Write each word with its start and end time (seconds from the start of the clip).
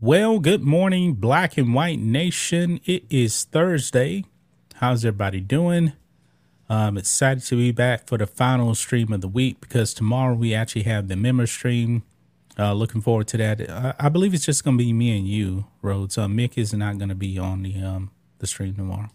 Well, 0.00 0.38
good 0.38 0.62
morning, 0.62 1.14
Black 1.14 1.56
and 1.56 1.72
White 1.72 1.98
Nation. 1.98 2.78
It 2.84 3.04
is 3.08 3.44
Thursday. 3.44 4.26
How's 4.74 5.02
everybody 5.02 5.40
doing? 5.40 5.94
I'm 6.68 6.98
excited 6.98 7.42
to 7.44 7.56
be 7.56 7.72
back 7.72 8.06
for 8.06 8.18
the 8.18 8.26
final 8.26 8.74
stream 8.74 9.14
of 9.14 9.22
the 9.22 9.28
week 9.28 9.60
because 9.60 9.94
tomorrow 9.94 10.34
we 10.34 10.52
actually 10.52 10.82
have 10.82 11.08
the 11.08 11.16
member 11.16 11.46
stream. 11.46 12.02
Uh, 12.58 12.74
looking 12.74 13.00
forward 13.00 13.28
to 13.28 13.38
that. 13.38 13.70
I, 13.70 13.94
I 13.98 14.08
believe 14.10 14.34
it's 14.34 14.44
just 14.44 14.62
going 14.62 14.76
to 14.76 14.84
be 14.84 14.92
me 14.92 15.16
and 15.16 15.26
you, 15.26 15.68
Rhodes. 15.80 16.18
Uh, 16.18 16.26
Mick 16.26 16.58
is 16.58 16.74
not 16.74 16.98
going 16.98 17.08
to 17.08 17.14
be 17.14 17.38
on 17.38 17.62
the 17.62 17.82
um 17.82 18.10
the 18.40 18.46
stream 18.46 18.74
tomorrow. 18.74 19.08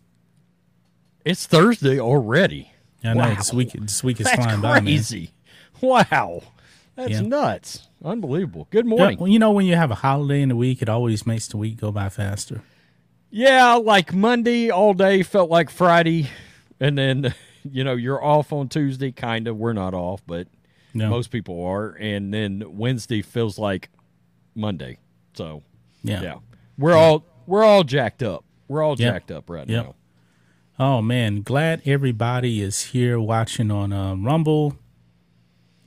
It's 1.26 1.46
Thursday 1.46 2.00
already. 2.00 2.72
I 3.04 3.14
know 3.14 3.22
Wow. 3.22 3.36
this 3.36 3.54
week. 3.54 3.72
This 3.74 4.04
week 4.04 4.20
is 4.20 4.26
That's 4.26 4.44
flying 4.44 4.62
by, 4.62 4.76
man. 4.76 4.84
crazy. 4.84 5.32
Wow. 5.82 6.42
That's 6.96 7.12
Yeah. 7.12 7.22
nuts. 7.22 7.88
Unbelievable. 8.04 8.68
Good 8.72 8.86
Yeah, 8.86 8.90
morning. 8.90 9.18
well, 9.20 9.28
you 9.28 9.40
know, 9.40 9.52
when 9.52 9.66
you 9.66 9.76
have 9.76 9.92
a 9.92 9.96
holiday 9.96 10.42
in 10.42 10.50
the 10.50 10.56
week, 10.56 10.82
it 10.82 10.90
always 10.90 11.26
makes 11.26 11.48
the 11.48 11.58
week 11.58 11.78
go 11.78 11.92
by 11.92 12.10
faster. 12.10 12.62
Yeah, 13.32 13.74
like 13.76 14.14
Monday 14.14 14.70
all 14.70 14.94
day 14.94 15.24
felt 15.24 15.50
like 15.50 15.70
Friday. 15.70 16.28
And 16.80 16.98
then, 16.98 17.34
you 17.70 17.84
know, 17.84 17.94
you're 17.94 18.24
off 18.24 18.52
on 18.52 18.68
Tuesday, 18.70 19.12
kind 19.12 19.48
of. 19.48 19.58
We're 19.58 19.74
not 19.74 19.94
off, 19.94 20.22
but 20.26 20.48
No. 20.94 21.10
most 21.10 21.28
people 21.30 21.64
are. 21.66 21.92
And 21.92 22.34
then 22.34 22.64
Wednesday 22.78 23.22
feels 23.22 23.58
like 23.60 23.90
Monday. 24.56 24.98
So, 25.36 25.64
yeah. 26.04 26.22
yeah. 26.22 26.36
We're 26.78 26.96
all 26.96 27.24
we're 27.46 27.64
all 27.64 27.84
jacked 27.84 28.24
up. 28.24 28.44
We're 28.68 28.84
all 28.84 28.96
Yeah. 28.98 29.12
jacked 29.12 29.32
up 29.32 29.50
right 29.50 29.68
Yep. 29.70 29.86
now. 29.86 29.96
Oh 30.82 31.02
man, 31.02 31.42
glad 31.42 31.82
everybody 31.86 32.62
is 32.62 32.82
here 32.82 33.20
watching 33.20 33.70
on 33.70 33.92
uh, 33.92 34.16
Rumble, 34.16 34.78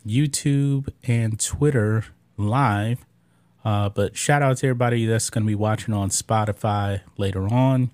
YouTube, 0.07 0.91
and 1.05 1.41
Twitter 1.41 2.05
live. 2.37 3.07
Uh, 3.65 3.89
but 3.89 4.19
shout 4.19 4.43
out 4.43 4.59
to 4.59 4.67
everybody 4.67 5.07
that's 5.07 5.31
going 5.31 5.45
to 5.45 5.47
be 5.47 5.55
watching 5.55 5.95
on 5.95 6.11
Spotify 6.11 7.01
later 7.17 7.49
on. 7.49 7.91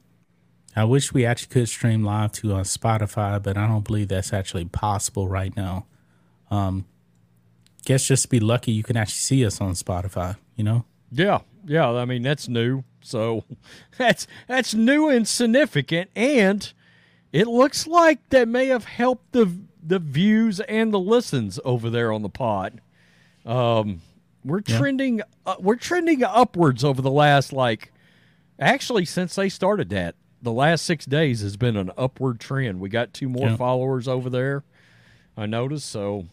I 0.74 0.82
wish 0.86 1.12
we 1.12 1.24
actually 1.24 1.50
could 1.50 1.68
stream 1.68 2.02
live 2.02 2.32
to 2.32 2.56
uh, 2.56 2.64
Spotify, 2.64 3.40
but 3.40 3.56
I 3.56 3.68
don't 3.68 3.84
believe 3.84 4.08
that's 4.08 4.33
actually 4.33 4.64
possible 4.64 5.28
right 5.28 5.56
now. 5.56 5.86
Um, 6.50 6.84
guess 7.84 8.08
just 8.08 8.28
be 8.28 8.40
lucky, 8.40 8.72
you 8.72 8.83
can 8.83 8.96
actually 8.96 9.20
see 9.20 9.46
us 9.46 9.60
on 9.60 9.74
Spotify. 9.74 10.36
You 10.56 10.64
know? 10.64 10.84
Yeah, 11.12 11.42
yeah. 11.64 11.92
I 11.92 12.06
mean, 12.06 12.22
that's 12.22 12.48
new. 12.48 12.83
So 13.02 13.44
that's 13.98 14.27
that's 14.48 14.74
new 14.74 15.08
and 15.08 15.28
significant, 15.28 16.10
and 16.16 16.72
it 17.32 17.46
looks 17.46 17.86
like 17.86 18.26
that 18.30 18.48
may 18.48 18.66
have 18.66 18.84
helped 18.84 19.32
the 19.32 19.50
the 19.82 19.98
views 19.98 20.60
and 20.60 20.92
the 20.92 20.98
listens 20.98 21.58
over 21.64 21.88
there 21.90 22.12
on 22.12 22.22
the 22.22 22.28
pod. 22.28 22.80
Um, 23.46 24.00
we're 24.44 24.60
trending 24.60 25.22
uh, 25.46 25.56
we're 25.58 25.76
trending 25.76 26.22
upwards 26.24 26.84
over 26.84 27.00
the 27.02 27.11
last 27.11 27.52
like 27.52 27.92
actually 28.58 29.05
since 29.05 29.34
they 29.34 29.48
started 29.48 29.88
that 29.90 30.14
the 30.42 30.52
last 30.52 30.84
six 30.84 31.05
days 31.06 31.40
has 31.40 31.56
been 31.56 31.77
an 31.77 31.90
upward 31.96 32.38
trend. 32.40 32.80
We 32.80 32.88
got 32.88 33.12
two 33.12 33.28
more 33.28 33.48
Yeah. 33.50 33.56
followers 33.56 34.06
over 34.08 34.30
there. 34.30 34.62
I 35.36 35.46
noticed, 35.46 35.88
so 35.90 36.27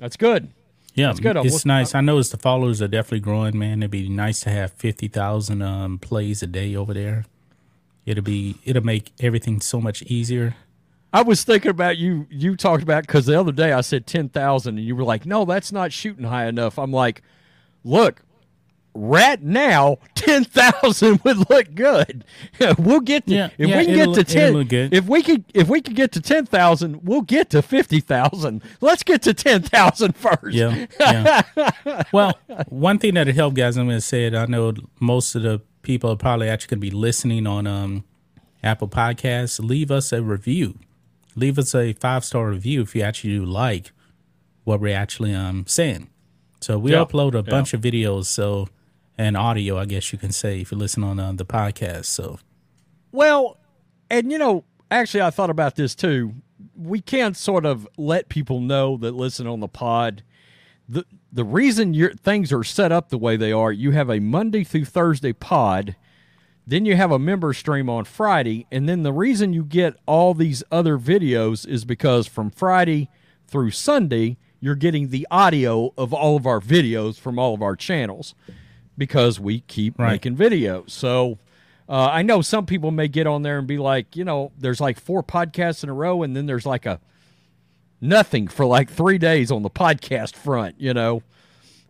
that's 0.00 0.16
good. 0.16 0.50
Yeah, 0.94 1.08
That's 1.08 1.20
good. 1.20 1.36
it's 1.36 1.66
nice. 1.66 1.94
I 1.94 2.00
noticed 2.00 2.30
the 2.32 2.38
followers 2.38 2.80
are 2.80 2.88
definitely 2.88 3.20
growing, 3.20 3.58
man. 3.58 3.82
It'd 3.82 3.90
be 3.90 4.08
nice 4.08 4.40
to 4.40 4.50
have 4.50 4.72
fifty 4.72 5.08
thousand 5.08 5.60
um, 5.62 5.98
plays 5.98 6.42
a 6.42 6.46
day 6.46 6.74
over 6.74 6.94
there. 6.94 7.26
It'll 8.06 8.24
be 8.24 8.56
it'll 8.64 8.84
make 8.84 9.12
everything 9.20 9.60
so 9.60 9.80
much 9.80 10.02
easier. 10.02 10.54
I 11.12 11.22
was 11.22 11.44
thinking 11.44 11.70
about 11.70 11.98
you. 11.98 12.26
You 12.30 12.56
talked 12.56 12.82
about 12.82 13.02
because 13.06 13.26
the 13.26 13.38
other 13.38 13.52
day 13.52 13.72
I 13.72 13.80
said 13.80 14.06
ten 14.06 14.28
thousand, 14.28 14.78
and 14.78 14.86
you 14.86 14.94
were 14.94 15.04
like, 15.04 15.26
"No, 15.26 15.44
that's 15.44 15.72
not 15.72 15.92
shooting 15.92 16.24
high 16.24 16.46
enough." 16.46 16.78
I'm 16.78 16.92
like, 16.92 17.22
"Look, 17.84 18.22
right 18.94 19.42
now, 19.42 19.98
ten 20.14 20.44
thousand 20.44 21.20
would 21.24 21.50
look 21.50 21.74
good. 21.74 22.24
we'll 22.78 23.00
get 23.00 23.26
to 23.26 23.34
Yeah, 23.34 23.50
if 23.58 23.68
yeah, 23.68 23.78
we 23.78 23.84
can 23.86 23.94
get 23.94 24.14
to 24.14 24.24
ten. 24.24 24.68
If 24.92 25.06
we 25.06 25.22
could, 25.22 25.44
if 25.54 25.68
we 25.68 25.80
could 25.80 25.96
get 25.96 26.12
to 26.12 26.20
ten 26.20 26.46
thousand, 26.46 27.04
we'll 27.04 27.22
get 27.22 27.50
to 27.50 27.62
fifty 27.62 28.00
thousand. 28.00 28.62
Let's 28.80 29.02
get 29.02 29.22
to 29.22 29.34
ten 29.34 29.62
thousand 29.62 30.16
first. 30.16 30.54
Yeah, 30.54 30.86
yeah. 30.98 32.02
well, 32.12 32.38
one 32.68 32.98
thing 32.98 33.14
that'll 33.14 33.34
help, 33.34 33.54
guys. 33.54 33.76
I'm 33.76 33.86
going 33.86 33.98
to 33.98 34.00
say 34.00 34.26
it. 34.26 34.34
I 34.34 34.46
know 34.46 34.72
most 35.00 35.34
of 35.34 35.42
the 35.42 35.60
people 35.86 36.10
are 36.10 36.16
probably 36.16 36.48
actually 36.50 36.76
going 36.76 36.80
to 36.80 36.90
be 36.90 36.96
listening 36.96 37.46
on 37.46 37.66
um, 37.66 38.04
Apple 38.62 38.88
Podcasts. 38.88 39.58
Leave 39.64 39.90
us 39.90 40.12
a 40.12 40.20
review. 40.22 40.78
Leave 41.36 41.58
us 41.58 41.74
a 41.74 41.92
five 41.94 42.24
star 42.24 42.50
review 42.50 42.82
if 42.82 42.94
you 42.94 43.02
actually 43.02 43.30
do 43.38 43.44
like 43.44 43.92
what 44.64 44.80
we're 44.80 44.96
actually 44.96 45.32
um 45.32 45.64
saying. 45.66 46.10
So 46.60 46.78
we 46.78 46.92
Yeah, 46.92 47.04
upload 47.04 47.34
a 47.34 47.36
yeah. 47.38 47.42
bunch 47.42 47.72
of 47.74 47.80
videos, 47.80 48.26
so 48.26 48.68
and 49.18 49.36
audio, 49.36 49.78
I 49.78 49.84
guess 49.86 50.12
you 50.12 50.18
can 50.18 50.32
say, 50.32 50.60
if 50.60 50.72
you 50.72 50.76
listen 50.78 51.02
on 51.04 51.18
uh, 51.20 51.32
the 51.32 51.46
podcast. 51.46 52.06
So 52.06 52.38
Well, 53.12 53.58
and 54.10 54.30
you 54.32 54.38
know, 54.38 54.64
actually, 54.90 55.22
I 55.22 55.30
thought 55.30 55.50
about 55.50 55.76
this 55.76 55.94
too. 55.94 56.34
We 56.74 57.00
can't 57.00 57.36
sort 57.36 57.64
of 57.64 57.86
let 57.96 58.28
people 58.28 58.60
know 58.60 58.96
that 58.98 59.12
listen 59.12 59.46
on 59.46 59.60
the 59.60 59.68
pod. 59.68 60.22
the 60.88 61.04
The 61.36 61.44
reason 61.44 61.92
your 61.92 62.14
things 62.14 62.50
are 62.50 62.64
set 62.64 62.90
up 62.92 63.10
the 63.10 63.18
way 63.18 63.36
they 63.36 63.52
are, 63.52 63.70
you 63.70 63.90
have 63.90 64.08
a 64.08 64.20
Monday 64.20 64.64
through 64.64 64.86
Thursday 64.86 65.34
pod, 65.34 65.94
then 66.66 66.86
you 66.86 66.96
have 66.96 67.12
a 67.12 67.18
member 67.18 67.52
stream 67.52 67.90
on 67.90 68.06
Friday, 68.06 68.66
and 68.72 68.88
then 68.88 69.02
the 69.02 69.12
reason 69.12 69.52
you 69.52 69.62
get 69.62 69.96
all 70.06 70.32
these 70.32 70.64
other 70.72 70.96
videos 70.98 71.68
is 71.68 71.84
because 71.84 72.26
from 72.26 72.48
Friday 72.50 73.10
through 73.46 73.70
Sunday, 73.72 74.38
you're 74.60 74.74
getting 74.74 75.10
the 75.10 75.26
audio 75.30 75.92
of 75.98 76.14
all 76.14 76.36
of 76.36 76.46
our 76.46 76.58
videos 76.58 77.20
from 77.20 77.38
all 77.38 77.52
of 77.52 77.60
our 77.60 77.76
channels 77.76 78.34
because 78.96 79.38
we 79.38 79.60
keep 79.60 79.98
Right. 79.98 80.12
making 80.12 80.36
videos. 80.38 80.88
So 80.90 81.38
uh, 81.86 82.08
I 82.12 82.22
know 82.22 82.40
some 82.40 82.64
people 82.64 82.90
may 82.90 83.08
get 83.08 83.26
on 83.26 83.42
there 83.42 83.58
and 83.58 83.66
be 83.66 83.76
like, 83.76 84.16
you 84.16 84.24
know, 84.24 84.52
there's 84.58 84.80
like 84.80 84.98
four 84.98 85.22
podcasts 85.22 85.82
in 85.84 85.90
a 85.90 85.94
row, 85.94 86.22
and 86.22 86.34
then 86.34 86.46
there's 86.46 86.64
like 86.64 86.86
a 86.86 86.98
nothing 88.06 88.48
for 88.48 88.64
like 88.64 88.90
three 88.90 89.18
days 89.18 89.50
on 89.50 89.62
the 89.62 89.70
podcast 89.70 90.34
front, 90.36 90.80
you 90.80 90.94
know. 90.94 91.22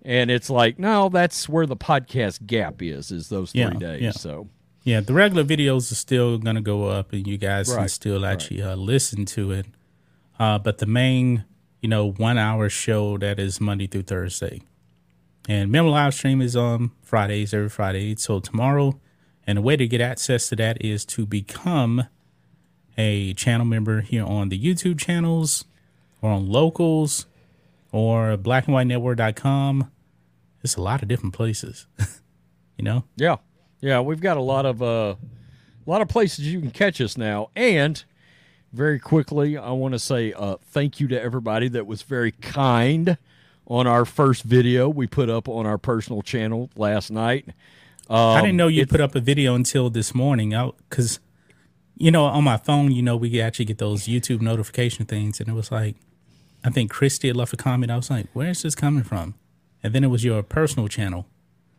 And 0.02 0.30
it's 0.30 0.48
like, 0.48 0.78
no, 0.78 1.08
that's 1.08 1.48
where 1.48 1.66
the 1.66 1.76
podcast 1.76 2.46
gap 2.46 2.80
is, 2.80 3.10
is 3.10 3.28
those 3.28 3.50
three 3.52 3.60
Yeah, 3.62 3.70
days. 3.70 4.02
yeah. 4.02 4.10
So 4.12 4.48
yeah, 4.84 5.00
the 5.00 5.12
regular 5.12 5.42
videos 5.44 5.90
are 5.90 5.96
still 5.96 6.38
gonna 6.38 6.60
go 6.60 6.84
up, 6.84 7.12
and 7.12 7.26
you 7.26 7.36
guys 7.38 7.74
can 7.74 7.88
still 7.88 8.24
actually 8.24 8.62
uh, 8.62 8.76
listen 8.76 9.24
to 9.26 9.50
it. 9.50 9.66
Uh, 10.38 10.58
but 10.60 10.78
the 10.78 10.86
main, 10.86 11.44
you 11.80 11.88
know, 11.88 12.12
one 12.12 12.38
hour 12.38 12.68
show 12.68 13.18
that 13.18 13.40
is 13.40 13.60
Monday 13.60 13.86
through 13.88 14.02
Thursday, 14.02 14.60
and 15.48 15.72
member 15.72 15.90
live 15.90 16.14
stream 16.14 16.40
is 16.40 16.54
on 16.54 16.92
Fridays 17.02 17.52
every 17.52 17.68
Friday. 17.68 18.14
So 18.14 18.38
tomorrow, 18.38 19.00
and 19.44 19.58
the 19.58 19.62
way 19.62 19.76
to 19.76 19.88
get 19.88 20.00
access 20.00 20.48
to 20.50 20.56
that 20.56 20.84
is 20.84 21.04
to 21.06 21.26
become 21.26 22.04
a 22.96 23.34
channel 23.34 23.66
member 23.66 24.02
here 24.02 24.24
on 24.24 24.50
the 24.50 24.58
YouTube 24.58 25.00
channels, 25.00 25.64
or 26.22 26.30
on 26.30 26.48
locals, 26.48 27.26
or 27.92 28.36
blackandwhitenetwork.com. 28.36 29.90
It's 30.62 30.76
a 30.76 30.80
lot 30.82 31.02
of 31.02 31.08
different 31.08 31.34
places, 31.34 31.86
you 32.76 32.84
know. 32.84 33.04
Yeah, 33.16 33.36
yeah, 33.80 34.00
we've 34.00 34.20
got 34.20 34.36
a 34.36 34.40
lot 34.42 34.66
of 34.66 34.82
uh, 34.82 35.14
a 35.86 35.90
lot 35.90 36.02
of 36.02 36.08
places 36.08 36.52
you 36.52 36.60
can 36.60 36.70
catch 36.70 37.00
us 37.00 37.16
now, 37.16 37.50
and 37.54 38.02
very 38.72 38.98
quickly, 38.98 39.56
I 39.56 39.70
want 39.70 39.92
to 39.94 39.98
say 39.98 40.32
uh, 40.32 40.56
thank 40.70 40.98
you 41.00 41.08
to 41.08 41.20
everybody 41.22 41.68
that 41.68 41.86
was 41.86 42.02
very 42.02 42.32
kind 42.32 43.16
on 43.68 43.86
our 43.86 44.04
first 44.04 44.42
video 44.42 44.88
we 44.88 45.06
put 45.06 45.28
up 45.30 45.48
on 45.48 45.66
our 45.66 45.78
personal 45.78 46.22
channel 46.22 46.70
last 46.76 47.10
night. 47.10 47.48
I 48.08 48.36
Um, 48.38 48.44
didn't 48.44 48.56
know 48.56 48.68
you 48.68 48.86
put 48.86 49.00
up 49.00 49.14
a 49.16 49.20
video 49.20 49.54
until 49.54 49.90
this 49.90 50.14
morning 50.14 50.50
because, 50.88 51.18
you 51.96 52.10
know, 52.10 52.24
on 52.24 52.44
my 52.44 52.56
phone, 52.56 52.92
you 52.92 53.02
know, 53.02 53.16
we 53.16 53.40
actually 53.40 53.64
get 53.64 53.78
those 53.78 54.06
YouTube 54.06 54.40
notification 54.40 55.06
things, 55.06 55.40
and 55.40 55.48
it 55.48 55.52
was 55.54 55.70
like, 55.72 55.96
I 56.64 56.70
think 56.70 56.90
Christy 56.90 57.28
had 57.28 57.36
left 57.36 57.52
a 57.52 57.56
comment. 57.56 57.90
I 57.92 57.96
was 57.96 58.10
like, 58.10 58.26
where 58.32 58.50
is 58.50 58.62
this 58.62 58.74
coming 58.74 59.04
from? 59.04 59.34
And 59.82 59.94
then 59.94 60.04
it 60.04 60.08
was 60.08 60.24
your 60.24 60.42
personal 60.42 60.88
channel. 60.88 61.26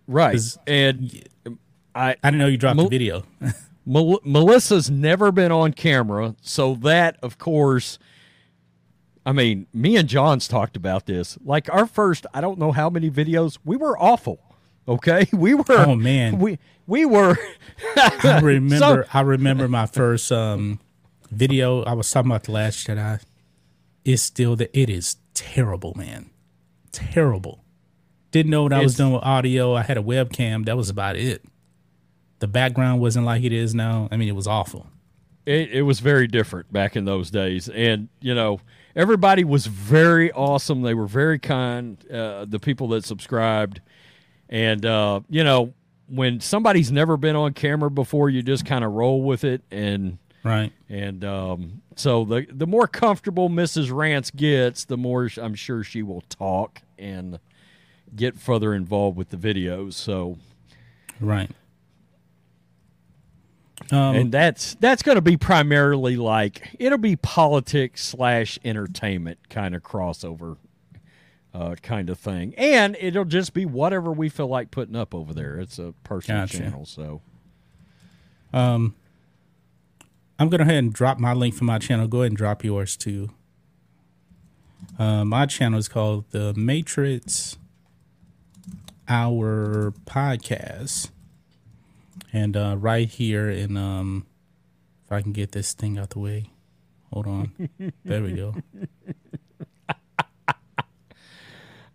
right? 0.07 0.39
and 0.65 1.27
I 1.93 2.11
I 2.23 2.31
didn't 2.31 2.37
know 2.39 2.47
you 2.47 2.57
dropped 2.57 2.77
Mo- 2.77 2.83
the 2.83 2.89
video. 2.89 3.23
Mel- 3.85 4.19
Melissa's 4.23 4.89
never 4.89 5.31
been 5.31 5.51
on 5.51 5.73
camera, 5.73 6.35
so 6.41 6.75
that, 6.75 7.17
of 7.21 7.37
course, 7.37 7.99
I 9.25 9.33
mean, 9.33 9.67
me 9.73 9.97
and 9.97 10.07
John's 10.07 10.47
talked 10.47 10.77
about 10.77 11.05
this. 11.05 11.37
Like 11.43 11.69
our 11.73 11.85
first, 11.85 12.25
I 12.33 12.39
don't 12.41 12.57
know 12.59 12.71
how 12.71 12.89
many 12.89 13.09
videos, 13.11 13.57
we 13.65 13.75
were 13.77 13.97
awful. 14.01 14.39
Okay, 14.87 15.27
we 15.33 15.53
were. 15.53 15.63
Oh, 15.69 15.95
man. 15.95 16.39
we 16.39 16.59
we 16.85 17.05
were. 17.05 17.37
I 17.97 18.39
remember. 18.41 18.75
So- 18.77 19.03
I 19.13 19.21
remember 19.21 19.67
my 19.67 19.85
first 19.85 20.31
um, 20.31 20.79
video. 21.31 21.83
I 21.83 21.93
was 21.93 22.09
talking 22.09 22.31
about 22.31 22.43
the 22.43 22.51
Last 22.53 22.87
Jedi. 22.87 23.21
It's 24.05 24.21
still 24.23 24.55
that 24.55 24.69
it 24.77 24.89
is 24.89 25.17
terrible, 25.33 25.93
man. 25.95 26.29
Terrible. 26.91 27.63
Didn't 28.31 28.49
know 28.51 28.63
what 28.63 28.73
I 28.73 28.81
was 28.81 28.95
doing 28.95 29.13
with 29.13 29.23
audio. 29.23 29.73
I 29.73 29.83
had 29.83 29.97
a 29.97 30.01
webcam. 30.01 30.65
That 30.65 30.77
was 30.77 30.89
about 30.89 31.15
it. 31.15 31.43
The 32.39 32.47
background 32.47 33.01
wasn't 33.01 33.25
like 33.25 33.43
it 33.43 33.51
is 33.51 33.73
now. 33.75 34.07
I 34.11 34.17
mean, 34.17 34.27
it 34.29 34.35
was 34.35 34.47
awful. 34.47 34.87
It, 35.45 35.71
it 35.71 35.81
was 35.83 35.99
very 36.01 36.27
different 36.27 36.71
back 36.71 36.95
in 36.95 37.05
those 37.05 37.31
days, 37.31 37.69
and 37.69 38.09
you 38.19 38.35
know, 38.35 38.59
everybody 38.95 39.43
was 39.43 39.65
very 39.65 40.31
awesome. 40.33 40.81
They 40.81 40.93
were 40.93 41.07
very 41.07 41.39
kind. 41.39 41.97
Uh, 42.11 42.45
the 42.45 42.59
people 42.59 42.89
that 42.89 43.05
subscribed, 43.05 43.79
and 44.49 44.85
uh, 44.85 45.21
you 45.29 45.43
know, 45.43 45.73
when 46.07 46.39
somebody's 46.39 46.91
never 46.91 47.17
been 47.17 47.35
on 47.35 47.53
camera 47.53 47.91
before, 47.91 48.29
you 48.29 48.41
just 48.41 48.65
kind 48.65 48.83
of 48.85 48.93
roll 48.93 49.21
with 49.21 49.43
it, 49.43 49.61
and 49.71 50.17
Right. 50.43 50.71
and 50.87 51.25
um, 51.25 51.81
so 51.95 52.23
the 52.23 52.47
the 52.49 52.67
more 52.67 52.87
comfortable 52.87 53.49
Mrs. 53.49 53.91
Rance 53.91 54.31
gets, 54.31 54.85
the 54.85 54.97
more 54.97 55.29
I'm 55.41 55.55
sure 55.55 55.83
she 55.83 56.01
will 56.03 56.21
talk 56.29 56.81
and 56.97 57.39
get 58.15 58.37
further 58.39 58.73
involved 58.73 59.17
with 59.17 59.29
the 59.29 59.37
videos. 59.37 59.93
So, 59.93 60.37
Right. 61.19 61.51
Um, 63.91 64.15
and 64.15 64.31
that's 64.31 64.75
that's 64.75 65.03
going 65.03 65.17
to 65.17 65.21
be 65.21 65.37
primarily 65.37 66.15
like 66.17 66.75
it'll 66.79 66.97
be 66.97 67.15
politics 67.15 68.03
slash 68.03 68.57
entertainment 68.65 69.37
kind 69.49 69.75
of 69.75 69.83
crossover 69.83 70.57
uh, 71.57 71.75
kind 71.81 72.09
of 72.09 72.19
thing, 72.19 72.53
and 72.57 72.95
it'll 72.99 73.25
just 73.25 73.53
be 73.53 73.65
whatever 73.65 74.11
we 74.11 74.29
feel 74.29 74.47
like 74.47 74.69
putting 74.71 74.95
up 74.95 75.15
over 75.15 75.33
there. 75.33 75.57
It's 75.59 75.79
a 75.79 75.93
personal 76.03 76.41
Gotcha. 76.43 76.57
channel, 76.59 76.85
so 76.85 77.21
I'm 80.39 80.49
going 80.49 80.59
to 80.59 80.65
go 80.65 80.69
ahead 80.69 80.83
and 80.83 80.93
drop 80.93 81.17
my 81.17 81.33
link 81.33 81.55
for 81.55 81.63
my 81.63 81.79
channel. 81.79 82.07
Go 82.07 82.19
ahead 82.19 82.31
and 82.31 82.37
drop 82.37 82.63
yours 82.63 82.95
too. 82.95 83.31
Uh, 84.99 85.25
my 85.25 85.47
channel 85.47 85.79
is 85.79 85.87
called 85.87 86.25
The 86.29 86.53
Matrix 86.53 87.57
Our 89.07 89.93
Podcast. 90.05 91.09
And 92.31 92.55
uh, 92.55 92.75
right 92.77 93.09
here 93.09 93.49
in, 93.49 93.77
um, 93.77 94.27
if 95.05 95.11
I 95.11 95.21
can 95.21 95.31
get 95.31 95.53
this 95.53 95.73
thing 95.73 95.97
out 95.97 96.11
the 96.11 96.19
way. 96.19 96.51
Hold 97.11 97.25
on. 97.25 97.69
there 98.05 98.21
we 98.21 98.33
go. 98.33 98.53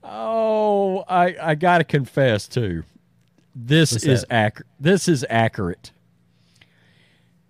Oh, 0.05 1.05
I 1.09 1.37
I 1.41 1.55
gotta 1.55 1.85
confess 1.85 2.49
too. 2.49 2.85
This 3.55 3.93
What's 3.93 4.05
is 4.05 4.25
accurate. 4.31 4.67
This 4.81 5.09
is 5.09 5.25
accurate. 5.29 5.93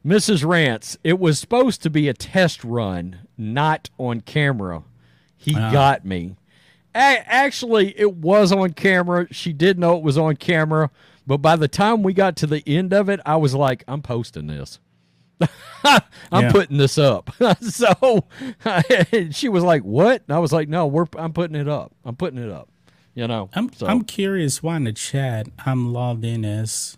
Mrs. 0.05 0.45
Rance, 0.45 0.97
it 1.05 1.19
was 1.21 1.39
supposed 1.39 1.81
to 1.83 1.91
be 1.91 2.09
a 2.09 2.15
test 2.15 2.65
run, 2.65 3.21
not 3.39 3.89
on 3.99 4.21
camera. 4.21 4.83
He 5.37 5.55
Ah. 5.57 5.71
got 5.71 6.05
me. 6.05 6.35
A- 6.95 7.23
actually, 7.27 7.99
it 7.99 8.17
was 8.17 8.51
on 8.53 8.73
camera. 8.73 9.29
She 9.33 9.53
did 9.53 9.79
know 9.79 9.97
it 9.97 10.03
was 10.03 10.19
on 10.19 10.37
camera, 10.37 10.91
but 11.27 11.39
by 11.39 11.55
the 11.55 11.69
time 11.69 12.03
we 12.03 12.13
got 12.13 12.35
to 12.37 12.47
the 12.49 12.63
end 12.67 12.93
of 12.93 13.09
it, 13.09 13.21
I 13.25 13.37
was 13.37 13.55
like, 13.55 13.85
I'm 13.87 14.03
posting 14.03 14.49
this. 14.49 14.81
I'm 15.85 16.45
Yeah. 16.45 16.53
putting 16.53 16.77
this 16.77 16.99
up. 16.99 17.31
so 17.61 18.25
she 19.31 19.49
was 19.49 19.65
like, 19.65 19.83
"What?" 19.83 20.23
And 20.29 20.37
I 20.37 20.39
was 20.39 20.53
like, 20.53 20.69
"No, 20.69 20.87
we're 20.87 21.07
I'm 21.17 21.33
putting 21.33 21.57
it 21.57 21.69
up. 21.69 21.93
I'm 22.05 22.17
putting 22.17 22.39
it 22.43 22.51
up." 22.51 22.69
You 23.15 23.27
know. 23.29 23.51
I'm, 23.53 23.73
so, 23.73 23.87
I'm 23.87 24.03
curious 24.05 24.63
why 24.63 24.77
in 24.77 24.85
the 24.85 24.93
chat 24.93 25.47
I'm 25.67 25.93
logged 25.93 26.25
in 26.25 26.45
as, 26.45 26.97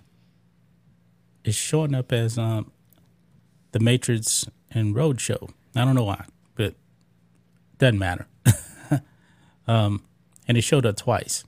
it's 1.44 1.56
showing 1.56 1.94
up 1.94 2.12
as 2.12 2.38
um, 2.38 2.70
The 3.72 3.80
Matrix 3.80 4.46
and 4.70 4.94
Roadshow. 4.94 5.50
I 5.74 5.84
don't 5.84 5.94
know 5.96 6.04
why, 6.04 6.24
but 6.54 6.74
doesn't 7.78 7.98
matter. 7.98 8.26
um, 9.66 10.02
and 10.46 10.56
it 10.56 10.62
showed 10.62 10.86
up 10.86 10.96
twice. 10.96 11.44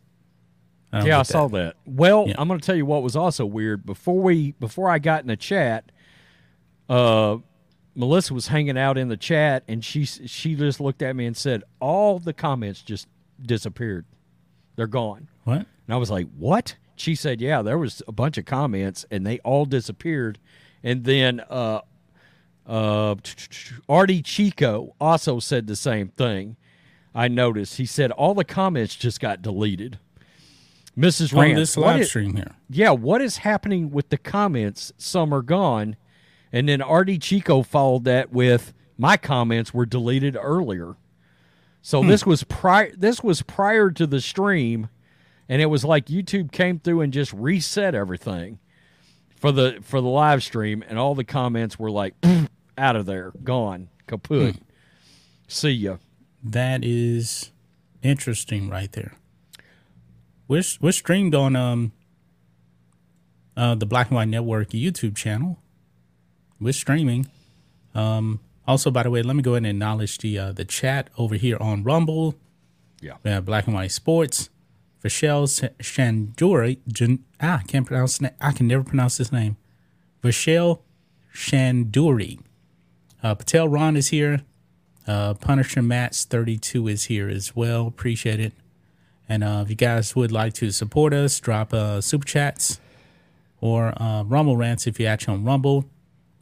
I 0.92 1.04
yeah, 1.06 1.16
I 1.16 1.20
get 1.20 1.26
saw 1.28 1.48
that. 1.48 1.76
Well, 1.84 2.26
Yeah. 2.28 2.34
I'm 2.38 2.48
going 2.48 2.58
to 2.58 2.64
tell 2.66 2.76
you 2.76 2.86
what 2.86 3.02
was 3.02 3.14
also 3.16 3.44
weird. 3.46 3.84
Before 3.86 4.18
we 4.20 4.52
before 4.52 4.88
I 4.90 4.98
got 4.98 5.20
in 5.20 5.28
the 5.28 5.36
chat, 5.36 5.92
uh, 6.88 7.38
Melissa 7.94 8.34
was 8.34 8.48
hanging 8.48 8.76
out 8.78 8.98
in 8.98 9.08
the 9.08 9.16
chat, 9.16 9.64
and 9.68 9.84
she 9.84 10.04
she 10.04 10.54
just 10.54 10.80
looked 10.80 11.02
at 11.02 11.16
me 11.16 11.26
and 11.26 11.36
said, 11.36 11.62
"All 11.80 12.18
the 12.18 12.32
comments 12.32 12.82
just 12.82 13.08
disappeared. 13.40 14.04
They're 14.76 14.86
gone." 14.86 15.28
What? 15.44 15.58
And 15.86 15.94
I 15.94 15.96
was 15.96 16.10
like, 16.10 16.26
"What?" 16.36 16.76
She 16.96 17.14
said, 17.14 17.40
"Yeah, 17.40 17.62
there 17.62 17.78
was 17.78 18.02
a 18.06 18.12
bunch 18.12 18.38
of 18.38 18.44
comments, 18.44 19.04
and 19.10 19.26
they 19.26 19.38
all 19.40 19.64
disappeared." 19.64 20.38
And 20.82 21.04
then 21.04 21.40
uh, 21.48 21.80
uh, 22.66 23.14
Artie 23.88 24.22
Chico 24.22 24.94
also 25.00 25.38
said 25.40 25.66
the 25.66 25.76
same 25.76 26.08
thing. 26.08 26.56
I 27.14 27.28
noticed. 27.28 27.78
He 27.78 27.86
said 27.86 28.10
all 28.12 28.34
the 28.34 28.44
comments 28.44 28.94
just 28.94 29.20
got 29.20 29.40
deleted. 29.40 29.98
Mrs. 30.96 31.36
On 31.36 31.54
this 31.54 31.76
live 31.76 32.06
stream 32.06 32.36
here. 32.36 32.54
yeah, 32.70 32.90
what 32.90 33.20
is 33.20 33.38
happening 33.38 33.90
with 33.90 34.08
the 34.08 34.16
comments? 34.16 34.92
Some 34.96 35.32
are 35.34 35.42
gone, 35.42 35.96
and 36.52 36.69
then 36.69 36.81
Artie 36.82 37.19
Chico 37.19 37.62
followed 37.62 38.04
that 38.04 38.32
with 38.32 38.72
my 38.98 39.16
comments 39.16 39.75
were 39.75 39.87
deleted 39.87 40.37
earlier. 40.40 40.96
So 41.82 42.02
Hmm. 42.02 42.08
this 42.08 42.25
was 42.26 42.43
prior. 42.44 42.93
This 42.96 43.22
was 43.22 43.43
prior 43.43 43.90
to 43.90 44.06
the 44.06 44.20
stream, 44.20 44.88
and 45.48 45.60
it 45.62 45.66
was 45.66 45.84
like 45.84 46.06
YouTube 46.06 46.50
came 46.52 46.78
through 46.78 47.00
and 47.02 47.12
just 47.12 47.32
reset 47.32 47.94
everything 47.94 48.58
for 49.37 49.52
the 49.52 49.78
for 49.82 50.00
the 50.00 50.08
live 50.08 50.43
stream, 50.43 50.82
and 50.88 50.98
all 50.98 51.14
the 51.14 51.25
comments 51.25 51.78
were 51.78 51.90
like 51.90 52.14
out 52.78 52.96
of 52.96 53.06
there, 53.06 53.32
gone, 53.44 53.88
kaput. 54.06 54.56
Hmm. 54.56 54.62
See 55.49 55.70
ya. 55.70 55.96
That 56.42 56.84
is 56.84 57.52
interesting 58.02 58.69
right 58.69 58.90
there. 58.92 59.14
We're, 60.49 60.62
we're 60.81 60.92
streamed 60.92 61.34
on 61.34 61.54
um 61.56 61.92
uh 63.56 63.75
the 63.75 63.87
Black 63.87 64.08
and 64.08 64.16
White 64.16 64.28
Network 64.28 64.70
YouTube 64.70 65.16
channel. 65.16 65.58
We're 66.60 66.72
streaming. 66.72 67.26
Um 67.94 68.40
also 68.66 68.90
by 68.90 69.02
the 69.02 69.10
way, 69.10 69.22
let 69.22 69.36
me 69.36 69.42
go 69.42 69.52
ahead 69.52 69.64
and 69.64 69.66
acknowledge 69.68 70.18
the 70.18 70.38
uh 70.38 70.52
the 70.52 70.64
chat 70.64 71.10
over 71.18 71.34
here 71.36 71.56
on 71.60 71.82
Rumble. 71.82 72.34
Yeah. 73.00 73.16
We 73.22 73.30
have 73.30 73.44
Black 73.44 73.66
and 73.66 73.75
White 73.75 73.92
Sports. 73.92 74.50
Vishal 75.04 75.46
Shanduri 75.78 76.78
Jan, 76.88 77.25
ah, 77.40 77.60
I 77.60 77.62
can't 77.64 77.86
pronounce 77.86 78.20
I 78.40 78.52
can 78.52 78.66
never 78.66 78.82
pronounce 78.82 79.18
his 79.18 79.30
name. 79.30 79.56
Vishal 80.22 80.80
Shanduri. 81.32 82.40
Uh, 83.22 83.34
Patel 83.34 83.68
Ron 83.68 83.96
is 83.96 84.08
here. 84.08 84.42
Uh, 85.06 85.34
Punisher 85.34 85.82
Mats 85.82 86.25
32 86.25 86.88
is 86.88 87.04
here 87.04 87.28
as 87.28 87.54
well. 87.54 87.86
Appreciate 87.86 88.40
it. 88.40 88.52
And 89.28 89.44
uh, 89.44 89.60
if 89.64 89.70
you 89.70 89.76
guys 89.76 90.16
would 90.16 90.32
like 90.32 90.54
to 90.54 90.70
support 90.70 91.12
us, 91.12 91.38
drop 91.40 91.72
uh, 91.72 92.00
super 92.00 92.26
chats 92.26 92.80
or 93.60 93.92
uh, 94.00 94.22
Rumble 94.25 94.56
rants 94.56 94.86
if 94.86 94.98
you're 94.98 95.10
actually 95.10 95.34
on 95.34 95.44
Rumble. 95.44 95.84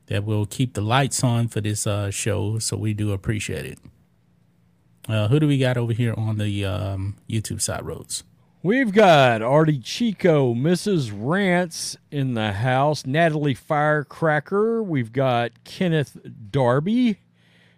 That 0.06 0.24
will 0.24 0.44
keep 0.44 0.74
the 0.74 0.82
lights 0.82 1.24
on 1.24 1.48
for 1.48 1.60
this 1.60 1.86
uh, 1.86 2.10
show. 2.10 2.58
So 2.58 2.76
we 2.76 2.92
do 2.92 3.12
appreciate 3.12 3.64
it. 3.64 3.78
Uh, 5.08 5.28
who 5.28 5.40
do 5.40 5.46
we 5.46 5.58
got 5.58 5.76
over 5.76 5.92
here 5.92 6.14
on 6.16 6.38
the 6.38 6.64
um, 6.64 7.16
YouTube 7.28 7.60
side 7.60 7.84
Rhodes? 7.84 8.24
We've 8.62 8.92
got 8.92 9.42
Artie 9.42 9.78
Chico, 9.78 10.54
Mrs. 10.54 11.12
Rance 11.14 11.98
in 12.10 12.32
the 12.32 12.52
house, 12.52 13.04
Natalie 13.04 13.52
Firecracker. 13.52 14.82
We've 14.82 15.12
got 15.12 15.64
Kenneth 15.64 16.16
Darby, 16.50 17.18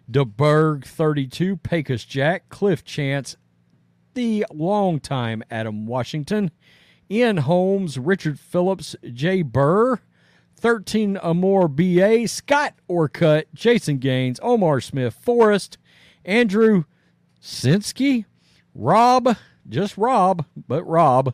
DeBerg 0.09 0.85
32, 0.85 1.57
Pecos 1.57 2.05
Jack, 2.05 2.47
Cliff 2.47 2.85
Chance, 2.85 3.35
the 4.13 4.45
longtime 4.53 5.43
Adam 5.51 5.87
Washington, 5.87 6.51
Ian 7.11 7.37
Holmes, 7.37 7.99
Richard 7.99 8.39
Phillips, 8.39 8.95
Jay 9.11 9.41
Burr, 9.41 9.99
13 10.57 11.17
Amore 11.17 11.67
BA, 11.67 12.27
Scott 12.27 12.73
Orcutt, 12.87 13.45
Jason 13.53 13.99
Gaines, 13.99 14.39
Omar 14.41 14.81
Smith, 14.81 15.15
Forrest, 15.21 15.77
Andrew 16.25 16.83
Sinsky, 17.41 18.25
Rob, 18.73 19.37
just 19.69 19.97
Rob, 19.97 20.45
but 20.67 20.83
Rob, 20.83 21.33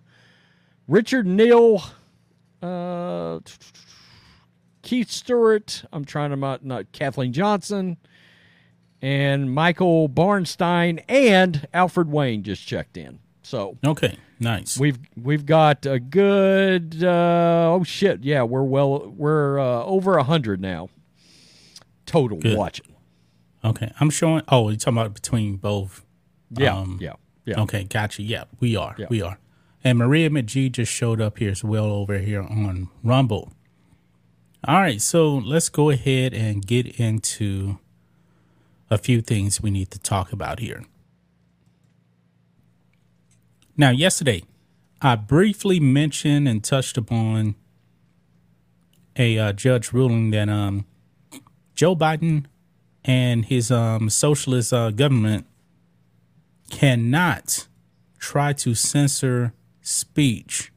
Richard 0.88 1.25
Neal, 1.25 1.84
uh, 2.62 3.39
Keith 4.82 5.10
Stewart. 5.10 5.86
I'm 5.94 6.06
trying 6.06 6.32
to 6.32 6.36
not, 6.36 6.65
not 6.65 6.92
Kathleen 6.92 7.32
Johnson, 7.32 7.98
and 9.01 9.53
Michael 9.53 10.10
Barnstein 10.10 11.03
and 11.08 11.68
Alfred 11.74 12.12
Wayne 12.12 12.44
just 12.44 12.68
checked 12.68 12.98
in. 12.98 13.20
So 13.43 13.77
Okay, 13.85 14.17
nice. 14.39 14.77
we've 14.79 14.97
we've 15.21 15.45
got 15.45 15.85
a 15.85 16.00
good 16.00 17.03
uh, 17.03 17.73
oh 17.73 17.83
shit 17.83 18.23
yeah 18.23 18.43
we're 18.43 18.63
well 18.63 19.09
we're 19.15 19.59
uh, 19.59 19.83
over 19.83 20.17
a 20.17 20.23
hundred 20.23 20.62
now 20.62 20.89
total 22.05 22.38
Good. 22.39 22.57
watching. 22.57 22.88
okay, 23.63 23.91
I'm 24.00 24.09
showing. 24.09 24.43
Oh, 24.47 24.69
you're 24.69 24.77
talking 24.77 24.97
about 24.97 25.13
between 25.13 25.57
both. 25.57 26.05
Yeah, 26.51 26.77
Um, 26.77 27.00
yeah, 27.01 27.13
yeah. 27.45 27.62
Okay, 27.62 27.83
gotcha. 27.85 28.21
Yeah, 28.21 28.43
we 28.59 28.75
are. 28.75 28.95
Yeah. 28.97 29.07
We 29.09 29.21
are. 29.21 29.39
And 29.83 29.97
Maria 29.97 30.29
McGee 30.29 30.71
just 30.71 30.91
showed 30.91 31.19
up 31.19 31.39
here 31.39 31.51
as 31.51 31.63
well 31.63 31.85
over 31.85 32.17
here 32.19 32.41
on 32.41 32.89
Rumble. 33.03 33.51
All 34.65 34.75
right, 34.75 35.01
so 35.01 35.35
let's 35.35 35.67
go 35.69 35.89
ahead 35.89 36.33
and 36.33 36.65
get 36.65 36.88
into 37.00 37.79
a 38.89 38.97
few 38.97 39.21
things 39.21 39.59
we 39.62 39.71
need 39.71 39.91
to 39.91 40.00
talk 40.00 40.31
about 40.31 40.59
here. 40.59 40.83
Now, 43.75 43.89
yesterday, 43.89 44.44
I 45.01 45.15
briefly 45.15 45.80
mentioned 45.80 46.48
and 46.48 46.63
touched 46.63 46.96
upon 46.96 47.56
a 49.15 49.38
uh, 49.39 49.53
judge 49.53 49.92
ruling 49.92 50.30
that 50.32 50.48
um, 50.48 50.86
Joe 51.74 51.96
Biden 51.96 52.46
and 53.03 53.46
his 53.46 53.72
um, 53.72 54.10
socialist 54.10 54.74
uh, 54.74 54.92
government 54.92 55.48
cannot 56.70 57.68
try 58.20 58.53
to 58.53 58.75
censor 58.75 59.53
speech 59.82 60.72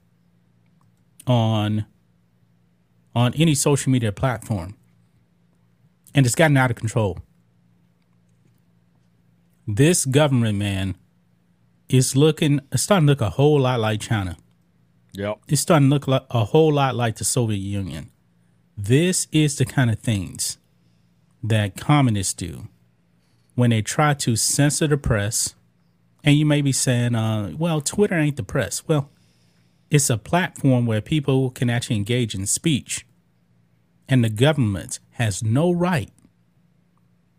on 1.26 1.86
on 3.14 3.32
any 3.34 3.54
social 3.54 3.90
media 3.90 4.12
platform. 4.12 4.76
And 6.14 6.26
it's 6.26 6.34
gotten 6.34 6.56
out 6.56 6.70
of 6.70 6.76
control. 6.76 7.18
This 9.66 10.04
government 10.04 10.58
man 10.58 10.96
is 11.88 12.16
looking 12.16 12.60
it's 12.72 12.82
starting 12.82 13.06
to 13.06 13.12
look 13.12 13.20
a 13.20 13.30
whole 13.30 13.60
lot 13.60 13.80
like 13.80 14.00
china 14.00 14.36
Yep. 15.14 15.38
it's 15.48 15.62
starting 15.62 15.88
to 15.88 15.94
look 15.94 16.06
like 16.06 16.26
a 16.30 16.44
whole 16.44 16.72
lot 16.74 16.94
like 16.94 17.16
the 17.16 17.24
soviet 17.24 17.58
union 17.58 18.10
this 18.76 19.26
is 19.32 19.56
the 19.56 19.64
kind 19.64 19.90
of 19.90 19.98
things 19.98 20.58
that 21.42 21.76
communists 21.76 22.34
do 22.34 22.68
when 23.54 23.70
they 23.70 23.80
try 23.82 24.12
to 24.14 24.36
censor 24.36 24.86
the 24.86 24.98
press 24.98 25.54
and 26.26 26.36
you 26.36 26.44
may 26.44 26.60
be 26.60 26.72
saying, 26.72 27.14
uh, 27.14 27.52
well, 27.56 27.80
Twitter 27.80 28.16
ain't 28.16 28.36
the 28.36 28.42
press. 28.42 28.82
Well, 28.88 29.10
it's 29.92 30.10
a 30.10 30.18
platform 30.18 30.84
where 30.84 31.00
people 31.00 31.50
can 31.50 31.70
actually 31.70 31.94
engage 31.94 32.34
in 32.34 32.46
speech. 32.46 33.06
And 34.08 34.24
the 34.24 34.28
government 34.28 34.98
has 35.12 35.44
no 35.44 35.70
right 35.70 36.10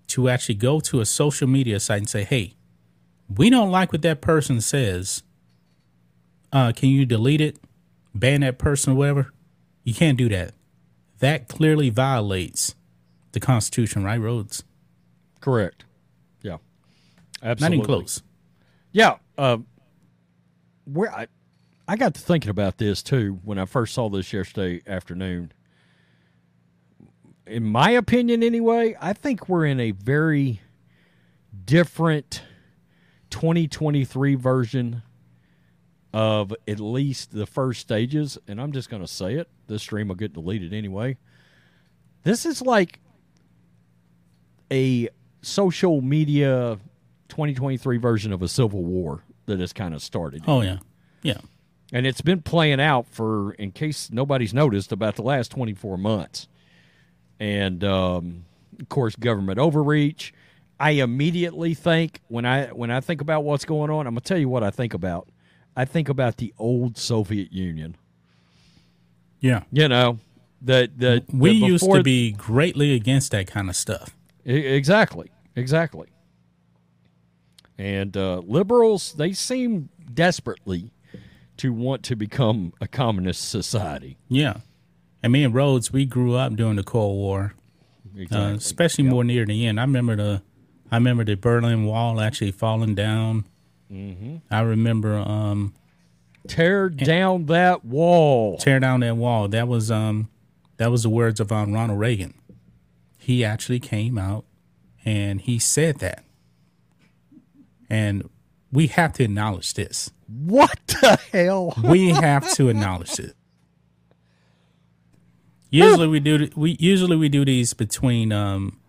to 0.08 0.30
actually 0.30 0.56
go 0.56 0.80
to 0.80 1.02
a 1.02 1.06
social 1.06 1.50
media 1.50 1.82
site 1.82 1.98
and 1.98 2.10
say, 2.10 2.24
hey, 2.24 2.54
we 3.36 3.50
don't 3.50 3.72
like 3.72 3.92
what 3.92 4.02
that 4.04 4.22
person 4.22 4.62
says. 4.62 5.24
Uh, 6.52 6.72
can 6.72 6.90
you 6.90 7.06
delete 7.06 7.42
it, 7.42 7.60
ban 8.16 8.42
that 8.42 8.58
person 8.58 8.94
or 8.94 8.96
whatever? 8.96 9.34
You 9.84 9.94
can't 9.94 10.18
do 10.18 10.30
that. 10.30 10.54
That 11.20 11.48
clearly 11.48 11.90
violates 11.90 12.76
the 13.32 13.40
Constitution, 13.40 14.04
right, 14.04 14.20
Rhodes? 14.20 14.64
Correct. 15.42 15.86
Yeah. 16.42 16.58
Not 17.44 17.62
even 17.62 17.86
close. 17.86 18.22
Yeah. 18.92 19.18
Uh, 19.38 19.58
where 20.86 21.14
I, 21.14 21.28
I 21.88 21.96
got 21.98 22.14
to 22.16 22.22
thinking 22.22 22.50
about 22.50 22.78
this 22.78 23.04
too 23.04 23.40
when 23.44 23.58
I 23.58 23.66
first 23.66 23.94
saw 23.94 24.10
this 24.10 24.32
yesterday 24.34 24.82
afternoon. 24.88 25.52
In 27.46 27.64
my 27.64 27.92
opinion, 27.92 28.44
anyway, 28.44 28.96
I 29.00 29.14
think 29.14 29.48
we're 29.48 29.66
in 29.66 29.80
a 29.80 29.92
very 29.92 30.62
different 31.66 32.42
2023 33.30 34.36
version 34.36 35.04
of 36.14 36.54
at 36.68 36.80
least 36.80 37.32
the 37.32 37.46
first 37.46 37.82
stages. 37.82 38.38
And 38.48 38.60
I'm 38.60 38.72
just 38.72 38.90
going 38.90 39.02
to 39.02 39.08
say 39.08 39.36
it. 39.36 39.50
This 39.68 39.82
stream 39.82 40.08
will 40.08 40.16
get 40.16 40.34
deleted 40.34 40.74
anyway. 40.74 41.18
This 42.24 42.46
is 42.46 42.62
like 42.62 43.00
a 44.72 45.10
social 45.42 46.02
media 46.02 46.80
2023 47.30 47.98
version 47.98 48.34
of 48.34 48.42
a 48.42 48.48
civil 48.48 48.84
war 48.84 49.24
that 49.46 49.60
has 49.60 49.74
kind 49.74 49.94
of 49.94 50.02
started. 50.02 50.44
Oh, 50.48 50.62
yeah. 50.62 50.80
Yeah. 51.22 51.38
And 51.94 52.06
it's 52.06 52.22
been 52.22 52.42
playing 52.42 52.82
out 52.82 53.08
for, 53.08 53.54
in 53.54 53.72
case 53.72 54.10
nobody's 54.12 54.54
noticed, 54.54 54.92
about 54.92 55.16
the 55.16 55.22
last 55.22 55.52
24 55.52 55.98
months. 55.98 56.48
And 57.40 57.84
um, 57.84 58.46
of 58.80 58.90
course, 58.90 59.16
government 59.16 59.60
overreach. 59.60 60.34
I 60.80 60.92
immediately 60.92 61.74
think 61.74 62.22
when 62.28 62.46
I 62.46 62.68
when 62.68 62.92
I 62.92 63.02
think 63.02 63.22
about 63.22 63.44
what's 63.44 63.66
going 63.66 63.90
on, 63.90 64.06
I'm 64.08 64.14
gonna 64.14 64.22
tell 64.22 64.38
you 64.38 64.50
what 64.50 64.64
I 64.64 64.70
think 64.70 64.94
about. 64.94 65.28
I 65.76 65.86
think 65.86 66.10
about 66.10 66.38
the 66.38 66.54
old 66.58 66.98
Soviet 66.98 67.52
Union. 67.52 67.96
Yeah. 69.40 69.64
You 69.72 69.88
know, 69.88 70.20
that 70.62 70.98
that 71.00 71.26
we 71.32 71.60
that 71.60 71.66
used 71.68 71.92
to 71.92 72.04
be 72.04 72.32
greatly 72.32 72.94
against 72.94 73.32
that 73.32 73.48
kind 73.48 73.70
of 73.70 73.76
stuff. 73.76 74.16
Exactly. 74.46 75.32
Exactly. 75.56 76.08
And 77.78 78.16
uh, 78.18 78.40
liberals, 78.46 79.14
they 79.14 79.34
seem 79.34 79.90
desperately 80.14 80.92
to 81.58 81.74
want 81.74 82.04
to 82.04 82.16
become 82.16 82.74
a 82.82 82.88
communist 82.88 83.50
society. 83.50 84.18
Yeah. 84.30 84.58
And 85.22 85.34
me 85.34 85.44
and 85.44 85.54
Rhodes, 85.54 85.92
we 85.92 86.06
grew 86.06 86.36
up 86.36 86.56
during 86.56 86.76
the 86.76 86.84
Cold 86.84 87.18
War, 87.18 87.54
uh, 88.16 88.20
Exactly. 88.20 88.58
especially 88.58 89.04
more 89.04 89.24
near 89.24 89.46
the 89.46 89.66
end. 89.66 89.80
I 89.80 89.84
remember 89.84 90.16
the, 90.16 90.42
I 90.92 90.96
remember 90.96 91.24
the 91.24 91.36
Berlin 91.36 91.86
Wall 91.86 92.22
actually 92.22 92.52
falling 92.52 92.96
down. 92.96 93.46
Mm-hmm. 93.92 94.38
I 94.50 94.62
remember 94.62 95.18
um, 95.18 95.74
Tear 96.48 96.90
down 96.90 97.46
that 97.48 97.84
wall. 97.84 98.58
tear 98.58 98.80
down 98.80 99.02
that 99.02 99.18
wall. 99.18 99.48
That 99.50 99.68
was 99.68 99.92
um, 99.92 100.30
that 100.78 100.92
was 100.92 101.04
the 101.04 101.10
words 101.10 101.40
of 101.40 101.52
um, 101.52 101.74
Ronald 101.74 102.00
Reagan. 102.00 102.34
He 103.18 103.44
actually 103.44 103.80
came 103.80 104.18
out 104.18 104.46
and 105.04 105.42
he 105.42 105.60
said 105.60 106.00
that, 106.00 106.24
and 107.90 108.30
we 108.72 108.88
have 108.88 109.14
to 109.14 109.24
acknowledge 109.24 109.74
this. 109.74 110.12
What 110.28 110.80
the 110.88 111.20
hell? 111.32 111.74
we 111.84 112.10
have 112.10 112.50
to 112.54 112.70
acknowledge 112.70 113.20
it. 113.20 113.36
Usually 115.70 116.08
we 116.08 116.20
do 116.22 116.50
we 116.56 116.78
usually 116.80 117.18
we 117.18 117.28
do 117.28 117.44
these 117.44 117.74
between 117.74 118.32
um 118.32 118.80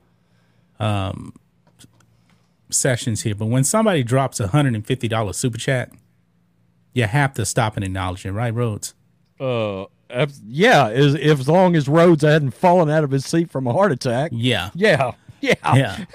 um 0.78 1.34
sessions 2.70 3.22
here, 3.22 3.34
but 3.34 3.46
when 3.46 3.64
somebody 3.64 4.02
drops 4.02 4.40
a 4.40 4.48
hundred 4.48 4.74
and 4.74 4.86
fifty 4.86 5.08
dollar 5.08 5.32
super 5.32 5.58
chat, 5.58 5.90
you 6.92 7.04
have 7.04 7.34
to 7.34 7.44
stop 7.46 7.76
and 7.76 7.84
acknowledge 7.84 8.24
it, 8.26 8.32
right, 8.32 8.52
Rhodes? 8.52 8.94
Uh, 9.40 9.86
yeah, 10.46 10.88
as, 10.88 11.14
if, 11.14 11.40
as 11.40 11.48
long 11.48 11.76
as 11.76 11.88
Rhodes 11.88 12.22
hadn't 12.24 12.52
fallen 12.52 12.88
out 12.90 13.04
of 13.04 13.10
his 13.10 13.24
seat 13.26 13.50
from 13.50 13.66
a 13.66 13.72
heart 13.72 13.92
attack. 13.92 14.30
Yeah, 14.34 14.70
Yeah. 14.74 15.12
Yeah. 15.40 15.54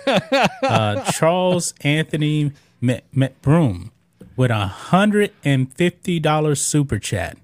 yeah. 0.06 0.48
uh, 0.64 1.10
Charles 1.12 1.74
Anthony 1.82 2.52
Mc- 2.82 3.06
McBroom 3.16 3.92
with 4.36 4.52
a 4.52 4.68
hundred 4.68 5.32
and 5.46 5.74
fifty 5.74 6.20
dollars 6.20 6.62
super 6.62 7.00
chat 7.00 7.38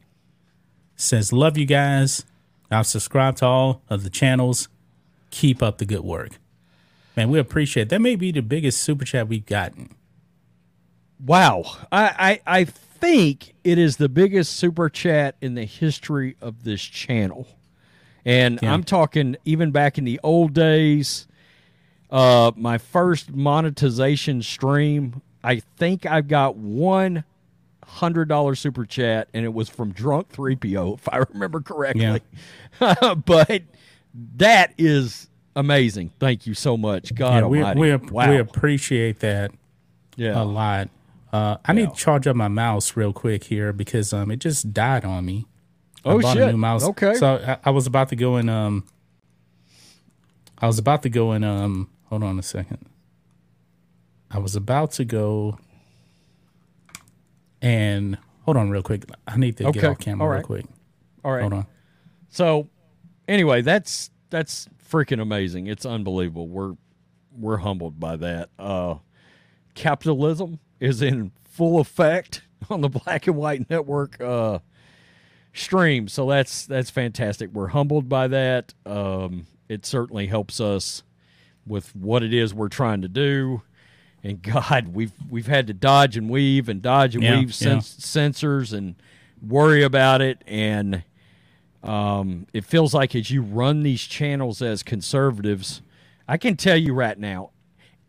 says, 0.97 1.31
"Love 1.31 1.57
you 1.57 1.65
guys. 1.65 2.25
I've 2.69 2.85
subscribed 2.87 3.37
to 3.37 3.45
all 3.45 3.81
of 3.89 4.03
the 4.03 4.09
channels. 4.09 4.67
Keep 5.31 5.63
up 5.63 5.77
the 5.77 5.85
good 5.85 6.01
work, 6.03 6.31
man. 7.15 7.29
We 7.29 7.39
appreciate 7.39 7.83
it. 7.83 7.89
that. 7.89 8.01
May 8.01 8.15
be 8.15 8.31
the 8.31 8.41
biggest 8.41 8.81
super 8.81 9.05
chat 9.05 9.27
we've 9.27 9.45
gotten. 9.45 9.95
Wow. 11.25 11.63
I, 11.91 12.39
I 12.47 12.59
I 12.61 12.63
think 12.65 13.55
it 13.63 13.77
is 13.77 13.97
the 13.97 14.09
biggest 14.09 14.55
super 14.55 14.89
chat 14.89 15.35
in 15.41 15.55
the 15.55 15.65
history 15.65 16.35
of 16.41 16.63
this 16.63 16.81
channel. 16.81 17.47
And 18.25 18.59
Yeah. 18.61 18.73
I'm 18.73 18.83
talking 18.83 19.37
even 19.45 19.71
back 19.71 19.97
in 19.97 20.03
the 20.05 20.19
old 20.23 20.53
days, 20.53 21.27
uh 22.09 22.51
my 22.55 22.77
first 22.77 23.31
monetization 23.33 24.41
stream, 24.41 25.21
I 25.43 25.61
think 25.77 26.05
I've 26.05 26.27
got 26.27 26.55
one 26.57 27.23
hundred 27.85 28.27
dollar 28.29 28.55
super 28.55 28.85
chat 28.85 29.29
and 29.33 29.43
it 29.45 29.53
was 29.53 29.67
from 29.69 29.91
drunk 29.91 30.31
3PO, 30.31 30.95
if 30.99 31.09
I 31.09 31.17
remember 31.33 31.61
correctly. 31.61 32.21
Yeah. 32.81 33.13
but 33.25 33.63
that 34.37 34.73
is 34.77 35.28
amazing. 35.59 36.11
Thank 36.19 36.45
you 36.47 36.53
so 36.53 36.77
much. 36.77 37.13
God 37.15 37.41
Yeah, 37.43 37.47
we 37.47 37.59
almighty. 37.61 37.79
we, 37.79 37.95
wow. 38.11 38.29
we 38.29 38.37
appreciate 38.37 39.19
that 39.19 39.51
yeah. 40.15 40.41
a 40.41 40.43
lot. 40.43 40.89
Uh, 41.31 41.57
I 41.65 41.73
need 41.73 41.89
to 41.91 41.95
charge 41.95 42.25
up 42.27 42.35
my 42.35 42.47
mouse 42.47 42.95
real 42.97 43.13
quick 43.13 43.43
here 43.43 43.71
because 43.71 44.13
um 44.13 44.31
it 44.31 44.37
just 44.39 44.73
died 44.73 45.05
on 45.05 45.25
me. 45.25 45.45
I 46.03 46.09
Oh, 46.09 46.19
bought 46.21 46.33
shit. 46.37 46.47
a 46.47 46.51
new 46.51 46.57
mouse. 46.57 46.83
Okay. 46.83 47.13
So 47.15 47.35
I, 47.35 47.57
I 47.65 47.69
was 47.71 47.85
about 47.87 48.09
to 48.09 48.15
go 48.15 48.37
in 48.37 48.49
um 48.49 48.85
I 50.57 50.67
was 50.67 50.79
about 50.79 51.03
to 51.03 51.09
go 51.09 51.33
in 51.33 51.43
um 51.43 51.89
hold 52.05 52.23
on 52.23 52.39
a 52.39 52.43
second. 52.43 52.79
I 54.31 54.39
was 54.39 54.55
about 54.55 54.91
to 54.93 55.05
go 55.05 55.57
and 57.61 58.17
hold 58.41 58.57
on 58.57 58.69
real 58.69 58.81
quick. 58.81 59.05
I 59.27 59.37
need 59.37 59.57
to 59.57 59.67
Okay. 59.67 59.81
get 59.81 59.89
off 59.89 59.99
camera 59.99 60.25
All 60.27 60.33
real 60.33 60.43
quick. 60.43 60.65
All 61.23 61.31
right. 61.31 61.41
Hold 61.41 61.53
on. 61.53 61.67
So, 62.29 62.69
anyway, 63.27 63.61
that's 63.61 64.09
that's 64.29 64.67
freaking 64.89 65.21
amazing. 65.21 65.67
It's 65.67 65.85
unbelievable. 65.85 66.47
We're 66.47 66.73
we're 67.31 67.57
humbled 67.57 67.99
by 67.99 68.15
that. 68.17 68.49
Uh, 68.57 68.95
capitalism 69.75 70.59
is 70.79 71.01
in 71.01 71.31
full 71.43 71.79
effect, 71.79 72.41
on 72.69 72.81
the 72.81 72.89
Black 72.89 73.27
and 73.27 73.35
White 73.35 73.69
Network 73.69 74.19
uh, 74.21 74.59
stream. 75.53 76.07
So 76.07 76.27
that's 76.27 76.65
that's 76.65 76.89
fantastic. 76.89 77.51
We're 77.53 77.67
humbled 77.67 78.09
by 78.09 78.27
that. 78.29 78.73
Um, 78.85 79.45
it 79.67 79.85
certainly 79.85 80.27
helps 80.27 80.59
us 80.59 81.03
with 81.65 81.95
what 81.95 82.23
it 82.23 82.33
is 82.33 82.53
we're 82.53 82.69
trying 82.69 83.01
to 83.01 83.07
do. 83.07 83.61
And 84.23 84.41
God, 84.43 84.89
we've 84.89 85.13
we've 85.29 85.47
had 85.47 85.67
to 85.67 85.73
dodge 85.73 86.17
and 86.17 86.29
weave 86.29 86.67
and 86.69 86.81
dodge 86.81 87.15
and 87.15 87.23
Yeah, 87.23 87.37
weave 87.39 87.49
yeah. 87.49 87.79
sens- 87.79 87.95
sensors 87.99 88.73
and 88.73 88.95
worry 89.41 89.83
about 89.83 90.21
it. 90.21 90.43
And 90.47 91.03
um, 91.83 92.45
it 92.53 92.65
feels 92.65 92.93
like 92.93 93.15
as 93.15 93.31
you 93.31 93.41
run 93.41 93.83
these 93.83 94.01
channels 94.01 94.61
as 94.61 94.83
conservatives, 94.83 95.81
I 96.27 96.37
can 96.37 96.55
tell 96.57 96.77
you 96.77 96.93
right 96.93 97.17
now, 97.17 97.51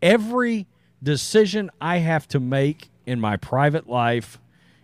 every 0.01 0.67
decision 1.01 1.69
I 1.79 1.97
have 1.97 2.27
to 2.29 2.39
make 2.39 2.89
in 3.05 3.19
my 3.19 3.37
private 3.37 3.87
life 3.87 4.39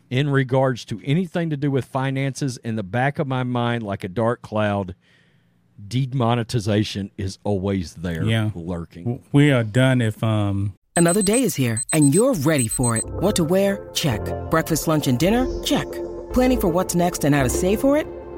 in 0.10 0.30
regards 0.30 0.86
to 0.86 1.02
anything 1.04 1.50
to 1.50 1.58
do 1.58 1.70
with 1.70 1.86
finances 1.86 2.58
in 2.64 2.76
the 2.76 2.84
back 2.84 3.20
of 3.20 3.28
my 3.28 3.44
mind 3.44 3.84
like 3.84 4.04
a 4.04 4.08
dark 4.08 4.42
cloud 4.42 4.96
demonetization 5.88 7.12
is 7.18 7.38
always 7.44 7.96
there 7.96 8.24
Yeah. 8.24 8.50
lurking 8.56 9.22
We 9.32 9.52
are 9.52 9.64
done 9.64 10.02
if 10.02 10.24
um 10.24 10.74
Another 10.96 11.22
day 11.22 11.44
is 11.44 11.54
here, 11.54 11.84
and 11.94 12.16
you're 12.16 12.34
ready 12.34 12.68
for 12.68 12.98
it. 12.98 13.06
What 13.06 13.36
to 13.36 13.44
wear? 13.44 13.88
Check. 13.94 14.20
Breakfast, 14.50 14.88
lunch, 14.88 15.06
and 15.06 15.20
dinner? 15.20 15.46
Check. 15.64 15.86
Planning 16.34 16.60
for 16.60 16.70
what's 16.70 16.96
next 16.96 17.24
and 17.24 17.36
how 17.36 17.44
to 17.44 17.50
save 17.50 17.82
for 17.82 17.98
it? 17.98 18.08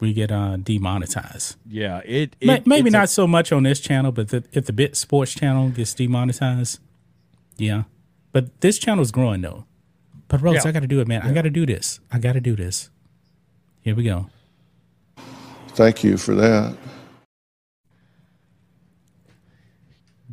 We 0.00 0.12
get 0.12 0.30
uh 0.30 0.56
demonetized. 0.58 1.56
yeah 1.68 1.98
it, 2.04 2.36
it 2.40 2.46
Ma- 2.46 2.58
Maybe 2.64 2.88
it's 2.88 2.94
a- 2.94 2.98
not 2.98 3.08
so 3.10 3.26
much 3.26 3.50
on 3.52 3.64
this 3.64 3.80
channel, 3.80 4.12
but 4.12 4.28
the, 4.28 4.44
if 4.52 4.66
the 4.66 4.72
Bit 4.72 4.96
Sports 4.96 5.34
channel 5.34 5.70
gets 5.70 5.92
demonetized, 5.94 6.78
yeah. 7.56 7.82
But 8.32 8.60
this 8.60 8.78
channel 8.78 9.02
is 9.02 9.10
growing 9.10 9.40
though. 9.40 9.64
But 10.28 10.40
Rhodes, 10.42 10.64
Yeah. 10.64 10.68
I 10.68 10.72
got 10.72 10.80
to 10.80 10.86
do 10.86 11.00
it, 11.00 11.08
man. 11.08 11.22
I 11.22 11.32
got 11.32 11.42
to 11.42 11.50
do 11.50 11.64
this. 11.66 11.98
I 12.12 12.18
got 12.18 12.34
to 12.34 12.40
do 12.40 12.54
this. 12.54 12.90
Here 13.80 13.94
we 13.94 14.04
go. 14.04 14.26
Thank 15.68 16.04
you 16.04 16.16
for 16.16 16.34
that. 16.34 16.76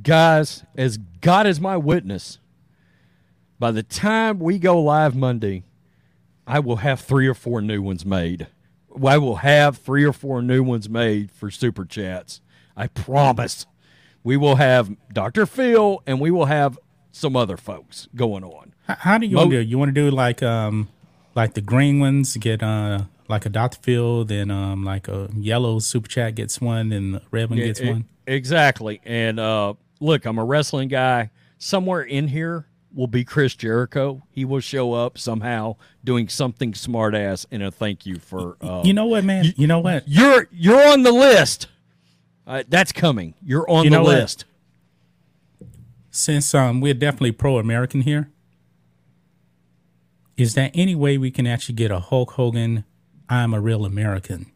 guys 0.01 0.63
as 0.77 0.97
god 1.21 1.47
is 1.47 1.59
my 1.59 1.75
witness 1.75 2.37
by 3.57 3.71
the 3.71 3.81
time 3.81 4.37
we 4.37 4.59
go 4.59 4.79
live 4.79 5.15
monday 5.15 5.63
i 6.45 6.59
will 6.59 6.75
have 6.77 6.99
three 6.99 7.25
or 7.27 7.33
four 7.33 7.59
new 7.59 7.81
ones 7.81 8.05
made 8.05 8.45
i 9.03 9.17
will 9.17 9.37
have 9.37 9.77
three 9.77 10.03
or 10.03 10.13
four 10.13 10.41
new 10.41 10.63
ones 10.63 10.89
made 10.89 11.31
for 11.31 11.49
super 11.51 11.85
chats 11.85 12.41
i 12.75 12.87
promise 12.87 13.65
we 14.23 14.37
will 14.37 14.55
have 14.55 14.95
dr 15.11 15.45
phil 15.47 16.01
and 16.05 16.19
we 16.19 16.31
will 16.31 16.45
have 16.45 16.77
some 17.11 17.35
other 17.35 17.57
folks 17.57 18.07
going 18.15 18.43
on 18.43 18.73
How 18.87 19.17
do 19.17 19.25
you 19.25 19.35
Mo- 19.35 19.41
want 19.43 19.51
to 19.51 19.63
do? 19.63 19.69
You 19.69 19.77
want 19.77 19.89
to 19.89 19.93
do 19.93 20.11
like 20.11 20.43
um 20.43 20.89
like 21.33 21.53
the 21.53 21.61
green 21.61 21.99
ones 21.99 22.35
get 22.37 22.61
uh 22.61 23.03
like 23.27 23.45
a 23.45 23.49
Dr. 23.49 23.79
Phil, 23.81 24.25
then 24.25 24.51
um 24.51 24.83
like 24.83 25.07
a 25.07 25.29
yellow 25.35 25.79
super 25.79 26.07
chat 26.07 26.35
gets 26.35 26.61
one, 26.61 26.91
and 26.91 27.15
the 27.15 27.21
red 27.31 27.49
one 27.49 27.57
gets 27.57 27.81
E- 27.81 27.89
one. 27.89 28.05
Exactly. 28.27 29.01
And 29.03 29.39
uh, 29.39 29.73
look, 29.99 30.25
I'm 30.25 30.37
a 30.37 30.45
wrestling 30.45 30.89
guy. 30.89 31.31
Somewhere 31.57 32.01
in 32.01 32.27
here 32.27 32.67
will 32.95 33.07
be 33.07 33.23
Chris 33.25 33.53
Jericho. 33.55 34.23
He 34.31 34.45
will 34.45 34.61
show 34.61 34.93
up 34.93 35.17
somehow 35.17 35.75
doing 36.03 36.29
something 36.29 36.73
smart 36.73 37.13
ass 37.13 37.45
and 37.51 37.61
a 37.61 37.69
thank 37.69 38.05
you 38.05 38.15
for. 38.17 38.57
Uh, 38.61 38.81
You 38.85 38.93
know 38.93 39.05
what, 39.05 39.23
man? 39.25 39.53
You 39.57 39.67
know 39.67 39.79
what? 39.79 40.03
you're 40.07 40.47
you're 40.51 40.87
on 40.87 41.03
the 41.03 41.11
list. 41.11 41.67
Uh, 42.47 42.63
that's 42.67 42.91
coming. 42.91 43.33
You're 43.43 43.69
on 43.69 43.83
You 43.83 43.89
the 43.89 43.95
know 43.97 44.03
what? 44.03 44.15
list. 44.15 44.45
Since 46.11 46.53
um 46.55 46.79
we're 46.81 46.93
definitely 46.93 47.33
pro 47.33 47.57
American 47.57 48.01
here, 48.01 48.29
is 50.37 50.53
there 50.53 50.71
any 50.73 50.95
way 50.95 51.17
we 51.17 51.31
can 51.31 51.45
actually 51.47 51.75
get 51.75 51.91
a 51.91 51.99
Hulk 51.99 52.31
Hogan 52.31 52.85
I'm 53.29 53.53
a 53.53 53.59
real 53.59 53.85
American 53.85 54.51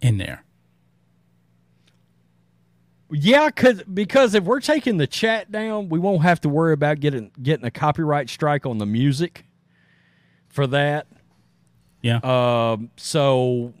in 0.00 0.18
there? 0.18 0.44
Yeah, 3.10 3.50
cause 3.50 3.82
because 3.84 4.34
if 4.34 4.44
we're 4.44 4.60
taking 4.60 4.96
the 4.96 5.06
chat 5.06 5.52
down, 5.52 5.88
we 5.88 5.98
won't 5.98 6.22
have 6.22 6.40
to 6.42 6.48
worry 6.48 6.72
about 6.72 7.00
getting 7.00 7.30
getting 7.42 7.64
a 7.64 7.70
copyright 7.70 8.28
strike 8.30 8.66
on 8.66 8.78
the 8.78 8.86
music 8.86 9.44
for 10.48 10.66
that. 10.68 11.06
Yeah. 12.02 12.16
Um, 12.22 12.90
so 12.96 13.72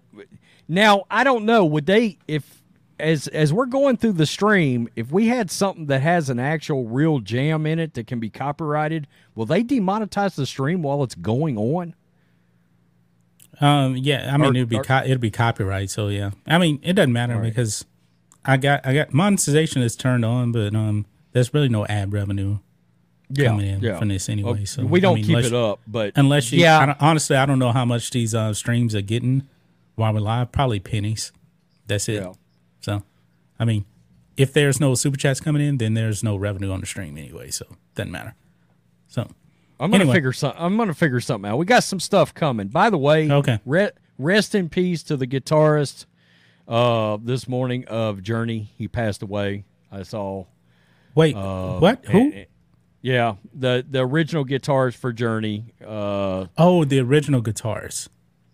now 0.68 1.04
I 1.10 1.24
don't 1.24 1.44
know. 1.46 1.64
Would 1.64 1.86
they 1.86 2.18
if 2.28 2.62
as 3.00 3.26
as 3.28 3.52
we're 3.52 3.66
going 3.66 3.96
through 3.96 4.12
the 4.12 4.26
stream, 4.26 4.88
if 4.94 5.10
we 5.10 5.26
had 5.28 5.50
something 5.50 5.86
that 5.86 6.00
has 6.02 6.30
an 6.30 6.38
actual 6.38 6.84
real 6.86 7.18
jam 7.18 7.66
in 7.66 7.78
it 7.78 7.94
that 7.94 8.06
can 8.06 8.20
be 8.20 8.30
copyrighted, 8.30 9.06
will 9.34 9.46
they 9.46 9.64
demonetize 9.64 10.36
the 10.36 10.46
stream 10.46 10.82
while 10.82 11.02
it's 11.02 11.14
going 11.16 11.56
on? 11.58 11.94
Um, 13.60 13.96
yeah, 13.96 14.32
I 14.32 14.36
mean 14.36 14.50
Or- 14.50 14.56
it'd 14.56 14.68
be 14.68 14.76
or- 14.78 14.84
co- 14.84 15.02
it'd 15.04 15.20
be 15.20 15.30
copyright, 15.30 15.90
so 15.90 16.08
yeah. 16.08 16.30
I 16.46 16.58
mean 16.58 16.78
it 16.82 16.92
doesn't 16.92 17.12
matter 17.12 17.38
because 17.38 17.84
I 18.44 18.56
got 18.56 18.84
I 18.86 18.94
got 18.94 19.12
monetization 19.12 19.82
is 19.82 19.96
turned 19.96 20.24
on, 20.24 20.52
but 20.52 20.74
um, 20.74 21.06
there's 21.32 21.52
really 21.54 21.68
no 21.68 21.86
ad 21.86 22.12
revenue 22.12 22.58
coming 23.36 23.66
in 23.66 23.98
from 23.98 24.08
this 24.08 24.28
anyway. 24.28 24.64
So 24.64 24.84
we 24.84 25.00
don't 25.00 25.16
mean, 25.16 25.24
keep 25.24 25.38
it 25.38 25.52
up, 25.54 25.80
but 25.86 26.12
unless 26.16 26.52
you. 26.52 26.60
yeah, 26.60 26.78
I 26.80 26.86
don't- 26.86 27.00
honestly, 27.02 27.36
I 27.36 27.46
don't 27.46 27.58
know 27.58 27.72
how 27.72 27.84
much 27.84 28.10
these 28.10 28.34
uh, 28.34 28.52
streams 28.54 28.94
are 28.94 29.00
getting 29.00 29.48
while 29.94 30.12
we're 30.12 30.20
live. 30.20 30.52
Probably 30.52 30.78
pennies. 30.80 31.32
That's 31.86 32.08
it. 32.08 32.22
Yeah. 32.22 32.32
So, 32.80 33.02
I 33.58 33.64
mean, 33.64 33.84
if 34.36 34.52
there's 34.52 34.78
no 34.80 34.94
super 34.94 35.16
chats 35.16 35.40
coming 35.40 35.66
in, 35.66 35.78
then 35.78 35.94
there's 35.94 36.22
no 36.22 36.36
revenue 36.36 36.70
on 36.70 36.80
the 36.80 36.86
stream 36.86 37.16
anyway. 37.16 37.50
So 37.50 37.64
doesn't 37.94 38.12
matter. 38.12 38.34
So 39.08 39.22
I'm 39.80 39.90
gonna 39.90 40.02
Anyway. 40.04 40.16
figure 40.16 40.32
some. 40.32 40.52
I'm 40.56 40.76
gonna 40.76 40.94
figure 40.94 41.20
something 41.20 41.50
out. 41.50 41.56
We 41.56 41.66
got 41.66 41.82
some 41.84 42.00
stuff 42.00 42.34
coming. 42.34 42.68
By 42.68 42.90
the 42.90 42.98
way, 42.98 43.30
Okay. 43.30 43.58
Re- 43.64 43.90
rest 44.18 44.54
in 44.54 44.68
peace 44.68 45.02
to 45.04 45.16
the 45.16 45.26
guitarist. 45.26 46.04
Uh, 46.66 47.18
this 47.22 47.46
morning 47.46 47.84
of 47.86 48.22
Journey, 48.22 48.70
he 48.76 48.88
passed 48.88 49.22
away. 49.22 49.64
I 49.92 50.02
saw. 50.02 50.46
wait, 51.14 51.36
Uh, 51.36 51.78
what? 51.78 52.04
Who? 52.06 52.32
eh, 52.32 52.36
eh, 52.40 52.44
Yeah, 53.02 53.34
the 53.54 53.84
the 53.88 54.00
original 54.00 54.44
guitarist 54.46 54.96
for 54.96 55.12
Journey. 55.12 55.74
Uh, 55.84 56.46
oh, 56.56 56.84
the 56.84 57.00
original 57.00 57.42
guitars. 57.42 58.08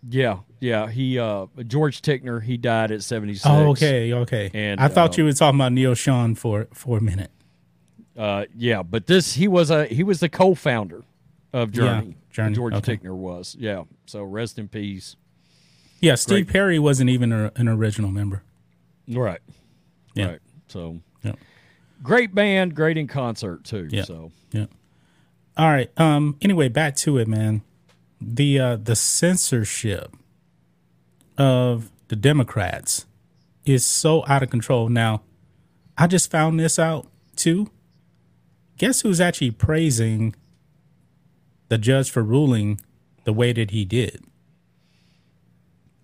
yeah, 0.09 0.39
yeah. 0.59 0.89
He 0.89 1.17
uh 1.17 1.45
George 1.67 2.01
Tickner. 2.01 2.41
He 2.43 2.57
died 2.57 2.91
at 2.91 3.01
76. 3.03 3.45
Oh, 3.45 3.69
okay, 3.71 4.13
okay. 4.13 4.51
And, 4.53 4.79
I 4.81 4.87
thought 4.89 5.11
uh, 5.11 5.15
you 5.17 5.25
were 5.25 5.33
talking 5.33 5.57
about 5.59 5.71
Neal 5.71 5.93
Schon 5.95 6.35
for 6.37 6.67
for 6.73 6.97
a 6.97 7.01
minute. 7.01 7.31
Uh, 8.17 8.45
yeah, 8.55 8.83
but 8.83 9.07
this 9.07 9.33
he 9.35 9.47
was 9.47 9.71
a 9.71 9.85
he 9.85 10.03
was 10.03 10.19
the 10.19 10.27
co-founder 10.29 11.03
of 11.53 11.71
Journey. 11.71 12.07
Yeah, 12.07 12.13
Journey, 12.35 12.55
George 12.55 12.73
okay. 12.75 12.97
Tickner 12.97 13.15
was. 13.15 13.55
Yeah. 13.57 13.83
So 14.05 14.21
rest 14.23 14.59
in 14.59 14.67
peace. 14.67 15.15
Yeah, 16.01 16.15
Steve 16.15 16.47
Great. 16.47 16.53
Perry 16.53 16.79
wasn't 16.79 17.09
even 17.09 17.31
a, 17.31 17.51
an 17.55 17.67
original 17.67 18.11
member. 18.11 18.43
Right. 19.07 19.39
Yeah. 20.15 20.25
Right. 20.31 20.39
So 20.67 20.99
Yeah. 21.23 21.33
great 22.01 22.33
band, 22.35 22.75
great 22.75 22.97
in 22.97 23.07
concert 23.07 23.63
too. 23.63 23.87
Yeah. 23.91 24.03
So 24.03 24.31
Yeah. 24.51 24.65
All 25.57 25.69
right. 25.69 25.91
Um. 25.99 26.37
Anyway, 26.41 26.69
back 26.69 26.95
to 26.97 27.17
it, 27.17 27.27
man. 27.27 27.61
The 28.19 28.59
uh 28.59 28.75
the 28.77 28.95
censorship 28.95 30.15
of 31.37 31.91
the 32.07 32.15
Democrats 32.15 33.05
is 33.65 33.85
so 33.85 34.23
out 34.27 34.43
of 34.43 34.49
control. 34.49 34.89
Now, 34.89 35.21
I 35.97 36.07
just 36.07 36.31
found 36.31 36.59
this 36.59 36.79
out 36.79 37.07
too. 37.35 37.69
Guess 38.77 39.01
who's 39.01 39.21
actually 39.21 39.51
praising 39.51 40.35
the 41.69 41.77
judge 41.77 42.09
for 42.09 42.23
ruling 42.23 42.79
the 43.23 43.33
way 43.33 43.53
that 43.53 43.71
he 43.71 43.85
did? 43.85 44.23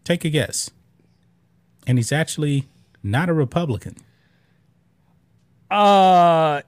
Take 0.07 0.23
a 0.23 0.29
guess. 0.29 0.71
And 1.85 1.97
he's 1.97 2.13
actually 2.13 2.63
not 3.03 3.27
a 3.27 3.33
Republican. 3.33 3.97
uh 5.69 6.61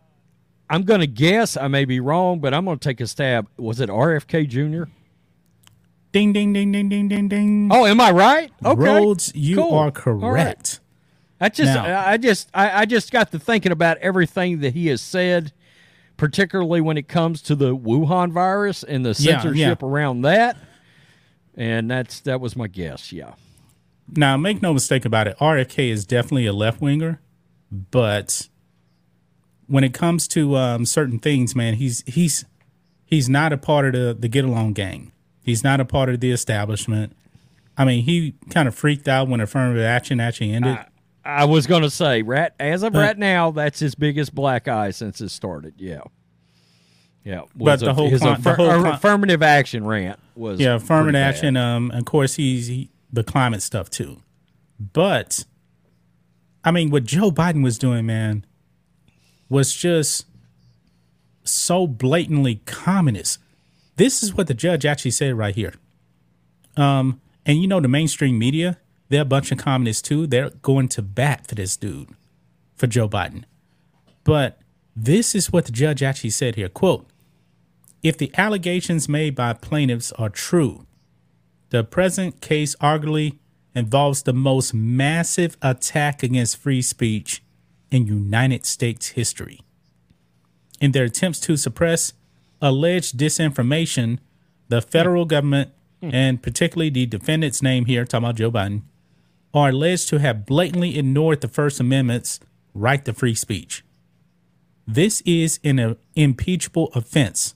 I'm 0.70 0.84
gonna 0.84 1.08
guess, 1.08 1.56
I 1.56 1.70
may 1.70 1.86
be 1.86 2.02
wrong, 2.02 2.40
but 2.40 2.54
I'm 2.54 2.66
gonna 2.66 2.76
take 2.78 3.00
a 3.00 3.08
stab. 3.08 3.48
Was 3.58 3.80
it 3.80 3.90
RFK 3.90 4.46
Jr.? 4.48 4.92
Ding 6.12 6.34
ding 6.34 6.52
ding 6.52 6.74
ding 6.74 6.90
ding 6.90 7.08
ding 7.08 7.30
ding. 7.30 7.70
Oh, 7.72 7.86
am 7.86 8.02
I 8.02 8.12
right? 8.12 8.52
Okay. 8.66 8.82
Rhodes, 8.82 9.32
you 9.34 9.56
Cool. 9.56 9.72
are 9.74 9.78
All 9.78 9.84
right. 9.86 9.94
correct. 9.96 10.82
I 11.40 11.48
just 11.48 11.74
Now- 11.74 12.06
I 12.08 12.18
just 12.18 12.50
I, 12.54 12.82
I 12.82 12.86
just 12.86 13.10
got 13.12 13.32
to 13.32 13.40
thinking 13.40 13.72
about 13.72 13.98
everything 14.00 14.60
that 14.60 14.74
he 14.74 14.88
has 14.88 15.02
said, 15.02 15.54
particularly 16.18 16.82
when 16.82 16.98
it 16.98 17.08
comes 17.08 17.42
to 17.44 17.56
the 17.56 17.74
Wuhan 17.74 18.34
virus 18.34 18.84
and 18.84 19.06
the 19.06 19.16
Yeah, 19.18 19.40
censorship 19.40 19.82
yeah. 19.82 19.88
around 19.88 20.24
that. 20.24 20.58
And 21.60 21.92
that's 21.92 22.22
that 22.22 22.40
was 22.42 22.56
my 22.56 22.68
guess, 22.68 23.12
yeah. 23.12 23.34
Now, 24.16 24.38
make 24.38 24.62
no 24.62 24.74
mistake 24.74 25.06
about 25.06 25.28
it. 25.28 25.38
RFK 25.38 25.90
is 25.90 26.06
definitely 26.06 26.46
a 26.48 26.54
left 26.54 26.82
winger, 26.82 27.20
but 27.70 28.48
when 29.68 29.84
it 29.84 29.94
comes 29.94 30.28
to 30.30 30.56
um, 30.56 30.86
certain 30.86 31.20
things, 31.20 31.56
man, 31.56 31.76
he's 31.76 32.02
he's 32.08 32.46
he's 33.06 33.30
not 33.30 33.52
a 33.54 33.58
part 33.58 33.86
of 33.86 33.94
the 33.94 34.14
the 34.18 34.28
get 34.30 34.46
along 34.46 34.74
gang. 34.74 35.12
He's 35.44 35.64
not 35.64 35.80
a 35.80 35.86
part 35.86 36.10
of 36.10 36.22
the 36.22 36.32
establishment. 36.32 37.16
I 37.78 37.84
mean, 37.86 38.04
he 38.04 38.36
kind 38.50 38.68
of 38.68 38.74
freaked 38.76 39.08
out 39.08 39.28
when 39.28 39.42
affirmative 39.42 39.84
action 39.84 40.20
actually 40.20 40.52
ended. 40.54 40.78
I 41.26 41.46
was 41.46 41.68
going 41.68 41.84
to 41.84 41.90
say, 41.90 42.22
rat 42.22 42.56
as 42.60 42.82
of 42.84 42.94
But- 42.94 43.00
right 43.00 43.18
now, 43.18 43.52
that's 43.52 43.80
his 43.80 43.96
biggest 43.96 44.34
black 44.34 44.68
eye 44.68 44.92
since 44.92 45.22
it 45.22 45.30
started. 45.30 45.74
Yeah, 45.78 46.02
yeah. 47.30 47.44
But 47.56 47.80
the 47.80 47.92
a- 47.92 47.94
whole 47.94 48.10
his 48.10 48.22
con- 48.22 48.42
the 48.42 48.56
whole 48.56 48.68
con- 48.68 48.88
affirmative 48.88 49.44
action 49.44 49.86
rant 49.86 50.20
was 50.36 50.60
yeah, 50.60 50.76
affirmative 50.76 51.22
action. 51.22 51.56
Um, 51.56 51.92
of 51.92 52.06
course, 52.06 52.34
he's 52.36 52.68
he, 52.68 52.90
the 53.14 53.24
climate 53.24 53.62
stuff 53.62 53.92
too. 53.92 54.24
But 54.80 55.46
I 56.64 56.72
mean, 56.72 56.90
what 56.90 57.04
Joe 57.04 57.30
Biden 57.30 57.64
was 57.64 57.78
doing, 57.78 58.08
man, 58.08 58.48
was 59.48 59.76
just 59.76 60.26
so 61.44 61.86
blatantly 61.86 62.62
communist. 62.66 63.38
This 63.96 64.24
is 64.24 64.34
what 64.34 64.48
the 64.48 64.56
judge 64.56 64.84
actually 64.84 65.12
said 65.12 65.36
right 65.36 65.54
here. 65.54 65.76
Um, 66.78 67.22
and 67.46 67.62
you 67.62 67.68
know, 67.68 67.80
the 67.80 67.88
mainstream 67.88 68.40
media, 68.40 68.80
they're 69.10 69.22
a 69.22 69.26
bunch 69.26 69.52
of 69.52 69.60
communists 69.60 70.02
too. 70.02 70.26
They're 70.26 70.50
going 70.50 70.88
to 70.90 71.04
bat 71.04 71.46
for 71.46 71.54
this 71.54 71.78
dude, 71.78 72.10
for 72.76 72.88
Joe 72.88 73.08
Biden. 73.08 73.44
But 74.24 74.60
this 74.96 75.36
is 75.36 75.54
what 75.54 75.66
the 75.66 75.72
judge 75.72 76.02
actually 76.02 76.32
said 76.32 76.56
here. 76.56 76.70
Quote, 76.70 77.09
if 78.02 78.18
the 78.18 78.32
allegations 78.38 79.10
made 79.10 79.36
by 79.36 79.54
plaintiffs 79.54 80.12
are 80.14 80.30
true, 80.30 80.86
the 81.70 81.84
present 81.84 82.42
case 82.42 82.76
arguably 82.78 83.38
involves 83.76 84.24
the 84.24 84.34
most 84.34 84.74
massive 84.74 85.58
attack 85.62 86.24
against 86.24 86.58
free 86.58 86.82
speech 86.82 87.44
in 87.92 88.08
United 88.08 88.66
States 88.66 89.10
history. 89.10 89.62
In 90.82 90.92
their 90.92 91.06
attempts 91.06 91.40
to 91.42 91.58
suppress 91.58 92.14
alleged 92.62 93.18
disinformation, 93.18 94.20
the 94.70 94.82
federal 94.82 95.26
government, 95.26 95.72
hmm. 96.02 96.10
and 96.14 96.42
particularly 96.42 96.90
the 96.90 97.06
defendant's 97.06 97.62
name 97.62 97.86
here, 97.86 98.06
talking 98.06 98.26
about 98.26 98.36
Joe 98.36 98.52
Biden, 98.52 98.84
are 99.54 99.70
alleged 99.70 100.10
to 100.10 100.20
have 100.20 100.46
blatantly 100.46 100.98
ignored 100.98 101.42
the 101.42 101.48
First 101.48 101.80
Amendment's 101.80 102.40
right 102.74 103.04
to 103.06 103.14
free 103.14 103.36
speech. 103.36 103.84
This 104.88 105.22
is 105.22 105.60
an 105.64 105.98
impeachable 106.16 106.92
offense. 106.96 107.56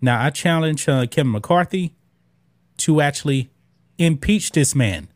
Now, 0.00 0.22
I 0.22 0.30
challenge 0.30 0.88
uh, 0.88 1.06
Kevin 1.06 1.32
McCarthy 1.32 1.94
to 2.78 3.00
actually 3.00 3.50
impeach 3.98 4.52
this 4.52 4.74
man. 4.74 5.08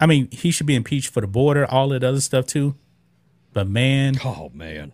I 0.00 0.06
mean, 0.06 0.28
he 0.32 0.50
should 0.50 0.66
be 0.66 0.74
impeached 0.74 1.12
for 1.12 1.20
the 1.20 1.26
border, 1.26 1.64
all 1.70 1.88
that 1.90 2.02
other 2.02 2.20
stuff 2.20 2.46
too. 2.46 2.74
But 3.52 3.68
man, 3.68 4.16
Oh 4.24 4.50
man, 4.52 4.90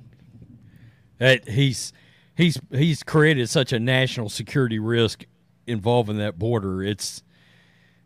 that 1.18 1.48
he's 1.48 1.94
he's 2.36 2.60
he's 2.70 3.02
created 3.02 3.48
such 3.48 3.72
a 3.72 3.80
national 3.80 4.28
security 4.28 4.78
risk 4.78 5.24
involving 5.66 6.18
that 6.18 6.38
border. 6.38 6.82
It's 6.82 7.22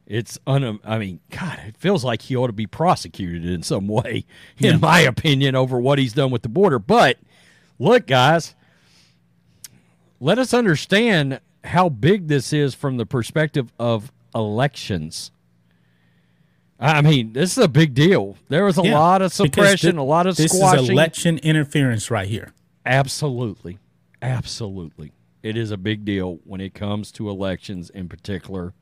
it's 0.06 0.38
un. 0.46 0.78
I 0.84 0.98
mean, 0.98 1.18
God, 1.30 1.58
it 1.66 1.76
feels 1.76 2.04
like 2.04 2.22
he 2.22 2.37
ought 2.37 2.46
to 2.46 2.52
be 2.52 2.68
prosecuted 2.68 3.44
in 3.44 3.64
some 3.64 3.88
way, 3.88 4.26
in 4.58 4.80
my 4.80 5.00
opinion, 5.00 5.56
over 5.56 5.78
what 5.80 5.98
he's 5.98 6.12
done 6.12 6.30
with 6.30 6.42
the 6.42 6.48
border. 6.48 6.78
But 6.78 7.18
look, 7.80 8.06
guys, 8.06 8.54
let 10.20 10.38
us 10.38 10.55
understand 10.55 11.40
how 11.64 11.88
big 11.88 12.29
this 12.29 12.53
is 12.53 12.74
from 12.74 12.96
the 12.96 13.07
perspective 13.07 13.72
of 13.79 14.12
elections. 14.35 15.31
I 16.79 17.00
mean, 17.03 17.33
this 17.33 17.57
is 17.57 17.64
a 17.64 17.68
big 17.68 17.94
deal. 17.94 18.37
There 18.48 18.64
was 18.64 18.79
a 18.79 18.83
yeah, 18.83 18.98
lot 18.98 19.22
of 19.22 19.33
suppression, 19.33 19.92
thi- 19.92 19.98
a 19.98 20.03
lot 20.03 20.27
of 20.27 20.37
this 20.37 20.53
squashing. 20.53 20.85
is 20.85 20.90
election 20.90 21.38
interference 21.38 22.11
right 22.11 22.29
here. 22.29 22.53
Absolutely. 22.85 23.79
Absolutely. 24.20 25.12
It 25.42 25.57
is 25.57 25.70
a 25.70 25.77
big 25.77 26.05
deal 26.05 26.40
when 26.44 26.61
it 26.61 26.74
comes 26.74 27.12
to 27.12 27.29
elections 27.31 27.90
in 27.90 28.09
particular. 28.09 28.74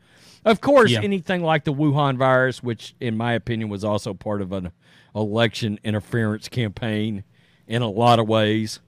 Of 0.45 0.61
course, 0.61 0.91
Yeah. 0.91 1.03
anything 1.03 1.43
like 1.43 1.65
the 1.65 1.73
Wuhan 1.73 2.17
virus, 2.17 2.63
which 2.63 2.95
in 2.99 3.17
my 3.17 3.35
opinion 3.35 3.69
was 3.69 3.85
also 3.85 4.15
part 4.15 4.41
of 4.41 4.53
an 4.53 4.73
election 5.15 5.79
interference 5.85 6.49
campaign 6.49 7.25
in 7.69 7.83
a 7.83 7.89
lot 7.91 8.19
of 8.19 8.27
ways. 8.29 8.81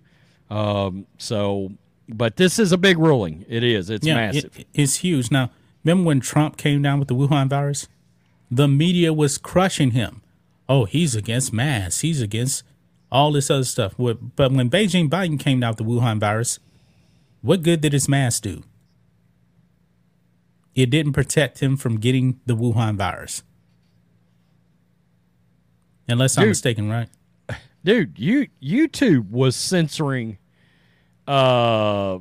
Um, 0.50 1.07
so, 1.18 1.72
but 2.08 2.36
this 2.36 2.58
is 2.58 2.72
a 2.72 2.78
big 2.78 2.98
ruling. 2.98 3.44
It 3.48 3.62
is. 3.62 3.90
It's 3.90 4.06
yeah, 4.06 4.14
massive. 4.14 4.58
it- 4.58 4.66
it's 4.74 4.96
huge. 4.96 5.30
Now, 5.30 5.50
remember 5.82 6.06
when 6.06 6.20
Trump 6.20 6.56
came 6.56 6.82
down 6.82 6.98
with 6.98 7.08
the 7.08 7.14
Wuhan 7.14 7.48
virus? 7.48 7.88
The 8.50 8.68
media 8.68 9.12
was 9.12 9.38
crushing 9.38 9.92
him. 9.92 10.22
Oh, 10.68 10.84
he's 10.84 11.14
against 11.14 11.52
masks. 11.52 12.00
He's 12.00 12.20
against 12.20 12.62
all 13.10 13.32
this 13.32 13.50
other 13.50 13.64
stuff. 13.64 13.94
But 13.96 14.52
when 14.52 14.70
Beijing 14.70 15.08
Biden 15.08 15.38
came 15.38 15.60
down 15.60 15.70
with 15.70 15.78
the 15.78 15.84
Wuhan 15.84 16.18
virus, 16.18 16.58
what 17.42 17.62
good 17.62 17.80
did 17.80 17.92
his 17.92 18.08
mask 18.08 18.42
do? 18.42 18.62
It 20.74 20.90
didn't 20.90 21.12
protect 21.12 21.60
him 21.60 21.76
from 21.76 22.00
getting 22.00 22.40
the 22.46 22.56
Wuhan 22.56 22.96
virus. 22.96 23.42
Unless 26.08 26.36
I'm 26.36 26.48
mistaken, 26.48 26.90
right? 26.90 27.08
dude 27.84 28.18
you 28.18 28.48
youtube 28.62 29.30
was 29.30 29.54
censoring 29.54 30.38
uh 31.28 32.18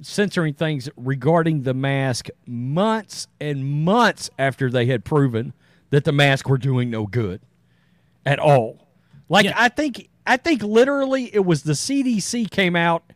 censoring 0.00 0.54
things 0.54 0.88
regarding 0.96 1.62
the 1.62 1.74
mask 1.74 2.28
months 2.46 3.26
and 3.40 3.64
months 3.84 4.30
after 4.38 4.70
they 4.70 4.86
had 4.86 5.04
proven 5.04 5.52
that 5.90 6.04
the 6.04 6.12
mask 6.12 6.48
were 6.48 6.58
doing 6.58 6.88
no 6.88 7.04
good 7.06 7.40
at 8.24 8.38
all 8.38 8.86
like 9.28 9.44
Yeah. 9.46 9.54
i 9.56 9.68
think 9.68 10.08
i 10.26 10.36
think 10.36 10.62
literally 10.62 11.34
it 11.34 11.44
was 11.44 11.64
the 11.64 11.72
cdc 11.72 12.48
came 12.50 12.76
out 12.76 13.12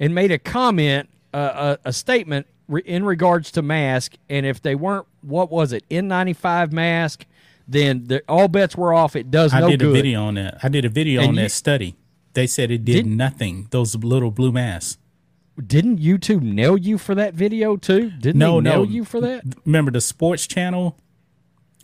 and 0.00 0.14
made 0.14 0.30
a 0.32 0.38
comment 0.38 1.08
uh, 1.34 1.76
a, 1.84 1.88
a 1.88 1.92
statement 1.92 2.46
re- 2.66 2.82
in 2.86 3.04
regards 3.04 3.50
to 3.52 3.60
mask 3.62 4.14
and 4.30 4.46
if 4.46 4.62
they 4.62 4.74
weren't 4.74 5.06
what 5.20 5.50
was 5.50 5.72
it 5.74 5.86
n95 5.90 6.72
mask 6.72 7.26
then 7.68 8.04
the, 8.06 8.22
all 8.28 8.48
bets 8.48 8.74
were 8.74 8.94
off 8.94 9.16
it 9.16 9.30
does 9.30 9.52
I 9.52 9.60
no 9.60 9.68
did 9.68 9.80
good 9.80 9.90
a 9.90 9.92
video 9.92 10.24
on 10.24 10.34
that. 10.34 10.58
I 10.62 10.68
did 10.68 10.84
a 10.84 10.88
video 10.88 11.20
And 11.20 11.28
on 11.30 11.34
you- 11.36 11.42
that 11.42 11.50
study. 11.52 11.94
They 12.34 12.46
said 12.46 12.70
it 12.70 12.84
did 12.84 12.94
Didn't- 12.94 13.16
nothing. 13.16 13.66
Those 13.70 13.94
little 13.96 14.30
blue 14.30 14.52
masks. 14.52 14.98
Didn't 15.64 15.98
YouTube 15.98 16.40
nail 16.42 16.78
you 16.78 16.96
for 16.96 17.14
that 17.14 17.34
video 17.34 17.76
too? 17.76 18.10
Didn't 18.18 18.38
No, 18.38 18.60
they 18.60 18.70
nail 18.70 18.84
no. 18.86 18.90
you 18.90 19.04
for 19.04 19.20
that? 19.20 19.42
Remember 19.66 19.90
the 19.90 20.00
sports 20.00 20.46
channel? 20.46 20.96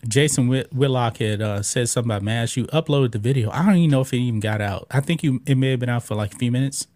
Jason 0.07 0.49
Whit- 0.49 0.73
Whitlock 0.73 1.19
had 1.19 1.43
uh, 1.43 1.63
said 1.63 1.89
something 1.89 2.11
about 2.11 2.23
masks. 2.23 2.57
You 2.57 2.65
uploaded 2.69 3.13
the 3.13 3.19
video. 3.19 3.51
I 3.51 3.67
don't 3.67 3.77
even 3.77 3.91
know 3.91 4.01
if 4.01 4.13
it 4.15 4.19
even 4.19 4.41
got 4.41 4.61
out. 4.61 4.87
I 4.91 5.01
think 5.01 5.23
you 5.23 5.43
it 5.45 5.57
may 5.57 5.71
have 5.73 5.81
been 5.81 5.89
out 5.89 6.05
for 6.05 6.15
like 6.15 6.35
a 6.35 6.39
few 6.39 6.53
minutes. 6.53 6.87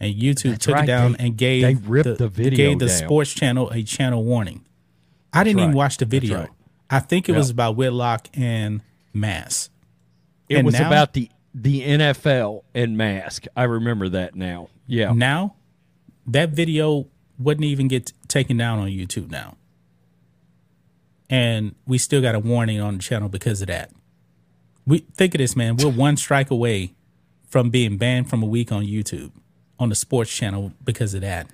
And 0.00 0.14
YouTube 0.14 0.50
That's 0.52 0.64
took 0.66 0.74
right. 0.74 0.84
it 0.84 0.86
down 0.86 1.12
They- 1.12 1.24
and 1.24 1.36
gave 1.36 1.62
they 1.62 1.74
ripped 1.74 2.18
the 2.18 2.28
video 2.28 2.56
gave 2.56 2.78
the 2.78 2.86
down. 2.86 2.96
sports 2.96 3.32
channel 3.32 3.70
a 3.70 3.82
channel 3.82 4.24
warning. 4.24 4.64
I 5.32 5.44
didn't 5.44 5.58
even 5.60 5.70
right. 5.70 5.76
watch 5.76 5.96
the 5.98 6.04
video. 6.06 6.38
right. 6.40 6.48
I 6.90 7.00
think 7.00 7.28
it 7.28 7.32
was 7.32 7.50
about 7.50 7.76
Whitlock 7.76 8.28
and 8.34 8.80
masks. 9.12 9.70
It 10.48 10.56
And 10.56 10.66
was 10.66 10.74
now- 10.78 10.86
about 10.86 11.12
the 11.12 11.28
the 11.54 11.82
NFL 11.82 12.64
and 12.74 12.96
mask. 12.96 13.44
I 13.56 13.62
remember 13.64 14.08
that 14.08 14.34
now. 14.34 14.68
Yeah. 14.86 15.12
Now, 15.12 15.54
that 16.26 16.50
video 16.50 17.06
wouldn't 17.38 17.64
even 17.64 17.88
get 17.88 18.12
taken 18.28 18.56
down 18.56 18.78
on 18.78 18.88
YouTube 18.88 19.30
now. 19.30 19.56
And 21.30 21.74
we 21.86 21.98
still 21.98 22.20
got 22.20 22.34
a 22.34 22.38
warning 22.38 22.80
on 22.80 22.96
the 22.96 23.02
channel 23.02 23.28
because 23.28 23.60
of 23.62 23.68
that. 23.68 23.90
We 24.86 24.98
think 25.14 25.34
of 25.34 25.38
this, 25.38 25.56
man. 25.56 25.76
We're 25.76 25.88
one 25.90 26.16
strike 26.16 26.50
away 26.50 26.92
from 27.48 27.70
being 27.70 27.96
banned 27.96 28.28
from 28.28 28.42
a 28.42 28.46
week 28.46 28.70
on 28.70 28.84
YouTube 28.84 29.30
on 29.78 29.88
the 29.88 29.94
sports 29.94 30.34
channel 30.34 30.72
because 30.84 31.14
of 31.14 31.22
that. 31.22 31.48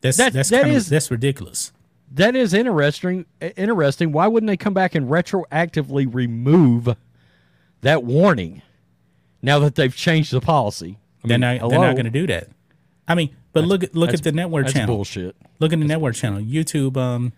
That's 0.00 0.16
That- 0.16 0.32
that's 0.32 0.50
that 0.50 0.62
kind 0.62 0.74
is- 0.74 0.86
of 0.86 0.90
that's 0.90 1.10
ridiculous. 1.10 1.72
That 2.14 2.34
is 2.36 2.52
interesting. 2.52 3.24
Interesting. 3.56 4.12
Why 4.12 4.26
wouldn't 4.26 4.48
they 4.48 4.56
come 4.56 4.74
back 4.74 4.94
and 4.94 5.08
retroactively 5.08 6.12
remove 6.12 6.94
that 7.82 8.02
warning 8.04 8.62
now 9.42 9.58
that 9.60 9.74
they've 9.74 9.94
changed 9.94 10.32
the 10.32 10.40
policy? 10.40 10.98
I 11.24 11.28
They're 11.28 11.38
mean, 11.38 11.58
not 11.60 11.70
they're 11.70 11.78
not 11.78 11.94
going 11.94 12.06
to 12.06 12.10
do 12.10 12.26
that. 12.28 12.48
I 13.06 13.14
mean, 13.14 13.34
but 13.52 13.64
look 13.64 13.84
at 13.84 13.94
look 13.94 14.12
at 14.12 14.22
the 14.22 14.32
network 14.32 14.64
that's 14.66 14.74
channel. 14.74 14.96
bullshit. 14.96 15.36
Look 15.60 15.72
at 15.72 15.78
the 15.78 15.84
network 15.84 16.14
channel. 16.14 16.40
YouTube. 16.40 16.96
Um, 16.96 17.32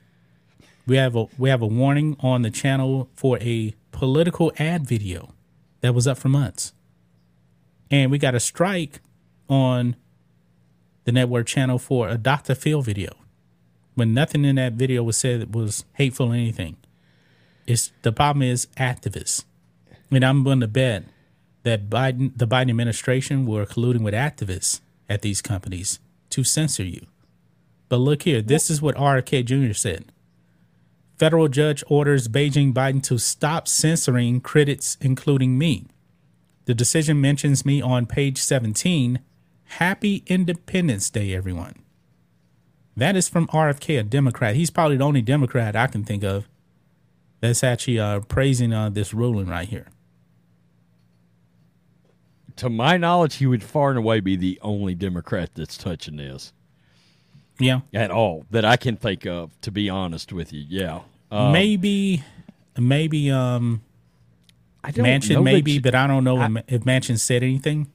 we 0.87 0.97
have 0.97 1.17
a 1.17 1.27
we 1.39 1.51
have 1.51 1.63
a 1.63 1.67
warning 1.67 2.17
on 2.21 2.43
the 2.43 2.51
channel 2.51 3.09
for 3.15 3.39
a 3.41 3.75
political 3.91 4.53
ad 4.59 4.87
video 4.87 5.33
that 5.81 5.95
was 5.95 6.07
up 6.07 6.19
for 6.19 6.29
months, 6.29 6.73
and 7.91 8.11
we 8.11 8.19
got 8.19 8.35
a 8.35 8.41
strike 8.41 9.01
on 9.49 9.97
the 11.05 11.13
network 11.13 11.47
channel 11.47 11.79
for 11.79 12.09
a 12.09 12.17
Dr. 12.17 12.55
Phil 12.55 12.81
video 12.81 13.13
when 13.95 14.15
nothing 14.15 14.45
in 14.45 14.57
that 14.57 14.73
video 14.75 15.03
was 15.03 15.17
said 15.17 15.41
that 15.41 15.53
was 15.53 15.85
hateful 15.95 16.33
or 16.33 16.35
anything. 16.35 16.77
It's 17.67 17.93
the 18.03 18.13
problem 18.13 18.43
is 18.43 18.67
activists, 18.77 19.45
and 20.16 20.24
I'm 20.24 20.44
going 20.44 20.61
to 20.61 20.68
bet 20.68 21.05
that 21.62 21.88
Biden, 21.88 22.33
the 22.37 22.46
Biden 22.46 22.70
administration, 22.70 23.46
were 23.46 23.66
colluding 23.66 24.03
with 24.03 24.14
activists 24.14 24.81
at 25.09 25.22
these 25.22 25.42
companies 25.42 25.98
to 26.31 26.44
censor 26.44 26.85
you. 26.85 27.07
But 27.88 27.96
look 27.96 28.22
here, 28.22 28.42
this 28.42 28.70
is 28.70 28.83
what 28.83 28.96
RFK 28.96 29.44
Jr. 29.44 29.74
said. 29.74 30.12
Federal 31.18 31.48
judge 31.48 31.85
orders 31.87 32.29
Beijing 32.29 32.74
Biden 32.74 33.03
to 33.05 33.18
stop 33.18 33.68
censoring 33.68 34.40
critics, 34.40 34.96
including 35.00 35.57
me. 35.57 35.87
The 36.64 36.74
decision 36.74 37.20
mentions 37.20 37.64
me 37.64 37.81
on 37.81 38.07
page 38.07 38.38
17. 38.38 39.20
Happy 39.64 40.24
Independence 40.27 41.11
Day, 41.11 41.35
everyone. 41.35 41.74
That 42.96 43.16
is 43.16 43.29
from 43.29 43.46
RFK, 43.48 44.00
a 44.00 44.03
Democrat. 44.03 44.57
He's 44.57 44.70
probably 44.70 44.96
the 44.96 45.05
only 45.05 45.22
Democrat 45.22 45.77
I 45.77 45.87
can 45.87 46.05
think 46.05 46.24
of 46.24 46.48
that's 47.40 47.62
actually 47.62 47.98
uh, 47.98 48.20
praising 48.20 48.72
uh, 48.72 48.88
this 48.88 49.12
ruling 49.12 49.46
right 49.46 49.68
here. 49.68 49.87
To 52.57 52.71
my 52.71 52.97
knowledge, 52.97 53.37
he 53.37 53.47
would 53.47 53.62
far 53.62 53.90
and 53.90 53.99
away 53.99 54.21
be 54.21 54.37
the 54.37 54.59
only 54.62 54.95
Democrat 54.95 55.51
that's 55.55 55.77
touching 55.77 56.17
this. 56.17 56.53
Yeah. 57.59 57.81
At 57.93 58.11
all 58.11 58.47
that 58.51 58.64
I 58.64 58.77
can 58.77 58.97
think 58.97 59.27
of, 59.27 59.59
to 59.62 59.71
be 59.71 59.88
honest 59.88 60.33
with 60.33 60.53
you. 60.53 60.64
Yeah. 60.69 61.01
Um, 61.31 61.53
maybe, 61.53 62.23
maybe, 62.77 63.31
um, 63.31 63.83
I 64.85 64.90
don't 64.90 65.07
Manchin, 65.07 65.43
maybe, 65.43 65.79
but 65.79 65.95
I 65.95 66.07
don't 66.07 66.25
know 66.25 66.38
I, 66.38 66.49
if 66.69 66.83
Manchin 66.83 67.19
said 67.19 67.43
anything. 67.43 67.90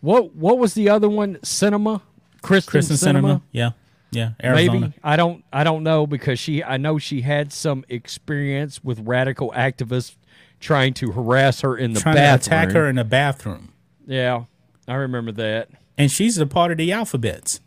What 0.00 0.34
What 0.34 0.56
was 0.58 0.74
the 0.74 0.88
other 0.88 1.08
one? 1.08 1.36
Sinema, 1.36 2.02
Kyrsten, 2.40 2.68
Kyrsten 2.68 2.92
Sinema? 2.92 3.20
Sinema. 3.20 3.42
Yeah, 3.50 3.70
yeah. 4.12 4.30
Arizona. 4.40 4.80
Maybe 4.80 4.94
I 5.02 5.16
don't. 5.16 5.44
I 5.52 5.64
don't 5.64 5.82
know 5.82 6.06
because 6.06 6.38
she. 6.38 6.62
I 6.62 6.76
know 6.76 6.98
she 6.98 7.22
had 7.22 7.52
some 7.52 7.84
experience 7.88 8.84
with 8.84 9.00
radical 9.00 9.50
activists 9.56 10.14
trying 10.60 10.94
to 10.94 11.12
harass 11.12 11.60
her 11.60 11.76
in 11.76 11.92
the 11.92 12.00
trying 12.00 12.16
bathroom. 12.16 12.38
to 12.38 12.46
attack 12.46 12.70
her 12.72 12.88
in 12.88 12.96
the 12.96 13.04
bathroom. 13.04 13.72
Yeah, 14.06 14.44
I 14.86 14.94
remember 14.94 15.32
that. 15.32 15.68
And 15.96 16.10
she's 16.10 16.38
a 16.38 16.46
part 16.46 16.70
of 16.70 16.78
the 16.78 16.92
alphabets. 16.92 17.60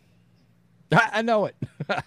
I, 0.92 1.10
I 1.14 1.22
know 1.22 1.46
it. 1.46 1.56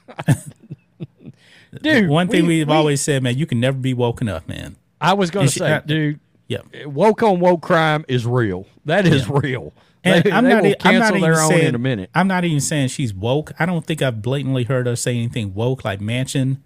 dude, 1.82 2.10
one 2.10 2.28
thing 2.28 2.46
we, 2.46 2.60
have 2.60 2.70
always 2.70 3.02
said, 3.02 3.24
man, 3.24 3.38
you 3.38 3.46
can 3.46 3.60
never 3.60 3.78
be 3.78 3.94
woken 3.94 4.28
up, 4.28 4.48
man. 4.48 4.76
I 5.00 5.14
was 5.14 5.32
going 5.32 5.48
to 5.48 5.52
say, 5.52 5.72
I, 5.72 5.80
dude, 5.80 6.20
yeah, 6.48 6.60
woke 6.86 7.24
on 7.24 7.40
woke 7.40 7.62
crime 7.62 8.06
is 8.08 8.26
real. 8.26 8.66
That 8.86 9.08
is 9.08 9.28
yeah. 9.28 9.40
real. 9.40 9.74
And 10.04 10.24
they, 10.24 10.32
I'm, 10.32 10.44
they 10.44 10.50
not, 10.50 10.86
I'm 10.86 11.00
not 11.00 11.16
even 11.16 11.36
saying, 11.36 11.68
in 11.70 11.76
a 11.76 11.80
minute. 11.80 12.10
I'm 12.14 12.28
not 12.28 12.46
even 12.46 12.62
saying 12.62 12.90
she's 12.90 13.14
woke. 13.14 13.52
I 13.58 13.66
don't 13.66 13.86
think 13.86 14.02
I've 14.02 14.22
blatantly 14.22 14.64
heard 14.64 14.86
her 14.86 14.96
say 14.96 15.16
anything 15.16 15.56
woke 15.56 15.84
like 15.84 16.00
Manchin. 16.00 16.58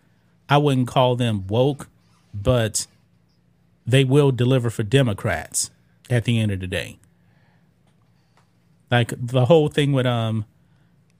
I 0.50 0.58
wouldn't 0.58 0.88
call 0.88 1.16
them 1.16 1.48
woke, 1.48 1.88
but 2.34 2.88
they 3.92 4.04
will 4.04 4.32
deliver 4.32 4.70
for 4.70 4.84
Democrats 4.84 5.72
at 6.10 6.26
the 6.26 6.40
end 6.40 6.52
of 6.52 6.60
the 6.60 6.68
day. 6.68 7.00
Like 8.92 9.14
the 9.16 9.46
whole 9.46 9.68
thing 9.68 9.92
with 9.92 10.06
um, 10.06 10.46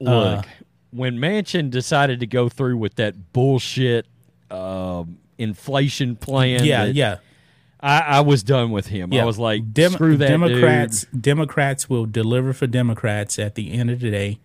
look, 0.00 0.38
uh, 0.38 0.42
when 0.90 1.18
Manchin 1.18 1.70
decided 1.70 2.20
to 2.20 2.26
go 2.26 2.48
through 2.48 2.76
with 2.76 2.96
that 2.96 3.32
bullshit 3.32 4.06
um, 4.50 5.18
inflation 5.38 6.16
plan. 6.16 6.64
Yeah, 6.64 6.86
that, 6.86 6.94
yeah. 6.94 7.18
I, 7.80 8.00
I, 8.00 8.20
was 8.20 8.42
done 8.42 8.72
with 8.72 8.88
him. 8.88 9.12
Yeah. 9.12 9.22
I 9.22 9.24
was 9.24 9.38
like, 9.38 9.72
Dem- 9.72 9.92
screw 9.92 10.16
that. 10.18 10.28
Democrats, 10.28 11.04
dude. 11.04 11.22
Democrats 11.22 11.88
will 11.88 12.04
deliver 12.04 12.52
for 12.52 12.66
Democrats 12.66 13.38
at 13.38 13.54
the 13.54 13.72
end 13.72 13.90
of 13.90 14.00
the 14.00 14.10
day, 14.10 14.38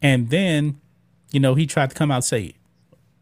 and 0.00 0.30
then, 0.30 0.80
you 1.30 1.40
know, 1.40 1.54
he 1.54 1.66
tried 1.66 1.90
to 1.90 1.96
come 1.96 2.10
out 2.10 2.16
and 2.16 2.24
say, 2.24 2.54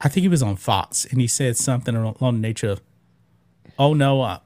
I 0.01 0.09
think 0.09 0.23
he 0.23 0.29
was 0.29 0.43
on 0.43 0.57
Fox, 0.57 1.05
and 1.05 1.21
he 1.21 1.27
said 1.27 1.57
something 1.57 1.97
along 1.97 2.17
the 2.21 2.33
nature 2.33 2.69
of, 2.71 2.81
"Oh 3.79 3.95
no, 3.95 4.23
uh, 4.23 4.39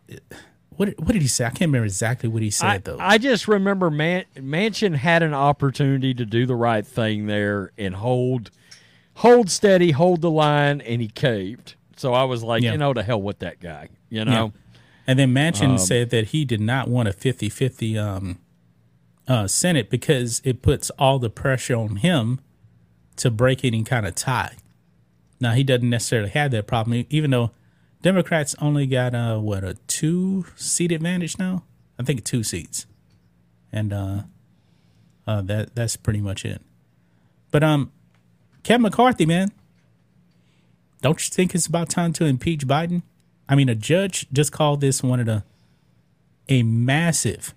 what 0.71 0.95
what 0.99 1.13
did 1.13 1.23
he 1.23 1.29
say? 1.29 1.45
I 1.45 1.49
can't 1.49 1.69
remember 1.69 1.85
exactly 1.85 2.29
what 2.29 2.43
he 2.43 2.51
said 2.51 2.67
I, 2.67 2.79
though. 2.79 2.97
I 2.99 3.19
just 3.19 3.47
remember 3.47 3.91
Man- 3.91 4.25
Manchin 4.37 4.95
had 4.95 5.23
an 5.23 5.35
opportunity 5.35 6.15
to 6.15 6.25
do 6.25 6.47
the 6.47 6.57
right 6.57 6.87
thing 6.87 7.27
there 7.27 7.73
and 7.77 7.95
hold 7.95 8.51
hold 9.15 9.51
steady, 9.51 9.91
hold 9.91 10.23
the 10.23 10.31
line, 10.31 10.81
and 10.81 11.03
he 11.03 11.09
caved. 11.09 11.75
So 11.97 12.15
I 12.15 12.25
was 12.25 12.43
like, 12.43 12.63
yeah. 12.63 12.73
you 12.73 12.79
know, 12.79 12.95
to 12.95 13.03
hell 13.03 13.21
with 13.21 13.41
that 13.41 13.61
guy, 13.61 13.89
you 14.09 14.25
know. 14.25 14.53
Yeah. 14.55 14.61
And 15.07 15.19
then 15.19 15.35
Manchin 15.35 15.71
um, 15.71 15.79
said 15.79 16.09
that 16.11 16.29
he 16.29 16.47
did 16.47 16.61
not 16.61 16.89
want 16.89 17.09
a 17.09 17.13
50-50 17.13 18.03
um, 18.03 18.39
uh, 19.29 19.47
Senate 19.47 19.91
because 19.91 20.41
it 20.45 20.63
puts 20.63 20.89
all 20.99 21.19
the 21.19 21.29
pressure 21.29 21.77
on 21.77 21.97
him 21.97 22.41
to 23.17 23.31
break 23.31 23.65
any 23.67 23.85
kind 23.85 24.07
of 24.07 24.15
tie. 24.15 24.55
Now 25.41 25.53
he 25.53 25.63
doesn't 25.63 25.91
necessarily 25.91 26.31
have 26.31 26.53
that 26.53 26.67
problem, 26.67 27.05
even 27.11 27.31
though 27.31 27.51
Democrats 28.03 28.55
only 28.61 28.87
got 28.87 29.15
uh 29.15 29.39
what 29.39 29.65
a 29.65 29.75
two 29.87 30.47
seat 30.57 30.93
advantage 30.93 31.39
now. 31.39 31.65
I 31.99 32.03
think 32.03 32.25
two 32.25 32.43
seats, 32.43 32.87
and 33.73 33.93
uh, 33.93 34.23
uh 35.27 35.43
that 35.43 35.75
that's 35.75 35.97
pretty 35.97 36.21
much 36.21 36.45
it. 36.45 36.63
But 37.51 37.63
um, 37.63 37.93
Kevin 38.63 38.83
McCarthy, 38.83 39.27
man, 39.27 39.53
don't 41.03 41.23
you 41.23 41.31
think 41.31 41.55
it's 41.55 41.67
about 41.67 41.89
time 41.89 42.13
to 42.15 42.25
impeach 42.25 42.67
Biden? 42.67 43.03
I 43.49 43.55
mean, 43.55 43.69
a 43.69 43.75
judge 43.75 44.27
just 44.33 44.53
called 44.53 44.81
this 44.81 45.03
one 45.03 45.21
of 45.21 45.27
the 45.27 45.45
a 46.49 46.63
massive 46.63 47.55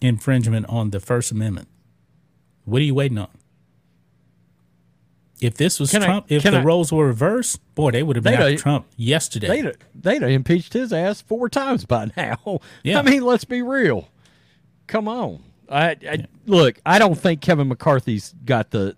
infringement 0.00 0.66
on 0.68 0.90
the 0.90 1.00
First 1.00 1.30
Amendment. 1.30 1.68
What 2.64 2.80
are 2.80 2.84
you 2.84 2.94
waiting 2.94 3.18
on? 3.18 3.28
If 5.40 5.54
this 5.54 5.80
was 5.80 5.90
can 5.90 6.02
Trump, 6.02 6.26
I, 6.30 6.34
if 6.34 6.42
the 6.42 6.58
I, 6.58 6.62
roles 6.62 6.92
were 6.92 7.06
reversed, 7.06 7.60
boy, 7.74 7.90
they 7.92 8.02
would 8.02 8.16
have 8.16 8.24
been 8.24 8.34
after 8.34 8.56
Trump 8.56 8.86
yesterday. 8.96 9.62
They'd, 9.62 9.76
they'd 9.94 10.22
have 10.22 10.30
impeached 10.30 10.74
his 10.74 10.92
ass 10.92 11.22
four 11.22 11.48
times 11.48 11.84
by 11.84 12.10
now. 12.16 12.60
Yeah. 12.82 12.98
I 12.98 13.02
mean, 13.02 13.22
let's 13.22 13.44
be 13.44 13.62
real. 13.62 14.08
Come 14.86 15.08
on. 15.08 15.42
I, 15.68 15.90
I 15.90 15.96
yeah. 16.02 16.26
look. 16.46 16.80
I 16.84 16.98
don't 16.98 17.14
think 17.18 17.40
Kevin 17.40 17.68
McCarthy's 17.68 18.34
got 18.44 18.70
the 18.70 18.96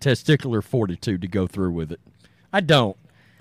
testicular 0.00 0.62
fortitude 0.62 1.22
to 1.22 1.28
go 1.28 1.46
through 1.46 1.72
with 1.72 1.92
it. 1.92 2.00
I 2.52 2.60
don't. 2.60 2.96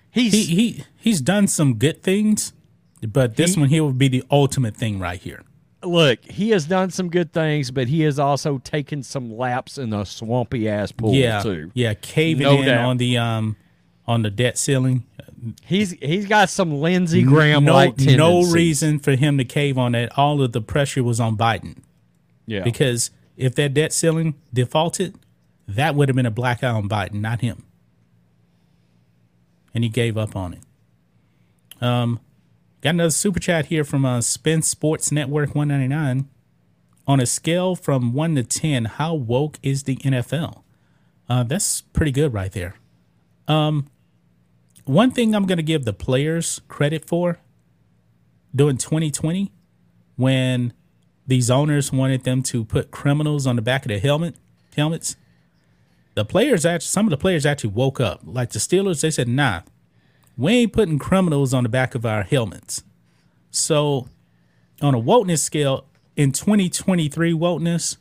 He's 0.09 0.33
he, 0.33 0.43
he 0.45 0.83
he's 0.95 1.21
done 1.21 1.47
some 1.47 1.75
good 1.75 2.01
things, 2.01 2.53
but 3.01 3.35
this 3.35 3.55
he, 3.55 3.59
one 3.59 3.69
here 3.69 3.83
would 3.83 3.97
be 3.97 4.07
the 4.07 4.23
ultimate 4.31 4.75
thing 4.75 4.99
right 4.99 5.19
here 5.19 5.43
look, 5.83 6.23
he 6.25 6.49
has 6.51 6.65
done 6.65 6.89
some 6.89 7.09
good 7.09 7.33
things, 7.33 7.71
but 7.71 7.87
he 7.87 8.01
has 8.01 8.19
also 8.19 8.57
taken 8.59 9.03
some 9.03 9.35
laps 9.35 9.77
in 9.77 9.89
the 9.91 10.03
swampy 10.03 10.67
ass 10.69 10.91
pool 10.91 11.13
yeah, 11.13 11.41
too. 11.41 11.71
Yeah, 11.73 11.93
caving 11.93 12.43
no 12.43 12.59
in 12.59 12.65
doubt. 12.65 12.85
on 12.85 12.97
the 12.97 13.17
um 13.17 13.57
on 14.05 14.21
the 14.21 14.29
debt 14.29 14.57
ceiling. 14.57 15.05
He's 15.63 15.91
he's 15.91 16.25
got 16.25 16.49
some 16.49 16.81
Lindsey 16.81 17.23
Graham 17.23 17.65
like 17.65 17.97
no, 17.99 18.41
no 18.41 18.51
reason 18.51 18.99
for 18.99 19.15
him 19.15 19.37
to 19.37 19.45
cave 19.45 19.77
on 19.77 19.91
that. 19.91 20.17
All 20.17 20.41
of 20.41 20.51
the 20.51 20.61
pressure 20.61 21.03
was 21.03 21.19
on 21.19 21.37
Biden. 21.37 21.83
Yeah, 22.45 22.63
because 22.63 23.11
if 23.35 23.53
that 23.55 23.73
debt 23.73 23.93
ceiling 23.93 24.35
defaulted, 24.53 25.15
that 25.67 25.95
would 25.95 26.09
have 26.09 26.15
been 26.15 26.25
a 26.25 26.31
black 26.31 26.63
eye 26.63 26.69
on 26.69 26.89
Biden, 26.89 27.15
not 27.15 27.41
him. 27.41 27.63
And 29.73 29.83
he 29.83 29.89
gave 29.89 30.17
up 30.17 30.35
on 30.35 30.53
it. 30.53 31.83
Um, 31.83 32.19
Got 32.81 32.91
another 32.91 33.09
super 33.09 33.39
chat 33.39 33.67
here 33.67 33.83
from 33.83 34.05
uh, 34.05 34.21
Sports 34.21 35.11
Network 35.11 35.55
199. 35.55 36.29
On 37.07 37.19
a 37.19 37.25
scale 37.25 37.75
from 37.75 38.13
1 38.13 38.35
to 38.35 38.43
10, 38.43 38.85
how 38.85 39.15
woke 39.15 39.57
is 39.63 39.83
the 39.83 39.95
NFL? 39.97 40.63
Uh, 41.29 41.43
that's 41.43 41.81
pretty 41.81 42.11
good 42.11 42.33
right 42.33 42.51
there. 42.51 42.75
Um, 43.47 43.87
one 44.85 45.11
thing 45.11 45.33
I'm 45.33 45.45
going 45.45 45.57
to 45.57 45.63
give 45.63 45.85
the 45.85 45.93
players 45.93 46.61
credit 46.67 47.05
for 47.05 47.39
during 48.55 48.77
2020 48.77 49.51
when 50.15 50.73
these 51.25 51.49
owners 51.49 51.91
wanted 51.91 52.23
them 52.23 52.43
to 52.43 52.63
put 52.63 52.91
criminals 52.91 53.47
on 53.47 53.55
the 53.55 53.61
back 53.61 53.85
of 53.85 53.89
the 53.89 53.99
helmet 53.99 54.35
helmets. 54.75 55.15
The 56.15 56.25
players 56.25 56.65
actually, 56.65 56.87
some 56.87 57.05
of 57.05 57.09
the 57.09 57.17
players 57.17 57.45
actually 57.45 57.71
woke 57.71 57.99
up. 57.99 58.21
Like 58.23 58.51
the 58.51 58.59
Steelers, 58.59 59.01
they 59.01 59.11
said, 59.11 59.27
"Nah, 59.27 59.61
we 60.37 60.53
ain't 60.53 60.73
putting 60.73 60.99
criminals 60.99 61.53
on 61.53 61.63
the 61.63 61.69
back 61.69 61.95
of 61.95 62.05
our 62.05 62.23
helmets. 62.23 62.83
So, 63.49 64.07
on 64.81 64.93
a 64.93 65.01
wokeness 65.01 65.39
scale, 65.39 65.85
in 66.15 66.31
2023 66.31 67.33
wokeness, 67.33 67.97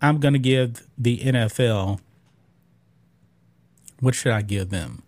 I'm 0.00 0.18
going 0.18 0.34
to 0.34 0.38
give 0.38 0.86
the 0.96 1.18
NFL. 1.18 2.00
What 4.00 4.14
should 4.14 4.32
I 4.32 4.42
give 4.42 4.70
them? 4.70 5.02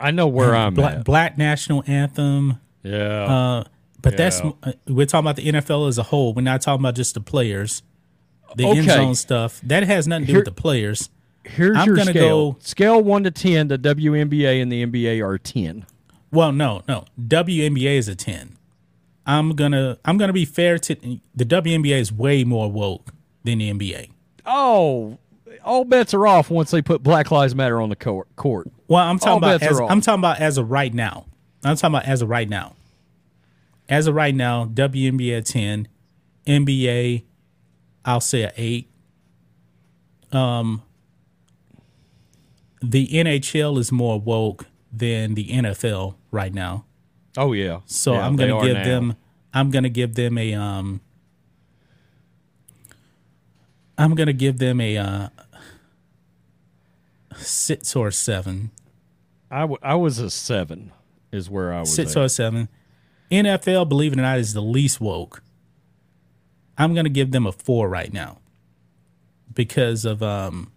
I 0.00 0.10
know 0.10 0.26
where 0.26 0.54
I'm 0.54 0.74
Black, 0.74 0.94
at. 0.94 1.04
Black 1.04 1.38
national 1.38 1.84
anthem. 1.86 2.60
Yeah. 2.82 3.24
Uh, 3.24 3.64
but 4.00 4.14
yeah. 4.14 4.16
that's 4.16 4.40
uh, 4.40 4.72
we're 4.88 5.06
talking 5.06 5.24
about 5.24 5.36
the 5.36 5.46
NFL 5.46 5.88
as 5.88 5.98
a 5.98 6.02
whole. 6.02 6.34
We're 6.34 6.42
not 6.42 6.60
talking 6.60 6.82
about 6.82 6.96
just 6.96 7.14
the 7.14 7.20
players, 7.20 7.82
the 8.56 8.66
okay. 8.66 8.78
end 8.78 8.88
zone 8.88 9.14
stuff. 9.14 9.60
That 9.62 9.84
has 9.84 10.08
nothing 10.08 10.22
to 10.22 10.26
do 10.26 10.32
Here, 10.32 10.40
with 10.40 10.54
the 10.54 10.60
players. 10.60 11.08
Here's 11.44 11.76
I'm 11.76 11.86
your 11.86 11.96
gonna 11.96 12.10
scale. 12.10 12.52
Go, 12.52 12.58
scale 12.60 13.02
one 13.02 13.24
to 13.24 13.30
ten. 13.30 13.68
The 13.68 13.78
WNBA 13.78 14.62
and 14.62 14.70
the 14.70 14.84
NBA 14.86 15.24
are 15.24 15.38
ten. 15.38 15.86
Well, 16.30 16.52
no, 16.52 16.82
no. 16.88 17.04
WNBA 17.20 17.96
is 17.98 18.08
a 18.08 18.14
ten. 18.14 18.56
I'm 19.26 19.54
gonna 19.54 19.98
I'm 20.04 20.18
gonna 20.18 20.32
be 20.32 20.44
fair 20.44 20.78
to 20.78 20.94
the 21.34 21.44
WNBA 21.44 21.98
is 22.00 22.12
way 22.12 22.44
more 22.44 22.70
woke 22.70 23.12
than 23.44 23.58
the 23.58 23.72
NBA. 23.72 24.10
Oh, 24.46 25.18
all 25.64 25.84
bets 25.84 26.14
are 26.14 26.26
off 26.26 26.50
once 26.50 26.70
they 26.70 26.82
put 26.82 27.02
Black 27.02 27.30
Lives 27.30 27.54
Matter 27.54 27.80
on 27.80 27.88
the 27.88 27.96
court. 27.96 28.34
court. 28.36 28.68
Well, 28.88 29.04
I'm 29.04 29.18
talking 29.18 29.44
all 29.44 29.54
about 29.54 29.62
as, 29.62 29.80
I'm 29.80 30.00
talking 30.00 30.20
about 30.20 30.40
as 30.40 30.58
of 30.58 30.70
right 30.70 30.92
now. 30.92 31.26
I'm 31.64 31.76
talking 31.76 31.94
about 31.94 32.08
as 32.08 32.22
of 32.22 32.28
right 32.28 32.48
now. 32.48 32.74
As 33.88 34.06
of 34.06 34.14
right 34.14 34.34
now, 34.34 34.64
WNBA 34.66 35.44
ten, 35.44 35.88
NBA, 36.46 37.24
I'll 38.04 38.20
say 38.20 38.42
a 38.42 38.52
eight. 38.56 38.88
Um, 40.32 40.82
the 42.82 43.06
NHL 43.08 43.78
is 43.78 43.92
more 43.92 44.20
woke 44.20 44.66
than 44.92 45.34
the 45.34 45.48
NFL 45.48 46.16
right 46.30 46.52
now. 46.52 46.84
Oh 47.36 47.52
yeah. 47.52 47.80
So 47.86 48.12
Yeah, 48.14 48.26
I'm 48.26 48.36
gonna 48.36 48.60
give 48.62 48.84
them 48.84 49.16
I'm 49.54 49.70
gonna 49.70 49.88
give 49.88 50.14
them 50.14 50.36
a 50.38 50.54
um 50.54 51.00
I'm 53.96 54.14
gonna 54.14 54.32
give 54.32 54.58
them 54.58 54.80
a 54.80 54.96
uh 54.98 55.28
six 57.36 57.94
or 57.96 58.10
seven. 58.10 58.70
I, 59.50 59.60
w- 59.60 59.78
I 59.82 59.94
was 59.96 60.18
a 60.18 60.30
seven, 60.30 60.92
is 61.30 61.50
where 61.50 61.72
I 61.74 61.80
was. 61.80 61.94
Six 61.94 62.16
at. 62.16 62.22
or 62.22 62.28
seven. 62.28 62.68
NFL, 63.30 63.88
believe 63.88 64.12
it 64.14 64.18
or 64.18 64.22
not, 64.22 64.38
is 64.38 64.54
the 64.54 64.62
least 64.62 65.00
woke. 65.00 65.42
I'm 66.78 66.94
gonna 66.94 67.08
give 67.10 67.30
them 67.32 67.46
a 67.46 67.52
four 67.52 67.88
right 67.88 68.12
now. 68.12 68.38
Because 69.52 70.04
of 70.04 70.22
um 70.22 70.72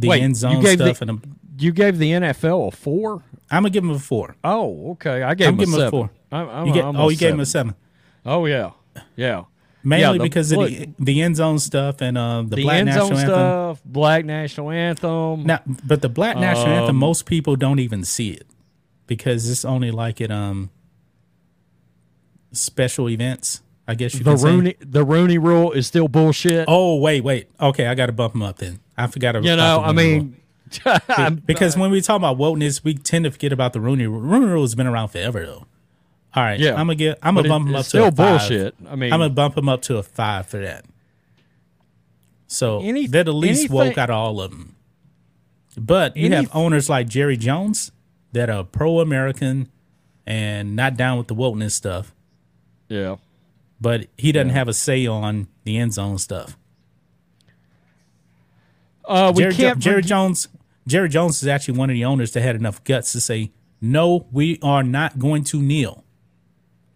the 0.00 0.08
Wait, 0.08 0.22
end 0.22 0.30
you 0.30 0.34
zone 0.36 0.64
stuff 0.64 0.98
the- 0.98 1.02
and 1.04 1.10
I'm, 1.10 1.22
You 1.58 1.72
gave 1.72 1.98
the 1.98 2.12
NFL 2.12 2.68
a 2.68 2.70
four. 2.70 3.22
I'm 3.50 3.62
gonna 3.62 3.70
give 3.70 3.82
them 3.82 3.92
a 3.92 3.98
four. 3.98 4.36
Oh, 4.44 4.92
okay. 4.92 5.22
I 5.22 5.34
gave 5.34 5.48
I'm 5.48 5.54
him 5.54 5.60
a 5.60 5.64
them 5.66 5.74
a 5.74 5.76
seven. 5.76 5.90
four. 5.90 6.10
I'm, 6.30 6.48
I'm, 6.48 6.66
You 6.66 6.74
get, 6.74 6.84
oh, 6.84 7.08
you 7.08 7.16
gave 7.16 7.30
them 7.32 7.40
a 7.40 7.46
seven. 7.46 7.74
Oh 8.26 8.46
yeah, 8.46 8.70
yeah. 9.16 9.44
Mainly 9.82 10.18
the- 10.18 10.24
because 10.24 10.52
of 10.52 10.58
look, 10.58 10.70
the, 10.70 10.88
the 10.98 11.22
end 11.22 11.36
zone 11.36 11.58
stuff 11.58 12.00
and 12.02 12.18
uh, 12.18 12.42
the, 12.42 12.56
the 12.56 12.62
black 12.62 12.84
national 12.84 13.06
anthem. 13.12 13.26
stuff, 13.26 13.80
black 13.84 14.24
national 14.24 14.70
anthem. 14.70 15.44
Now, 15.44 15.60
but 15.84 16.02
the 16.02 16.08
black 16.08 16.36
national 16.36 16.66
anthem, 16.66 16.90
Um, 16.90 16.96
most 16.96 17.26
people 17.26 17.56
don't 17.56 17.78
even 17.78 18.04
see 18.04 18.30
it 18.30 18.46
because 19.06 19.48
it's 19.48 19.64
only 19.64 19.90
like 19.90 20.20
at 20.20 20.30
um 20.30 20.70
special 22.52 23.08
events. 23.08 23.62
I 23.86 23.94
guess 23.94 24.12
you 24.14 24.20
the 24.22 24.32
can 24.32 24.38
say. 24.38 24.48
Rooney, 24.50 24.74
the 24.80 25.04
Rooney 25.04 25.38
Rule 25.38 25.72
is 25.72 25.86
still 25.86 26.08
bullshit. 26.08 26.66
Oh 26.68 26.96
wait, 26.96 27.22
wait. 27.24 27.48
Okay, 27.60 27.86
I 27.86 27.94
got 27.94 28.06
to 28.06 28.12
bump 28.12 28.34
them 28.34 28.42
up 28.42 28.58
then. 28.58 28.80
I 28.98 29.06
forgot 29.06 29.36
about 29.36 29.48
you 29.48 29.56
know, 29.56 29.80
I 29.82 29.92
mean, 29.92 30.36
because 31.46 31.76
when 31.76 31.90
we 31.90 32.00
talk 32.00 32.16
about 32.16 32.36
wokeness, 32.36 32.82
we 32.84 32.94
tend 32.94 33.24
to 33.24 33.30
forget 33.30 33.52
about 33.52 33.72
the 33.72 33.80
Rooney 33.80 34.06
Rule. 34.06 34.20
Rooney 34.20 34.46
Rule 34.46 34.62
has 34.62 34.74
been 34.74 34.86
around 34.86 35.08
forever 35.08 35.46
though. 35.46 35.66
All 36.34 36.42
right, 36.42 36.60
Yeah. 36.60 36.72
I'm 36.72 36.78
gonna 36.88 36.94
get. 36.96 37.18
I'm 37.22 37.34
But 37.34 37.42
gonna 37.42 37.48
bump 37.54 37.64
it- 37.64 37.72
them 37.72 37.76
up 37.76 37.82
to 37.82 37.86
a 37.86 37.88
still 37.88 38.10
five. 38.10 38.40
bullshit. 38.40 38.74
I 38.88 38.96
mean- 38.96 39.12
I'm 39.12 39.20
gonna 39.20 39.30
bump 39.32 39.54
them 39.54 39.68
up 39.68 39.80
to 39.82 39.96
a 39.96 40.02
five 40.02 40.46
for 40.46 40.58
that. 40.60 40.84
So 42.46 42.80
Any- 42.80 43.06
they're 43.06 43.24
the 43.24 43.32
least 43.32 43.60
anything- 43.60 43.76
woke 43.76 43.98
out 43.98 44.10
of 44.10 44.16
all 44.16 44.40
of 44.40 44.50
them. 44.50 44.74
But 45.76 46.16
you 46.16 46.30
have 46.32 46.48
owners 46.54 46.88
like 46.88 47.08
Jerry 47.08 47.36
Jones 47.36 47.92
that 48.32 48.50
are 48.50 48.64
pro-American 48.64 49.68
and 50.26 50.74
not 50.74 50.96
down 50.96 51.18
with 51.18 51.28
the 51.28 51.34
wokeness 51.34 51.70
stuff, 51.70 52.12
yeah. 52.88 53.16
but 53.80 54.06
he 54.18 54.32
doesn't 54.32 54.50
have 54.50 54.66
a 54.68 54.74
say 54.74 55.06
on 55.06 55.46
the 55.64 55.78
end 55.78 55.94
zone 55.94 56.18
stuff. 56.18 56.56
Uh, 59.08 59.32
we 59.34 59.42
Jerry, 59.42 59.54
can't. 59.54 59.78
Jerry 59.78 59.96
forget- 59.96 60.08
Jones. 60.08 60.48
Jerry 60.86 61.08
Jones 61.08 61.42
is 61.42 61.48
actually 61.48 61.78
one 61.78 61.90
of 61.90 61.94
the 61.94 62.04
owners 62.04 62.32
that 62.32 62.42
had 62.42 62.56
enough 62.56 62.82
guts 62.84 63.12
to 63.12 63.20
say, 63.20 63.50
"No, 63.80 64.26
we 64.32 64.58
are 64.62 64.82
not 64.82 65.18
going 65.18 65.44
to 65.44 65.60
kneel." 65.62 66.04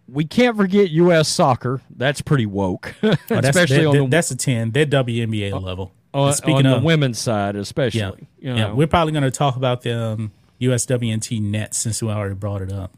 we 0.05 0.25
can't 0.25 0.57
forget 0.57 0.89
U.S. 0.91 1.27
soccer. 1.29 1.81
That's 1.89 2.21
pretty 2.21 2.45
woke, 2.45 2.93
Oh, 3.03 3.15
that's, 3.29 3.47
especially 3.47 3.77
that- 3.83 3.87
on 3.87 3.93
that- 3.95 4.01
the 4.03 4.07
that's 4.09 4.31
a 4.31 4.35
ten. 4.35 4.71
They're 4.71 4.85
WNBA 4.85 5.59
level. 5.61 5.91
on, 6.13 6.33
speaking 6.33 6.65
on 6.67 6.73
of 6.73 6.81
the 6.81 6.85
women's 6.85 7.17
side, 7.19 7.55
especially. 7.55 7.99
yeah, 7.99 8.11
you 8.39 8.55
yeah, 8.55 8.73
we're 8.73 8.85
probably 8.87 9.13
going 9.13 9.23
to 9.23 9.31
talk 9.31 9.55
about 9.55 9.81
the 9.81 9.97
um, 9.97 10.31
USWNT 10.61 11.41
net 11.41 11.73
since 11.73 12.03
we 12.03 12.09
already 12.09 12.35
brought 12.35 12.61
it 12.61 12.71
up. 12.71 12.93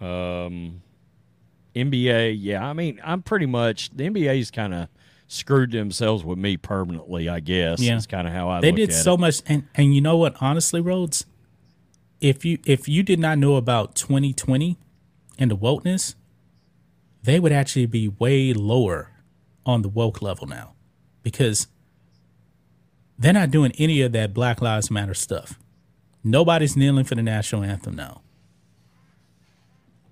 Um, 0.00 0.82
NBA, 1.74 2.36
yeah. 2.40 2.66
I 2.66 2.72
mean, 2.72 3.00
I'm 3.04 3.22
pretty 3.22 3.46
much 3.46 3.90
the 3.96 4.08
NBA's 4.08 4.50
kind 4.50 4.74
of 4.74 4.88
screwed 5.30 5.70
themselves 5.70 6.24
with 6.24 6.38
me 6.38 6.56
permanently. 6.56 7.28
I 7.28 7.40
guess. 7.40 7.80
Yeah. 7.80 7.96
It's 7.96 8.06
kind 8.06 8.26
of 8.26 8.34
how 8.34 8.48
I. 8.50 8.60
They 8.60 8.72
did 8.72 8.92
so 8.92 9.14
it. 9.14 9.20
much, 9.20 9.42
and 9.46 9.66
and 9.74 9.94
you 9.94 10.00
know 10.00 10.16
what? 10.16 10.36
Honestly, 10.40 10.80
Rhodes, 10.80 11.24
if 12.20 12.44
you 12.44 12.58
if 12.66 12.88
you 12.88 13.02
did 13.02 13.18
not 13.18 13.38
know 13.38 13.56
about 13.56 13.94
2020 13.94 14.76
and 15.38 15.50
the 15.50 15.56
wokeness, 15.56 16.14
they 17.22 17.40
would 17.40 17.52
actually 17.52 17.86
be 17.86 18.08
way 18.08 18.52
lower 18.52 19.10
on 19.64 19.82
the 19.82 19.88
woke 19.88 20.20
level 20.20 20.46
now, 20.46 20.74
because 21.22 21.68
they're 23.18 23.32
not 23.32 23.50
doing 23.50 23.72
any 23.78 24.02
of 24.02 24.12
that 24.12 24.34
Black 24.34 24.60
Lives 24.60 24.90
Matter 24.90 25.14
stuff. 25.14 25.58
Nobody's 26.22 26.76
kneeling 26.76 27.04
for 27.04 27.14
the 27.14 27.22
national 27.22 27.62
anthem 27.62 27.94
now. 27.94 28.20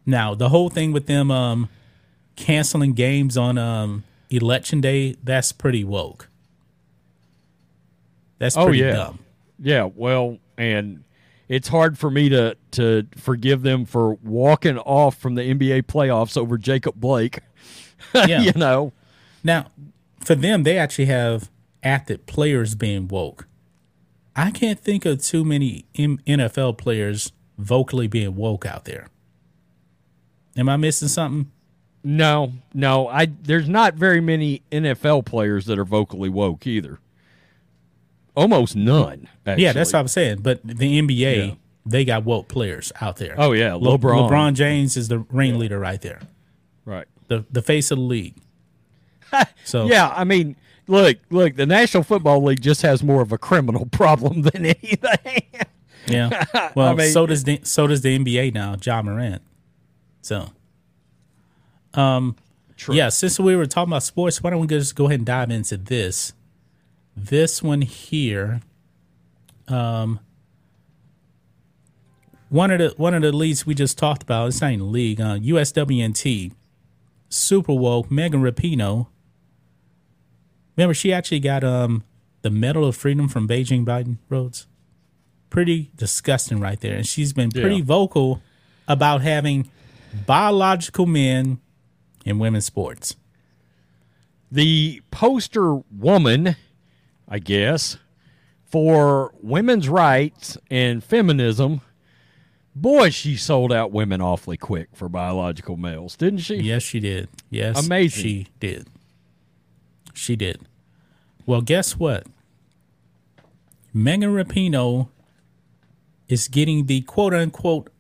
Now 0.07 0.35
the 0.35 0.49
whole 0.49 0.71
thing 0.71 0.93
with 0.93 1.07
them 1.07 1.31
um, 1.31 1.69
canceling 2.37 2.95
games 2.95 3.37
on 3.37 3.59
um, 3.59 4.05
election 4.31 4.81
day, 4.81 5.17
that's 5.23 5.53
pretty 5.53 5.85
woke. 5.85 6.29
That's 8.39 8.57
Oh, 8.57 8.71
yeah. 8.71 8.93
dumb. 8.93 9.19
Yeah, 9.59 9.89
well, 9.95 10.39
and 10.57 11.03
it's 11.49 11.69
hard 11.69 11.99
for 11.99 12.11
me 12.11 12.29
to 12.29 12.57
to 12.73 13.07
forgive 13.17 13.63
them 13.63 13.85
for 13.85 14.15
walking 14.23 14.79
off 14.79 15.17
from 15.17 15.35
the 15.35 15.43
NBA 15.43 15.83
playoffs 15.85 16.37
over 16.37 16.57
Jacob 16.59 16.95
Blake. 16.97 17.41
Yeah. 18.15 18.43
you 18.43 18.53
know. 18.53 18.93
Now, 19.43 19.67
for 20.25 20.37
them, 20.37 20.63
they 20.63 20.79
actually 20.79 21.07
have 21.07 21.51
athlete 21.83 22.27
players 22.27 22.77
being 22.77 23.09
woke. 23.09 23.49
I 24.37 24.53
can't 24.53 24.79
think 24.79 25.05
of 25.05 25.21
too 25.21 25.45
many 25.45 25.85
M- 25.97 26.21
NFL 26.25 26.79
players 26.79 27.33
vocally 27.59 28.07
being 28.07 28.37
woke 28.37 28.65
out 28.65 28.85
there. 28.85 29.09
Am 30.57 30.69
I 30.69 30.77
missing 30.77 31.09
something? 31.09 31.51
No, 32.05 32.53
no, 32.73 33.09
I 33.09 33.27
there's 33.27 33.69
not 33.69 33.95
very 33.95 34.21
many 34.21 34.63
NFL 34.71 35.27
players 35.27 35.67
that 35.67 35.79
are 35.79 35.85
vocally 35.85 36.29
woke 36.29 36.67
either. 36.67 37.01
Almost 38.37 38.77
none. 38.77 39.29
Actually. 39.47 39.65
Yeah, 39.65 39.73
that's 39.73 39.93
what 39.93 39.99
I'm 39.99 40.09
saying. 40.09 40.39
But 40.43 40.61
the 40.65 41.01
NBA, 41.01 41.49
Yeah. 41.49 41.55
they 41.85 42.05
got 42.05 42.25
woke 42.25 42.47
players 42.49 42.93
out 43.01 43.17
there. 43.17 43.35
Oh, 43.37 43.53
yeah, 43.53 43.75
Le- 43.75 43.99
LeBron. 43.99 44.31
LeBron 44.31 44.55
James 44.55 44.97
is 44.97 45.09
the 45.09 45.19
ringleader 45.31 45.79
right 45.79 46.01
there, 46.01 46.21
right. 46.85 47.07
the 47.27 47.45
the 47.51 47.63
face 47.63 47.91
of 47.91 47.99
the 47.99 48.05
league. 48.05 48.35
So 49.65 49.87
Yeah, 49.87 50.09
I 50.17 50.25
mean, 50.25 50.57
look, 50.87 51.19
look, 51.31 51.57
the 51.57 51.67
National 51.67 52.03
Football 52.03 52.43
League 52.45 52.63
just 52.63 52.81
has 52.83 53.03
more 53.03 53.21
of 53.23 53.33
a 53.33 53.39
criminal 53.39 53.87
problem 53.93 54.43
than 54.43 54.65
anything. 54.67 55.43
Yeah. 56.07 56.45
Well, 56.75 56.95
mean- 56.95 57.13
so 57.13 57.27
does 57.27 57.45
the 57.45 57.61
so 57.65 57.87
does 57.89 58.01
the 58.03 58.17
NBA 58.19 58.55
now, 58.55 58.77
John 58.77 59.07
Morant. 59.07 59.43
So, 60.23 60.53
um, 61.95 62.37
yeah. 62.91 63.09
Since 63.09 63.39
we 63.41 63.57
were 63.57 63.67
talking 63.67 63.91
about 63.93 64.03
sports, 64.03 64.43
why 64.43 64.51
don't 64.51 64.61
we 64.61 64.67
just 64.67 64.95
go 64.95 65.07
ahead 65.07 65.21
and 65.21 65.27
dive 65.27 65.51
into 65.51 65.77
this? 65.77 66.33
This 67.17 67.63
one 67.63 67.81
here, 67.83 68.61
um, 69.67 70.21
one 72.49 72.71
of 72.71 72.79
the 72.79 72.95
one 72.97 73.15
of 73.15 73.23
the 73.23 73.33
leagues 73.33 73.67
we 73.67 73.75
just 73.75 73.99
talked 73.99 74.23
about. 74.23 74.49
It's 74.49 74.61
not 74.61 74.73
even 74.73 74.87
a 74.87 74.89
league. 74.89 75.21
Uh, 75.21 75.37
USWNT, 75.39 76.53
Super 77.29 77.73
Woke, 77.75 78.11
Megan 78.11 78.43
Rapinoe. 78.43 79.09
Remember, 80.77 80.95
she 80.95 81.13
actually 81.13 81.41
got 81.41 81.65
um 81.65 82.05
the 82.43 82.51
Medal 82.51 82.85
of 82.87 82.95
Freedom 82.97 83.29
from 83.29 83.49
Beijing 83.49 83.85
Biden 83.85 84.19
Rhodes 84.29 84.67
pretty 85.51 85.91
disgusting 85.97 86.61
right 86.61 86.79
there. 86.81 86.95
And 86.95 87.07
she's 87.07 87.33
been 87.33 87.51
pretty 87.51 87.77
Yeah. 87.77 87.85
vocal 87.85 88.43
about 88.87 89.23
having 89.23 89.69
biological 90.27 91.07
men 91.07 91.59
in 92.25 92.39
women's 92.39 92.65
sports. 92.67 93.17
the 94.51 95.03
poster 95.11 95.75
woman, 95.97 96.57
I 97.29 97.39
guess, 97.39 97.99
for 98.65 99.33
women's 99.43 99.89
rights 99.89 100.57
and 100.71 101.03
feminism. 101.05 101.81
Boy, 102.75 103.11
she 103.11 103.37
sold 103.37 103.73
out 103.73 103.91
women 103.93 104.21
awfully 104.21 104.57
quick 104.57 104.89
for 104.95 105.09
biological 105.09 105.77
males, 105.77 106.17
didn't 106.17 106.41
she? 106.41 106.57
Yes, 106.57 106.83
she 106.83 107.01
did. 107.01 107.29
Yes, 107.51 107.85
Amazing. 107.85 108.23
She 108.23 108.47
did. 108.61 108.89
She 110.15 110.37
did. 110.37 110.61
Well, 111.45 111.61
guess 111.61 111.97
what? 111.99 112.27
Megan 113.93 114.33
Rapinoe 114.33 115.09
is 116.29 116.47
getting 116.49 116.87
the 116.87 117.01
quote 117.03 117.35
unquote 117.35 117.91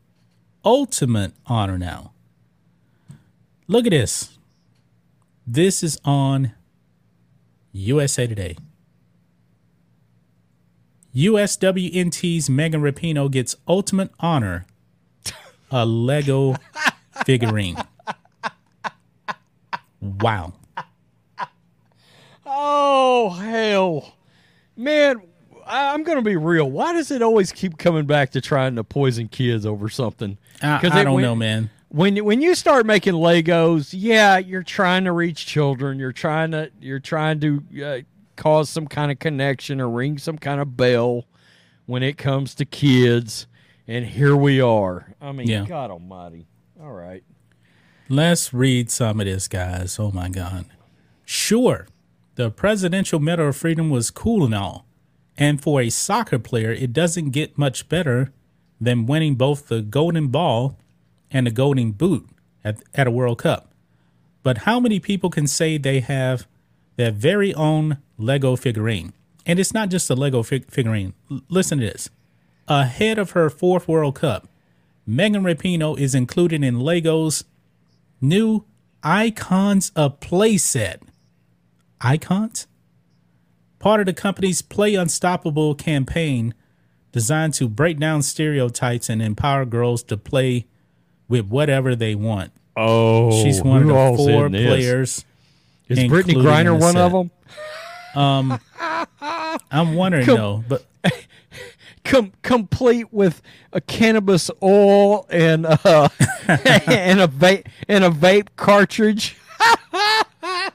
ultimate 0.65 1.33
honor 1.47 1.79
now. 1.79 2.13
Look 3.69 3.87
at 3.87 3.91
this. 3.91 4.39
This 5.47 5.83
is 5.83 5.99
on 6.05 6.53
USA 7.73 8.27
Today. 8.27 8.57
USWNT's 11.14 12.49
Megan 12.49 12.81
Rapinoe 12.83 13.31
gets 13.31 13.57
ultimate 13.66 14.11
honor 14.21 14.66
a 15.71 15.85
Lego 15.85 16.55
figurine. 17.27 17.77
Wow. 20.01 20.53
Oh 22.47 23.31
hell, 23.31 24.14
man! 24.77 25.21
I'm 25.66 26.03
gonna 26.05 26.23
be 26.23 26.37
real. 26.37 26.71
Why 26.71 26.93
does 26.93 27.11
it 27.11 27.21
always 27.21 27.53
keep 27.53 27.77
coming 27.79 28.07
back 28.07 28.31
to 28.31 28.41
trying 28.41 28.77
to 28.77 28.85
poison 28.85 29.29
kids 29.29 29.66
over 29.66 29.89
something? 29.89 30.39
I, 30.62 30.77
I 30.77 31.05
don't 31.05 31.14
went- 31.14 31.25
know, 31.25 31.35
man. 31.35 31.71
When 31.89 32.16
you- 32.16 32.24
when 32.24 32.41
you 32.43 32.55
start 32.55 32.86
making 32.86 33.14
Legos, 33.14 33.95
yeah, 33.97 34.39
you're 34.39 34.62
trying 34.62 35.05
to 35.05 35.12
reach 35.12 35.47
children. 35.47 35.99
You're 35.99 36.12
trying 36.12 36.51
to 36.53 36.70
you're 36.80 37.01
trying 37.01 37.41
to 37.41 37.62
uh, 37.84 37.99
cause 38.36 38.68
some 38.70 38.86
kind 38.86 39.11
of 39.11 39.18
connection 39.18 39.80
or 39.80 39.89
ring 39.89 40.18
some 40.18 40.39
kind 40.39 40.61
of 40.61 40.76
bell 40.76 41.24
when 41.86 42.03
it 42.03 42.18
comes 42.18 42.55
to 42.57 42.64
kids. 42.64 43.47
And 43.86 44.05
here 44.05 44.36
we 44.36 44.61
are. 44.61 45.14
I 45.20 45.32
mean, 45.32 45.49
Yeah. 45.49 45.64
God 45.66 45.91
Almighty. 45.91 46.47
All 46.80 46.93
right. 46.93 47.22
Let's 48.11 48.53
read 48.55 48.91
some 48.91 49.20
of 49.20 49.26
this, 49.26 49.49
guys. 49.49 49.99
Oh 49.99 50.11
my 50.12 50.28
God. 50.28 50.66
Sure, 51.24 51.86
the 52.36 52.51
Presidential 52.51 53.18
Medal 53.20 53.49
of 53.49 53.57
Freedom 53.57 53.91
was 53.91 54.11
cool 54.11 54.45
and 54.45 54.55
all. 54.55 54.86
And 55.36 55.61
for 55.62 55.80
a 55.80 55.91
soccer 55.91 56.39
player, 56.39 56.72
it 56.72 56.93
doesn't 56.93 57.30
get 57.30 57.57
much 57.59 57.89
better 57.89 58.32
than 58.80 59.07
winning 59.07 59.34
both 59.34 59.68
the 59.68 59.82
Golden 59.82 60.28
Ball 60.28 60.76
and 61.31 61.47
the 61.47 61.51
Golden 61.51 61.93
Boot 61.93 62.29
at, 62.64 62.83
at 62.95 63.07
a 63.07 63.11
World 63.11 63.39
Cup. 63.39 63.72
But 64.43 64.59
how 64.59 64.81
many 64.81 65.01
people 65.01 65.31
can 65.31 65.47
say 65.47 65.79
they 65.79 66.01
have 66.01 66.47
their 66.97 67.11
very 67.11 67.53
own 67.55 67.99
Lego 68.16 68.57
figurine? 68.57 69.12
And 69.47 69.59
it's 69.59 69.74
not 69.74 69.89
just 69.89 70.11
a 70.11 70.14
Lego 70.14 70.43
fig- 70.43 70.70
figurine. 70.70 71.14
L- 71.31 71.43
listen 71.49 71.79
to 71.79 71.87
this. 71.87 72.11
Ahead 72.66 73.18
of 73.18 73.31
her 73.33 73.49
fourth 73.51 73.89
World 73.89 74.14
Cup, 74.14 74.49
Megan 75.07 75.43
Rapinoe 75.43 75.99
is 75.99 76.14
included 76.14 76.62
in 76.62 76.81
Lego's 76.81 77.45
new 78.20 78.64
Icons 79.03 79.91
of 79.97 80.20
Play 80.20 80.59
set. 80.59 81.03
Icons? 82.01 82.66
Part 83.79 84.01
of 84.01 84.07
the 84.07 84.12
company's 84.12 84.61
Play 84.61 84.95
Unstoppable 84.95 85.74
campaign 85.74 86.53
designed 87.12 87.55
to 87.55 87.68
break 87.68 87.99
down 87.99 88.22
stereotypes 88.22 89.09
and 89.09 89.22
empower 89.22 89.64
girls 89.64 90.03
to 90.05 90.16
play 90.16 90.66
with 91.29 91.47
whatever 91.47 91.95
they 91.95 92.14
want. 92.14 92.53
Oh, 92.76 93.43
She's 93.43 93.62
one 93.62 93.83
of 93.83 93.89
the 93.89 93.95
four 94.16 94.49
players. 94.49 95.24
Is 95.89 95.99
Brittney 96.01 96.35
Griner 96.35 96.79
one 96.79 96.97
of 96.97 97.12
set. 97.12 97.12
them? 97.12 98.61
I'm 99.70 99.95
wondering 99.95 100.26
Come- 100.26 100.37
though, 100.37 100.64
but 100.68 100.85
Com- 102.05 102.33
complete 102.43 103.12
with 103.12 103.43
a 103.72 103.81
cannabis 103.81 104.51
oil 104.62 105.26
and 105.31 105.66
uh, 105.66 106.09
and 106.49 107.20
a 107.20 107.29
vape 107.29 107.66
and 107.89 108.05
a 108.05 108.11
vape 108.11 108.49
cartridge. 108.57 109.37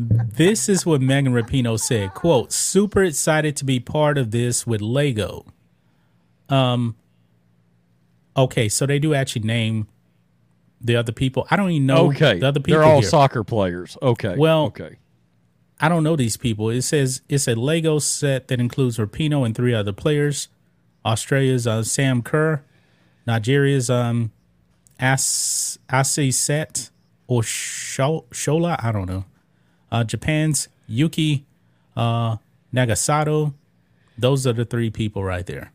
This 0.00 0.68
is 0.68 0.86
what 0.86 1.00
Megan 1.00 1.32
Rapinoe 1.32 1.78
said. 1.80 2.14
Quote, 2.14 2.52
super 2.52 3.02
excited 3.02 3.56
to 3.56 3.64
be 3.64 3.80
part 3.80 4.16
of 4.16 4.30
this 4.30 4.64
with 4.64 4.80
Lego. 4.80 5.44
Um 6.48 6.94
okay, 8.44 8.68
so 8.68 8.86
they 8.86 8.98
do 8.98 9.14
actually 9.14 9.42
name 9.46 9.86
the 10.80 10.96
other 10.96 11.12
people. 11.12 11.46
I 11.50 11.56
don't 11.56 11.70
even 11.70 11.86
know 11.86 12.06
Okay, 12.08 12.38
the 12.38 12.48
other 12.48 12.60
people 12.60 12.80
they're 12.80 12.88
all 12.88 13.00
here. 13.00 13.08
soccer 13.08 13.42
players. 13.44 13.96
Okay, 14.00 14.34
Well- 14.36 14.66
okay. 14.66 14.96
I 15.80 15.88
don't 15.88 16.02
know 16.02 16.16
these 16.16 16.36
people. 16.36 16.70
It 16.70 16.82
says 16.82 17.22
it's 17.28 17.46
a 17.46 17.54
Lego 17.54 18.00
set 18.00 18.48
that 18.48 18.58
includes 18.58 18.98
Rapinoe 18.98 19.46
and 19.46 19.54
three 19.54 19.72
other 19.74 19.92
players. 19.92 20.48
Australia's 21.06 21.68
uh, 21.68 21.84
Sam 21.84 22.20
Kerr, 22.20 22.62
Nigeria's 23.28 23.88
um 23.88 24.32
As 24.98 25.78
Set 26.32 26.90
or 27.28 27.42
Shola, 27.42 28.82
I 28.82 28.90
don't 28.90 29.06
know. 29.08 29.24
Uh, 29.92 30.02
Japan's 30.02 30.66
Yuki 30.88 31.44
uh, 31.96 32.38
Nagasato. 32.74 33.54
Those 34.18 34.46
are 34.48 34.52
the 34.52 34.64
three 34.64 34.90
people 34.90 35.22
right 35.22 35.46
there. 35.46 35.70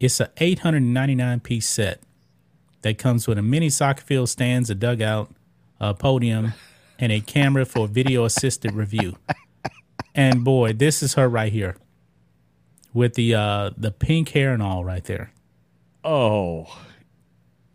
It's 0.00 0.20
a 0.20 0.30
899 0.36 1.40
piece 1.40 1.68
set 1.68 2.00
that 2.82 2.98
comes 2.98 3.26
with 3.26 3.38
a 3.38 3.42
mini 3.42 3.68
soccer 3.70 4.02
field 4.02 4.28
stands, 4.28 4.70
a 4.70 4.74
dugout, 4.74 5.30
a 5.80 5.94
podium, 5.94 6.54
and 6.98 7.10
a 7.10 7.20
camera 7.20 7.64
for 7.64 7.88
video 7.88 8.24
assisted 8.24 8.72
review. 8.72 9.16
And 10.14 10.44
boy, 10.44 10.72
this 10.72 11.02
is 11.02 11.14
her 11.14 11.28
right 11.28 11.52
here 11.52 11.76
with 12.92 13.14
the 13.14 13.34
uh 13.34 13.70
the 13.76 13.90
pink 13.90 14.30
hair 14.30 14.52
and 14.52 14.62
all 14.62 14.84
right 14.84 15.04
there. 15.04 15.32
Oh, 16.04 16.66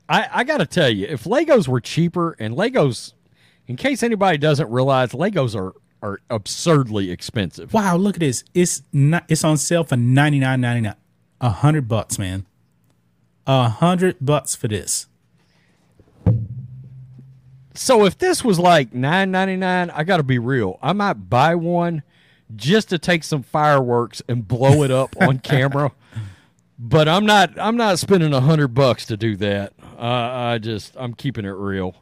I 0.10 0.28
I 0.32 0.44
got 0.44 0.58
to 0.58 0.66
tell 0.66 0.90
you, 0.90 1.08
if 1.10 1.24
Legos 1.24 1.68
were 1.68 1.80
cheaper, 1.82 2.36
and 2.40 2.56
Legos, 2.56 3.14
in 3.68 3.76
case 3.78 4.04
anybody 4.04 4.38
doesn't 4.38 4.70
realize, 4.70 5.12
Legos 5.12 5.56
are 5.56 5.74
are 6.02 6.20
absurdly 6.30 7.12
expensive. 7.12 7.74
Wow, 7.74 7.96
look 7.96 8.16
at 8.18 8.20
this. 8.20 8.44
It's 8.54 8.84
not 8.92 9.24
it's 9.30 9.44
on 9.44 9.58
sale 9.58 9.84
for 9.86 9.96
ninety 9.96 10.40
nine 10.40 10.62
ninety 10.62 10.82
nine. 10.82 10.96
A 11.44 11.50
hundred 11.50 11.90
bucks, 11.90 12.18
man. 12.18 12.46
A 13.46 13.68
hundred 13.68 14.16
bucks 14.22 14.56
for 14.56 14.70
this. 14.70 15.08
So 17.74 18.06
if 18.06 18.18
this 18.18 18.46
was 18.46 18.60
like 18.60 18.94
nine 18.94 19.30
ninety 19.30 19.58
nine, 19.58 19.90
I 19.90 20.06
got 20.06 20.18
to 20.18 20.24
be 20.24 20.40
real. 20.40 20.80
I 20.82 20.94
might 20.94 21.30
buy 21.30 21.56
one 21.56 22.04
just 22.56 22.88
to 22.92 22.98
take 22.98 23.26
some 23.26 23.44
fireworks 23.44 24.22
and 24.30 24.48
blow 24.48 24.84
it 24.84 24.92
up 24.92 25.18
on 25.20 25.40
camera. 25.44 25.92
But 26.80 27.10
I'm 27.10 27.26
not. 27.26 27.60
I'm 27.60 27.76
not 27.76 28.00
spending 28.00 28.34
a 28.34 28.40
hundred 28.40 28.70
bucks 28.70 29.06
to 29.08 29.18
do 29.18 29.36
that. 29.36 29.74
Uh, 29.98 30.02
I 30.02 30.60
just. 30.60 30.96
I'm 30.96 31.14
keeping 31.14 31.44
it 31.44 31.50
real. 31.50 31.94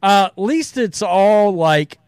Uh, 0.00 0.28
at 0.30 0.38
least 0.40 0.76
it's 0.76 1.02
all 1.02 1.52
like 1.52 1.98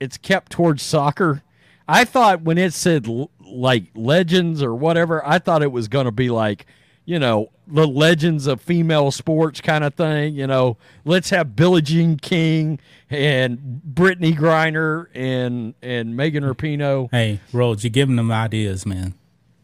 it's 0.00 0.16
kept 0.16 0.52
towards 0.52 0.82
soccer. 0.82 1.42
I 1.86 2.06
thought 2.06 2.40
when 2.40 2.56
it 2.56 2.72
said 2.72 3.06
like 3.54 3.84
legends 3.94 4.62
or 4.62 4.74
whatever, 4.74 5.26
I 5.26 5.38
thought 5.38 5.62
it 5.62 5.72
was 5.72 5.88
going 5.88 6.06
to 6.06 6.12
be 6.12 6.30
like, 6.30 6.66
you 7.04 7.18
know, 7.18 7.50
the 7.66 7.86
legends 7.86 8.46
of 8.46 8.60
female 8.60 9.10
sports 9.10 9.60
kind 9.60 9.84
of 9.84 9.94
thing. 9.94 10.34
You 10.34 10.46
know, 10.46 10.76
let's 11.04 11.30
have 11.30 11.56
Billie 11.56 11.82
Jean 11.82 12.16
King 12.16 12.80
and 13.10 13.80
Brittney 13.86 14.34
Griner 14.34 15.06
and 15.14 15.74
and 15.82 16.16
Megan 16.16 16.44
Rapinoe. 16.44 17.08
Hey, 17.10 17.40
Rhodes, 17.52 17.84
you're 17.84 17.90
giving 17.90 18.16
them 18.16 18.30
ideas, 18.30 18.86
man. 18.86 19.14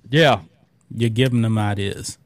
Yeah. 0.08 0.40
You're 0.94 1.10
giving 1.10 1.42
them 1.42 1.56
ideas. 1.56 2.18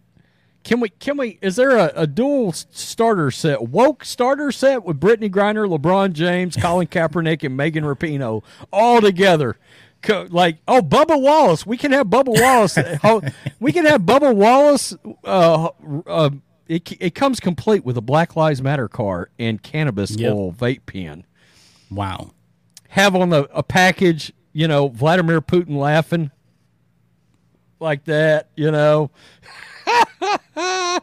Can 0.65 0.81
we? 0.81 0.89
Can 0.89 1.19
we? 1.19 1.39
Is 1.43 1.57
there 1.57 1.77
a, 1.77 1.93
a 1.95 2.07
dual 2.07 2.53
starter 2.53 3.31
set, 3.31 3.69
woke 3.69 4.03
starter 4.03 4.51
set 4.51 4.83
with 4.83 4.99
Brittney 4.99 5.31
Griner, 5.31 5.69
LeBron 5.69 6.15
James, 6.15 6.57
Colin 6.57 6.87
Kaepernick, 6.87 7.45
and 7.45 7.55
Megan 7.55 7.85
Rapinoe 7.85 8.43
all 8.73 9.03
together? 9.03 9.59
Like, 10.09 10.59
oh, 10.69 10.81
Bubba 10.83 11.21
Wallace. 11.21 11.65
We 11.67 11.77
can 11.77 11.93
have 11.93 12.07
Bubba 12.09 12.41
Wallace. 12.41 12.79
We 13.61 13.73
can 13.73 13.87
have 13.87 14.03
Bubba 14.03 14.35
Wallace. 14.35 14.95
Uh, 15.25 15.69
uh, 16.07 16.31
it 16.69 16.93
it 17.01 17.15
comes 17.15 17.41
complete 17.41 17.85
with 17.85 17.97
a 17.97 18.01
Black 18.03 18.37
Lives 18.37 18.63
Matter 18.63 18.89
car 18.89 19.31
and 19.39 19.63
cannabis 19.63 20.11
Yep. 20.17 20.33
oil 20.33 20.53
vape 20.53 20.87
pen. 20.87 21.25
Wow. 21.91 22.31
Have 22.89 23.15
on 23.17 23.31
the 23.31 23.49
a 23.53 23.63
package, 23.63 24.33
you 24.53 24.69
know, 24.69 24.89
Vladimir 24.89 25.41
Putin 25.41 25.77
laughing 25.79 26.31
like 27.81 28.05
that, 28.05 28.49
you 28.57 28.71
know. 28.71 29.11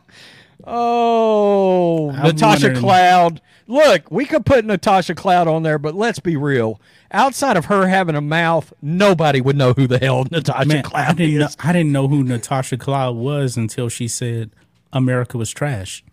oh, 0.68 2.10
I'm 2.12 2.24
Natasha 2.24 2.68
wondering- 2.68 2.80
Cloud. 2.80 3.42
Look, 3.68 4.12
we 4.12 4.26
could 4.26 4.46
put 4.46 4.66
Natasha 4.66 5.16
Cloud 5.16 5.48
on 5.48 5.64
there, 5.64 5.80
but 5.80 5.96
let's 5.96 6.20
be 6.20 6.36
real. 6.36 6.82
Outside 7.12 7.56
of 7.56 7.66
her 7.66 7.88
having 7.88 8.16
a 8.16 8.22
mouth, 8.22 8.74
nobody 8.82 9.40
would 9.40 9.56
know 9.56 9.72
who 9.74 9.88
the 9.88 9.98
hell 9.98 10.26
Natasha 10.30 10.68
Man, 10.68 10.78
I 10.80 10.82
Cloud 10.82 11.18
didn't 11.18 11.38
know, 11.40 11.46
is. 11.46 11.58
I 11.60 11.72
didn't 11.72 11.92
know 11.94 12.08
who 12.10 12.22
Natasha 12.24 12.78
Cloud 12.78 13.16
was 13.16 13.56
until 13.56 13.88
she 13.88 14.10
said 14.10 14.52
America 14.92 15.38
was 15.38 15.52
trash. 15.52 16.04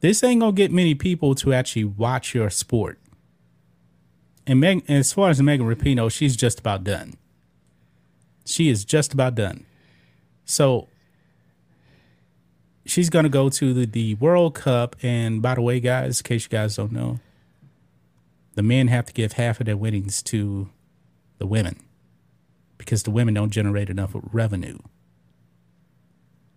This 0.00 0.24
ain't 0.24 0.40
gonna 0.40 0.52
get 0.52 0.72
many 0.72 0.94
people 0.94 1.34
to 1.36 1.52
actually 1.52 1.84
watch 1.84 2.34
your 2.34 2.48
sport. 2.48 2.98
And 4.46 4.58
Meg, 4.60 4.82
as 4.88 5.12
far 5.12 5.28
as 5.28 5.42
Megan 5.42 5.66
Rapinoe, 5.66 6.10
she's 6.10 6.34
just 6.34 6.60
about 6.60 6.82
done. 6.82 7.14
She 8.46 8.70
is 8.70 8.84
just 8.86 9.12
about 9.12 9.34
done. 9.34 9.66
So 10.46 10.88
she's 12.90 13.08
gonna 13.08 13.28
go 13.28 13.48
to 13.48 13.72
the, 13.72 13.86
the 13.86 14.14
World 14.14 14.54
Cup. 14.54 14.96
And 15.02 15.40
by 15.40 15.54
the 15.54 15.62
way, 15.62 15.80
guys, 15.80 16.20
in 16.20 16.24
case 16.24 16.44
you 16.44 16.50
guys 16.50 16.76
don't 16.76 16.92
know, 16.92 17.20
the 18.54 18.62
men 18.62 18.88
have 18.88 19.06
to 19.06 19.12
give 19.12 19.32
half 19.32 19.60
of 19.60 19.66
their 19.66 19.76
winnings 19.76 20.22
to 20.24 20.68
the 21.38 21.46
women 21.46 21.80
because 22.78 23.04
the 23.04 23.10
women 23.10 23.34
don't 23.34 23.50
generate 23.50 23.88
enough 23.88 24.10
revenue. 24.32 24.78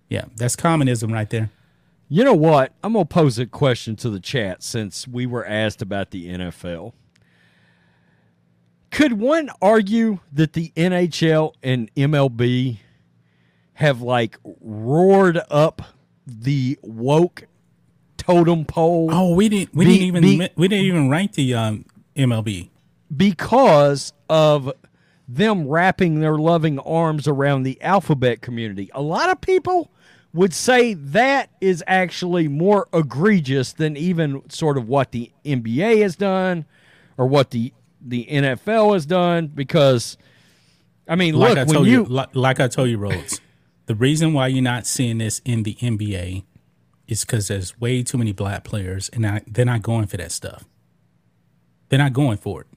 Yeah, 0.10 0.26
that's 0.36 0.56
communism 0.56 1.14
right 1.14 1.30
there. 1.30 1.50
You 2.10 2.24
know 2.24 2.34
what? 2.34 2.74
I'm 2.84 2.94
going 2.94 3.08
to 3.08 3.14
pose 3.14 3.40
a 3.40 3.46
question 3.46 3.96
to 3.98 4.10
the 4.10 4.20
chat 4.20 4.62
since 4.62 5.08
we 5.08 5.26
were 5.26 5.46
asked 5.46 5.82
about 5.82 6.12
the 6.12 6.28
NFL. 6.30 6.94
Could 8.92 9.14
one 9.14 9.50
argue 9.62 10.20
that 10.32 10.54
the 10.54 10.72
NHL 10.76 11.54
and 11.64 11.94
MLB 11.96 12.78
have 13.74 14.02
like 14.02 14.38
roared 14.62 15.40
up 15.50 15.82
the 16.28 16.78
woke 16.82 17.46
totem 18.18 18.66
pole 18.66 19.10
Oh, 19.12 19.34
we 19.36 19.50
didn't 19.50 19.74
we 19.76 19.86
Be- 19.86 19.92
didn't 19.94 20.08
even 20.08 20.22
be- 20.24 20.50
we 20.56 20.68
didn't 20.68 20.86
even 20.86 21.10
rank 21.10 21.34
the 21.34 21.54
um, 21.54 21.86
MLB. 22.16 22.70
because 23.16 24.14
of 24.30 24.72
them 25.28 25.68
wrapping 25.68 26.20
their 26.20 26.38
loving 26.38 26.80
arms 26.80 27.28
around 27.28 27.64
the 27.64 27.82
alphabet 27.82 28.42
community. 28.42 28.90
A 28.94 29.02
lot 29.02 29.30
of 29.30 29.40
people 29.42 29.90
would 30.34 30.54
say 30.54 30.94
that 30.96 31.50
is 31.62 31.84
actually 31.88 32.48
more 32.48 32.88
egregious 32.94 33.72
than 33.74 33.96
even 33.96 34.42
sort 34.50 34.78
of 34.78 34.88
what 34.88 35.12
the 35.12 35.32
NBA 35.46 36.02
has 36.02 36.16
done 36.16 36.66
or 37.18 37.28
what 37.28 37.52
the 37.52 37.74
the 38.06 38.26
NFL 38.30 38.94
has 38.94 39.06
done 39.06 39.48
because 39.48 40.18
I 41.08 41.16
mean, 41.16 41.36
like 41.36 41.50
look, 41.50 41.58
I 41.60 41.64
when 41.64 41.74
told 41.76 41.88
you, 41.88 41.94
you, 41.94 42.04
like, 42.06 42.36
like 42.36 42.60
I 42.60 42.68
told 42.68 42.90
you, 42.90 42.98
Rhodes, 42.98 43.40
the 43.86 43.96
reason 43.96 44.34
why 44.34 44.48
you're 44.48 44.64
not 44.64 44.86
seeing 44.86 45.18
this 45.18 45.40
in 45.46 45.64
the 45.64 45.76
NBA 45.76 46.44
is 47.08 47.26
because 47.26 47.48
there's 47.50 47.80
way 47.80 48.02
too 48.04 48.18
many 48.18 48.32
black 48.32 48.64
players, 48.64 49.10
and 49.10 49.26
I, 49.26 49.42
they're 49.48 49.66
not 49.66 49.82
going 49.82 50.08
for 50.08 50.18
that 50.18 50.32
stuff. 50.32 50.64
They're 51.90 52.00
not 52.00 52.14
going 52.14 52.38
for 52.38 52.62
it. 52.62 52.68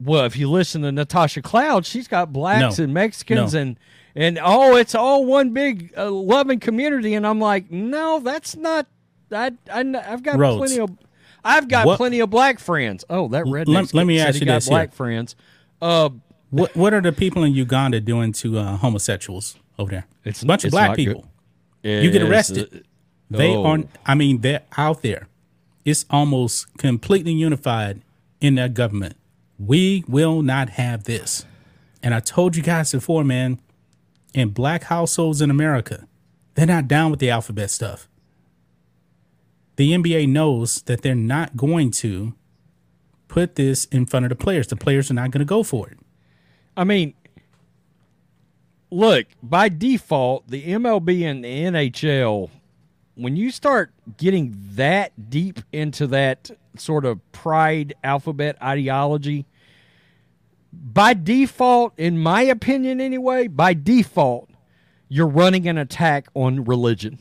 well, 0.00 0.24
if 0.24 0.36
you 0.36 0.50
listen 0.50 0.82
to 0.82 0.92
Natasha 0.92 1.42
Cloud, 1.42 1.86
she's 1.86 2.06
got 2.08 2.32
blacks 2.32 2.78
No. 2.78 2.84
and 2.84 2.92
Mexicans 2.94 3.54
No. 3.54 3.60
and 3.60 3.78
and 4.14 4.38
oh, 4.42 4.74
it's 4.76 4.94
all 4.96 5.24
one 5.26 5.50
big 5.52 5.92
uh, 5.96 6.10
loving 6.10 6.58
community, 6.58 7.14
and 7.14 7.24
I'm 7.26 7.38
like, 7.40 7.70
no, 7.70 8.18
that's 8.20 8.56
not. 8.56 8.86
I, 9.30 9.52
I 9.72 9.80
I've 10.06 10.22
got 10.22 10.38
Rhodes. 10.38 10.58
plenty 10.58 10.80
of. 10.80 10.90
I've 11.44 11.68
got 11.68 11.86
What- 11.86 11.98
plenty 11.98 12.18
of 12.20 12.28
black 12.30 12.58
friends. 12.58 13.04
Oh, 13.08 13.28
that 13.28 13.44
redneck. 13.44 13.68
let- 13.68 13.94
let 13.94 14.06
me 14.06 14.18
ask 14.18 14.40
you 14.40 14.46
got 14.46 14.56
this 14.56 14.64
here. 14.66 14.72
black 14.72 14.92
friends. 14.92 15.36
Uh, 15.80 16.10
What 16.50 16.74
What 16.74 16.92
are 16.94 17.00
the 17.00 17.12
people 17.12 17.44
in 17.44 17.54
Uganda 17.54 18.00
doing 18.00 18.32
to 18.32 18.58
uh, 18.58 18.76
homosexuals 18.78 19.56
over 19.78 19.90
there? 19.90 20.06
It's- 20.24 20.42
a 20.42 20.46
bunch 20.46 20.64
of 20.64 20.70
black 20.70 20.96
people. 20.96 21.26
You 21.82 22.10
get 22.10 22.22
is, 22.22 22.28
arrested. 22.28 22.68
uh, 22.74 22.78
They 23.36 23.54
oh. 23.54 23.64
aren't. 23.64 23.88
I 24.04 24.14
mean, 24.14 24.40
they're 24.40 24.62
out 24.76 25.02
there. 25.02 25.28
It's 25.84 26.04
almost 26.10 26.76
completely 26.76 27.32
unified 27.32 28.02
in 28.40 28.56
their 28.56 28.68
government. 28.68 29.16
We 29.58 30.04
will 30.08 30.42
not 30.42 30.70
have 30.70 31.04
this. 31.04 31.46
And 32.02 32.14
I 32.14 32.20
told 32.20 32.56
you 32.56 32.62
guys 32.62 32.92
before, 32.92 33.24
man. 33.24 33.60
In 34.34 34.50
black 34.50 34.84
households 34.84 35.40
in 35.40 35.50
America, 35.50 36.06
they're 36.54 36.66
not 36.66 36.86
down 36.86 37.10
with 37.10 37.18
the 37.18 37.30
alphabet 37.30 37.70
stuff. 37.70 38.08
The 39.76 39.92
NBA 39.92 40.28
knows 40.28 40.82
that 40.82 41.02
they're 41.02 41.14
not 41.14 41.56
going 41.56 41.90
to 41.92 42.34
put 43.28 43.54
this 43.54 43.86
in 43.86 44.06
front 44.06 44.26
of 44.26 44.30
the 44.30 44.36
players. 44.36 44.66
The 44.66 44.76
players 44.76 45.10
are 45.10 45.14
not 45.14 45.30
going 45.30 45.40
to 45.40 45.44
go 45.46 45.62
for 45.62 45.88
it. 45.88 45.98
I 46.76 46.84
mean, 46.84 47.14
look, 48.90 49.26
by 49.42 49.68
default, 49.68 50.48
the 50.48 50.64
MLB 50.64 51.22
and 51.24 51.44
the 51.44 51.48
NHL, 51.48 52.50
when 53.14 53.36
you 53.36 53.50
start 53.50 53.92
getting 54.16 54.54
that 54.72 55.30
deep 55.30 55.60
into 55.72 56.06
that 56.08 56.50
sort 56.76 57.04
of 57.04 57.20
pride 57.32 57.94
alphabet 58.04 58.56
ideology, 58.62 59.46
by 60.72 61.14
default, 61.14 61.98
in 61.98 62.18
my 62.18 62.42
opinion 62.42 63.00
anyway, 63.00 63.46
by 63.48 63.74
default, 63.74 64.50
you're 65.08 65.26
running 65.26 65.66
an 65.66 65.78
attack 65.78 66.28
on 66.34 66.64
religion 66.64 67.18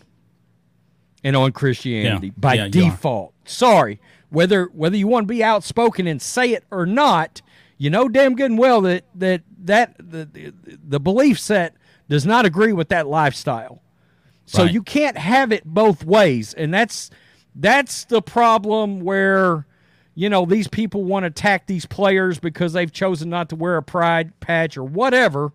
and 1.24 1.36
on 1.36 1.52
Christianity 1.52 2.28
Yeah. 2.28 2.34
by 2.38 2.54
Yeah, 2.56 2.68
default. 2.68 3.34
Sorry, 3.46 4.00
whether 4.30 4.66
whether 4.74 4.98
you 4.98 5.08
want 5.08 5.24
to 5.28 5.34
be 5.34 5.44
outspoken 5.44 6.06
and 6.06 6.22
say 6.22 6.52
it 6.52 6.66
or 6.70 6.86
not, 6.86 7.42
you 7.78 7.90
know 7.90 8.08
damn 8.10 8.36
good 8.36 8.52
and 8.52 8.60
well 8.60 8.82
that 8.82 9.04
that 9.16 9.42
that 9.60 9.96
the 9.98 10.54
the, 10.88 11.00
belief 11.00 11.40
set 11.40 11.76
does 12.10 12.26
not 12.26 12.46
agree 12.46 12.74
with 12.74 12.90
that 12.90 13.08
lifestyle. 13.08 13.82
So 14.46 14.64
Right. 14.64 14.72
you 14.72 14.82
can't 14.82 15.18
have 15.18 15.52
it 15.52 15.66
both 15.66 16.06
ways, 16.06 16.54
and 16.54 16.74
that's 16.74 17.10
that's 17.56 18.06
the 18.06 18.22
problem 18.22 19.02
where 19.02 19.66
you 20.16 20.30
know 20.30 20.46
these 20.46 20.68
people 20.68 21.04
want 21.04 21.24
to 21.24 21.28
attack 21.28 21.68
these 21.68 21.86
players 21.86 22.40
because 22.40 22.74
they've 22.74 22.92
chosen 22.92 23.30
not 23.30 23.50
to 23.50 23.56
wear 23.56 23.78
a 23.78 23.84
pride 23.84 24.40
patch 24.40 24.78
or 24.78 24.84
whatever. 24.86 25.52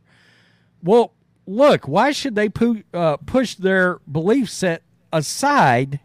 Well, 0.83 1.15
look, 1.47 1.89
why 1.89 2.11
should 2.13 2.35
they 2.35 2.49
pu- 2.49 2.83
uh, 2.93 3.17
push 3.19 3.55
their 3.55 4.01
belief 4.11 4.51
set 4.51 4.83
aside 5.13 6.01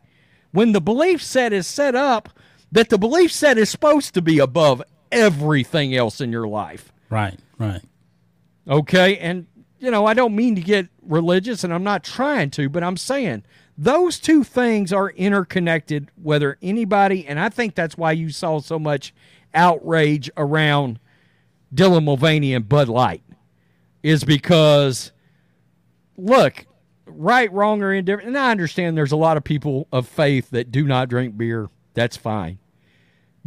when 0.51 0.71
the 0.71 0.81
belief 0.81 1.21
set 1.21 1.51
is 1.51 1.67
set 1.67 1.93
up 1.95 2.29
that 2.71 2.89
the 2.89 2.97
belief 2.97 3.31
set 3.31 3.57
is 3.57 3.69
supposed 3.69 4.13
to 4.13 4.21
be 4.21 4.39
above 4.39 4.81
everything 5.11 5.95
else 5.95 6.21
in 6.21 6.31
your 6.31 6.47
life? 6.47 6.91
Right, 7.09 7.39
right. 7.57 7.81
Okay. 8.67 9.17
And, 9.17 9.47
you 9.79 9.91
know, 9.91 10.05
I 10.05 10.13
don't 10.13 10.35
mean 10.35 10.55
to 10.55 10.61
get 10.61 10.87
religious 11.01 11.63
and 11.63 11.73
I'm 11.73 11.83
not 11.83 12.03
trying 12.03 12.49
to, 12.51 12.69
but 12.69 12.83
I'm 12.83 12.97
saying 12.97 13.43
those 13.77 14.19
two 14.19 14.43
things 14.43 14.91
are 14.91 15.11
interconnected, 15.11 16.09
whether 16.21 16.57
anybody, 16.61 17.25
and 17.27 17.39
I 17.39 17.49
think 17.49 17.75
that's 17.75 17.97
why 17.97 18.11
you 18.11 18.29
saw 18.29 18.59
so 18.59 18.79
much 18.79 19.13
outrage 19.53 20.29
around 20.35 20.99
Dylan 21.73 22.05
Mulvaney 22.05 22.53
and 22.53 22.67
Bud 22.67 22.89
Light, 22.89 23.23
is 24.01 24.23
because, 24.23 25.11
look, 26.17 26.65
right, 27.05 27.51
wrong, 27.51 27.83
or 27.83 27.93
indifferent, 27.93 28.29
and 28.29 28.37
I 28.37 28.51
understand 28.51 28.97
there's 28.97 29.11
a 29.11 29.17
lot 29.17 29.37
of 29.37 29.43
people 29.43 29.87
of 29.91 30.07
faith 30.07 30.49
that 30.51 30.71
do 30.71 30.85
not 30.85 31.09
drink 31.09 31.37
beer. 31.37 31.69
That's 31.93 32.17
fine. 32.17 32.59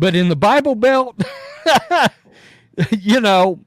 But 0.00 0.16
in 0.16 0.30
the 0.30 0.36
Bible 0.36 0.74
Belt, 0.74 1.22
you 2.90 3.20
know, 3.20 3.60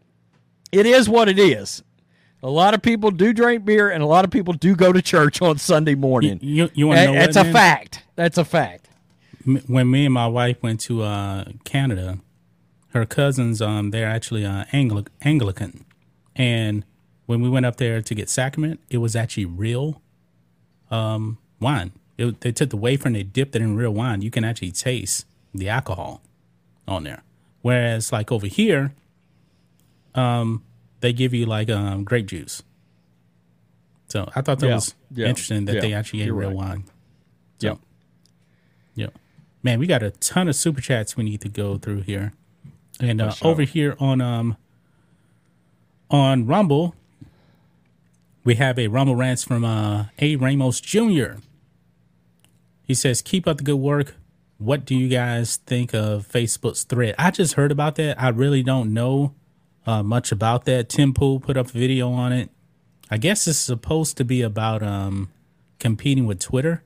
it 0.72 0.88
is 0.88 1.08
what 1.08 1.30
it 1.30 1.38
is. 1.38 1.84
A 2.42 2.50
lot 2.50 2.74
of 2.74 2.82
people 2.82 3.12
do 3.12 3.34
drink 3.34 3.64
beer, 3.64 3.92
and 3.92 4.02
a 4.02 4.08
lot 4.08 4.26
of 4.26 4.32
people 4.32 4.54
do 4.54 4.76
go 4.76 4.92
to 4.92 5.00
church 5.00 5.44
on 5.44 5.60
Sunday 5.60 5.94
morning. 5.94 6.40
You 6.42 6.72
you 6.74 6.88
want 6.88 6.98
to 7.02 7.06
know 7.06 7.14
That's 7.14 7.38
what, 7.38 7.42
a 7.42 7.44
man? 7.46 7.54
fact. 7.54 8.04
That's 8.16 8.40
a 8.40 8.44
fact. 8.44 8.90
When 9.68 9.92
me 9.92 10.06
and 10.06 10.14
my 10.14 10.26
wife 10.26 10.58
went 10.64 10.80
to 10.82 11.04
uh, 11.04 11.46
Canada, 11.66 12.18
her 12.90 13.06
cousins 13.06 13.62
um 13.62 13.92
they're 13.92 14.10
actually 14.10 14.44
uh, 14.44 14.66
Angli- 14.74 15.06
Anglican, 15.22 15.86
and 16.36 16.84
when 17.28 17.42
we 17.42 17.50
went 17.50 17.68
up 17.68 17.76
there 17.76 18.02
to 18.02 18.16
get 18.16 18.28
sacrament, 18.28 18.80
it 18.90 18.98
was 18.98 19.16
actually 19.16 19.46
real 19.46 20.02
um 20.90 21.38
wine. 21.60 21.92
It, 22.18 22.42
they 22.42 22.52
took 22.52 22.72
the 22.72 22.78
wafer 22.78 23.08
and 23.08 23.16
they 23.16 23.24
dipped 23.24 23.56
it 23.56 23.62
in 23.62 23.76
real 23.76 23.94
wine. 23.94 24.24
You 24.24 24.32
can 24.32 24.44
actually 24.44 24.72
taste 24.72 25.28
the 25.54 25.70
alcohol 25.70 26.22
on 26.88 27.04
there. 27.04 27.24
Whereas 27.62 28.12
like 28.12 28.32
over 28.32 28.48
here, 28.48 28.94
um, 30.16 30.64
they 31.00 31.14
give 31.14 31.34
you 31.34 31.46
like 31.46 31.70
um 31.70 32.04
grape 32.04 32.28
juice. 32.28 32.64
So 34.10 34.30
I 34.36 34.42
thought 34.42 34.60
that 34.60 34.68
Yeah, 34.68 34.76
was 34.76 34.96
yeah, 35.12 35.28
interesting 35.28 35.66
that 35.66 35.76
yeah, 35.76 35.82
they 35.82 35.94
actually 35.94 36.22
ate 36.24 36.32
real 36.34 36.50
right. 36.50 36.56
wine. 36.56 36.84
So, 37.60 37.68
Yep. 37.68 37.78
yeah. 38.96 39.08
Man, 39.64 39.80
we 39.80 39.88
got 39.88 40.04
a 40.04 40.12
ton 40.12 40.48
of 40.48 40.56
super 40.56 40.82
chats 40.82 41.16
we 41.18 41.24
need 41.24 41.42
to 41.42 41.50
go 41.50 41.78
through 41.78 42.02
here. 42.02 42.34
And 43.00 43.22
uh, 43.22 43.32
sure. 43.32 43.48
over 43.52 43.64
here 43.64 43.96
on 44.00 44.22
um 44.22 44.58
on 46.12 46.46
Rumble, 46.46 46.96
we 48.44 48.56
have 48.56 48.78
a 48.78 48.88
Rumble 48.88 49.16
rants 49.16 49.44
from 49.44 49.64
uh 49.66 50.06
A 50.20 50.36
Ramos 50.36 50.80
Jr. 50.82 51.38
He 52.84 52.94
says, 52.94 53.22
"Keep 53.22 53.48
up 53.48 53.58
the 53.58 53.64
good 53.64 53.78
work. 53.78 54.16
What 54.58 54.86
do 54.86 54.96
you 54.96 55.10
guys 55.10 55.58
think 55.58 55.94
of 55.94 56.28
Facebook's 56.28 56.84
thread? 56.84 57.16
I 57.18 57.32
just 57.32 57.56
heard 57.56 57.72
about 57.72 57.96
that. 57.96 58.22
I 58.22 58.30
really 58.30 58.64
don't 58.64 58.94
know 58.94 59.34
uh, 59.86 60.04
much 60.04 60.32
about 60.32 60.66
that. 60.66 60.90
Tim 60.90 61.14
Pool 61.14 61.40
put 61.40 61.58
up 61.58 61.68
a 61.68 61.72
video 61.72 62.12
on 62.12 62.32
it. 62.32 62.50
I 63.12 63.18
guess 63.18 63.48
it's 63.48 63.58
supposed 63.58 64.18
to 64.18 64.26
be 64.26 64.42
about 64.42 64.82
um 64.82 65.30
competing 65.80 66.26
with 66.26 66.40
Twitter. 66.40 66.84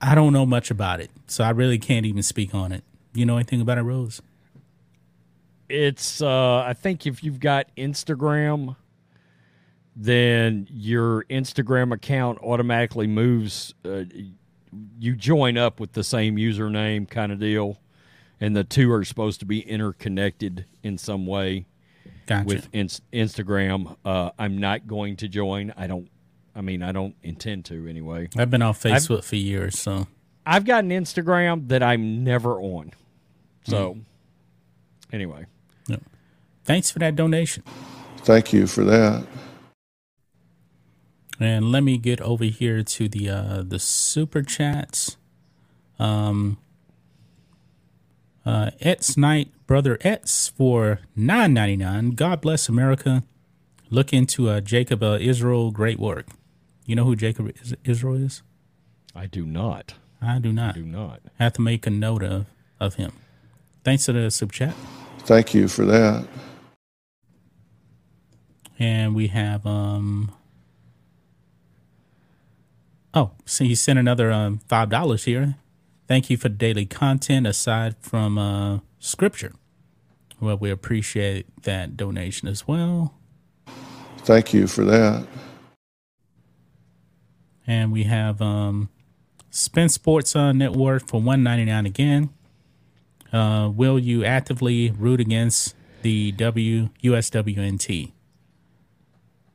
I 0.00 0.14
don't 0.14 0.32
know 0.32 0.46
much 0.46 0.70
about 0.70 1.00
it, 1.00 1.10
so 1.26 1.42
I 1.42 1.50
really 1.50 1.78
can't 1.78 2.06
even 2.06 2.22
speak 2.22 2.54
on 2.54 2.70
it. 2.70 2.84
You 3.12 3.26
know 3.26 3.36
anything 3.36 3.60
about 3.60 3.78
it, 3.78 3.82
Rhodes? 3.82 4.22
It's, 5.68 6.22
uh, 6.22 6.58
I 6.58 6.72
think 6.72 7.06
if 7.06 7.22
you've 7.24 7.40
got 7.40 7.66
Instagram, 7.76 8.76
then 9.96 10.68
your 10.70 11.24
Instagram 11.24 11.92
account 11.92 12.38
automatically 12.42 13.08
moves. 13.08 13.74
Uh, 13.84 14.04
you 14.98 15.14
join 15.14 15.56
up 15.56 15.80
with 15.80 15.92
the 15.92 16.04
same 16.04 16.36
username 16.36 17.08
kind 17.08 17.32
of 17.32 17.38
deal, 17.38 17.78
and 18.40 18.56
the 18.56 18.64
two 18.64 18.90
are 18.92 19.04
supposed 19.04 19.40
to 19.40 19.46
be 19.46 19.60
interconnected 19.60 20.64
in 20.82 20.98
some 20.98 21.26
way. 21.26 21.66
Gotcha. 22.26 22.44
with 22.46 22.68
ins- 22.74 23.00
Instagram. 23.10 23.96
Uh, 24.04 24.30
I'm 24.38 24.58
not 24.58 24.86
going 24.86 25.16
to 25.16 25.28
join. 25.28 25.72
I 25.76 25.86
don't. 25.86 26.10
I 26.54 26.60
mean, 26.60 26.82
I 26.82 26.92
don't 26.92 27.14
intend 27.22 27.64
to 27.66 27.86
anyway. 27.88 28.28
I've 28.36 28.50
been 28.50 28.62
off 28.62 28.82
Facebook 28.82 29.24
for 29.24 29.36
years, 29.36 29.78
so 29.78 30.08
I've 30.44 30.64
got 30.64 30.84
an 30.84 30.90
Instagram 30.90 31.68
that 31.68 31.82
I'm 31.82 32.24
never 32.24 32.60
on. 32.60 32.92
So, 33.64 33.98
anyway, 35.12 35.46
thanks 36.64 36.90
for 36.90 36.98
that 36.98 37.16
donation. 37.16 37.62
Thank 38.18 38.52
you 38.52 38.66
for 38.66 38.84
that. 38.84 39.26
And 41.40 41.72
let 41.72 41.82
me 41.84 41.98
get 41.98 42.20
over 42.20 42.44
here 42.44 42.82
to 42.82 43.08
the 43.08 43.30
uh 43.30 43.62
the 43.66 43.78
super 43.78 44.42
chats. 44.42 45.16
Um 45.98 46.58
uh 48.46 48.70
Etz 48.82 49.16
Knight, 49.16 49.50
brother 49.66 49.98
Etz 49.98 50.50
for 50.52 51.00
nine 51.16 51.54
ninety 51.54 51.76
nine. 51.76 52.10
God 52.12 52.40
bless 52.40 52.68
America. 52.68 53.24
Look 53.90 54.12
into 54.12 54.48
uh 54.50 54.60
Jacob 54.60 55.02
uh, 55.02 55.18
Israel, 55.20 55.70
great 55.70 55.98
work. 56.00 56.26
You 56.86 56.96
know 56.96 57.04
who 57.04 57.16
Jacob 57.16 57.50
is- 57.62 57.74
Israel 57.84 58.16
is? 58.16 58.42
I 59.14 59.26
do 59.26 59.46
not. 59.46 59.94
I 60.22 60.38
do 60.38 60.52
not. 60.52 60.74
Do 60.76 60.84
not. 60.84 61.20
have 61.38 61.54
to 61.54 61.62
make 61.62 61.86
a 61.86 61.90
note 61.90 62.22
of, 62.24 62.46
of 62.80 62.94
him. 62.96 63.12
Thanks 63.84 64.06
to 64.06 64.12
the 64.12 64.30
super 64.30 64.52
chat. 64.54 64.74
Thank 65.20 65.54
you 65.54 65.68
for 65.68 65.84
that. 65.86 66.26
And 68.78 69.14
we 69.14 69.28
have 69.28 69.66
um 69.66 70.32
Oh, 73.14 73.32
so 73.44 73.64
he 73.64 73.74
sent 73.74 73.98
another 73.98 74.30
um 74.30 74.60
five 74.68 74.88
dollars 74.88 75.24
here. 75.24 75.56
Thank 76.06 76.30
you 76.30 76.36
for 76.36 76.48
the 76.48 76.54
daily 76.54 76.86
content 76.86 77.46
aside 77.46 77.96
from 78.00 78.38
uh 78.38 78.80
scripture. 78.98 79.52
Well, 80.40 80.56
we 80.56 80.70
appreciate 80.70 81.46
that 81.64 81.96
donation 81.96 82.48
as 82.48 82.68
well. 82.68 83.14
Thank 84.18 84.52
you 84.54 84.66
for 84.66 84.84
that. 84.84 85.26
And 87.66 87.92
we 87.92 88.04
have 88.04 88.40
um, 88.40 88.88
Spin 89.50 89.88
Sports 89.88 90.36
uh, 90.36 90.52
Network 90.52 91.06
for 91.06 91.20
one 91.20 91.42
ninety 91.42 91.64
nine 91.64 91.86
again. 91.86 92.30
Uh, 93.32 93.70
will 93.74 93.98
you 93.98 94.24
actively 94.24 94.90
root 94.92 95.20
against 95.20 95.74
the 96.02 96.32
W 96.32 96.88
USWNT? 97.02 98.12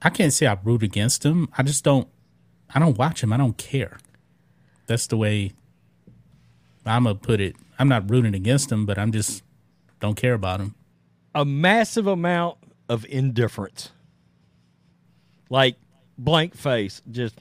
I 0.01 0.09
can't 0.09 0.33
say 0.33 0.45
I 0.45 0.57
root 0.63 0.83
against 0.83 1.23
them. 1.23 1.49
I 1.57 1.63
just 1.63 1.83
don't. 1.83 2.07
I 2.73 2.79
don't 2.79 2.97
watch 2.97 3.21
them. 3.21 3.31
I 3.33 3.37
don't 3.37 3.57
care. 3.57 3.99
That's 4.87 5.07
the 5.07 5.17
way 5.17 5.53
I'm 6.85 7.03
gonna 7.03 7.15
put 7.15 7.39
it. 7.39 7.55
I'm 7.79 7.87
not 7.87 8.09
rooting 8.09 8.35
against 8.35 8.69
them, 8.69 8.85
but 8.85 8.97
I'm 8.97 9.11
just 9.11 9.43
don't 9.99 10.15
care 10.15 10.33
about 10.33 10.59
them. 10.59 10.75
A 11.35 11.45
massive 11.45 12.07
amount 12.07 12.57
of 12.89 13.05
indifference. 13.09 13.91
Like 15.49 15.77
blank 16.17 16.55
face. 16.55 17.01
Just 17.09 17.39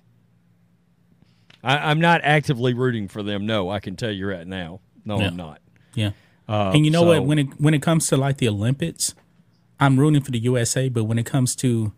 I, 1.64 1.90
I'm 1.90 2.00
not 2.00 2.20
actively 2.24 2.74
rooting 2.74 3.08
for 3.08 3.22
them. 3.22 3.46
No, 3.46 3.70
I 3.70 3.80
can 3.80 3.96
tell 3.96 4.10
you 4.10 4.28
right 4.28 4.46
now. 4.46 4.80
No, 5.04 5.18
Yeah. 5.18 5.26
I'm 5.28 5.36
not. 5.36 5.60
Yeah. 5.94 6.10
Uh, 6.48 6.72
and 6.74 6.84
you 6.84 6.90
know 6.90 7.02
so- 7.02 7.08
what? 7.08 7.24
When 7.24 7.38
it 7.38 7.60
when 7.60 7.74
it 7.74 7.82
comes 7.82 8.06
to 8.08 8.16
like 8.16 8.38
the 8.38 8.48
Olympics, 8.48 9.14
I'm 9.80 9.98
rooting 9.98 10.22
for 10.22 10.30
the 10.30 10.38
USA. 10.40 10.88
But 10.88 11.04
when 11.04 11.18
it 11.18 11.26
comes 11.26 11.56
to 11.56 11.92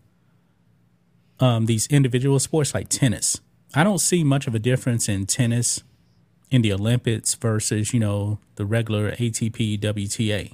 um, 1.40 1.66
these 1.66 1.86
individual 1.88 2.38
sports 2.38 2.74
like 2.74 2.88
tennis, 2.88 3.40
I 3.74 3.84
don't 3.84 3.98
see 3.98 4.22
much 4.24 4.46
of 4.46 4.54
a 4.54 4.58
difference 4.58 5.08
in 5.08 5.26
tennis 5.26 5.82
in 6.50 6.62
the 6.62 6.72
Olympics 6.72 7.34
versus 7.34 7.92
you 7.92 8.00
know 8.00 8.38
the 8.54 8.64
regular 8.64 9.12
ATP 9.12 9.78
WTA. 9.80 10.52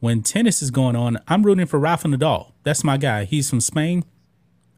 When 0.00 0.22
tennis 0.22 0.62
is 0.62 0.72
going 0.72 0.96
on, 0.96 1.18
I'm 1.28 1.44
rooting 1.44 1.66
for 1.66 1.78
Rafa 1.78 2.08
Nadal. 2.08 2.52
That's 2.64 2.82
my 2.82 2.96
guy. 2.96 3.24
He's 3.24 3.48
from 3.48 3.60
Spain. 3.60 4.04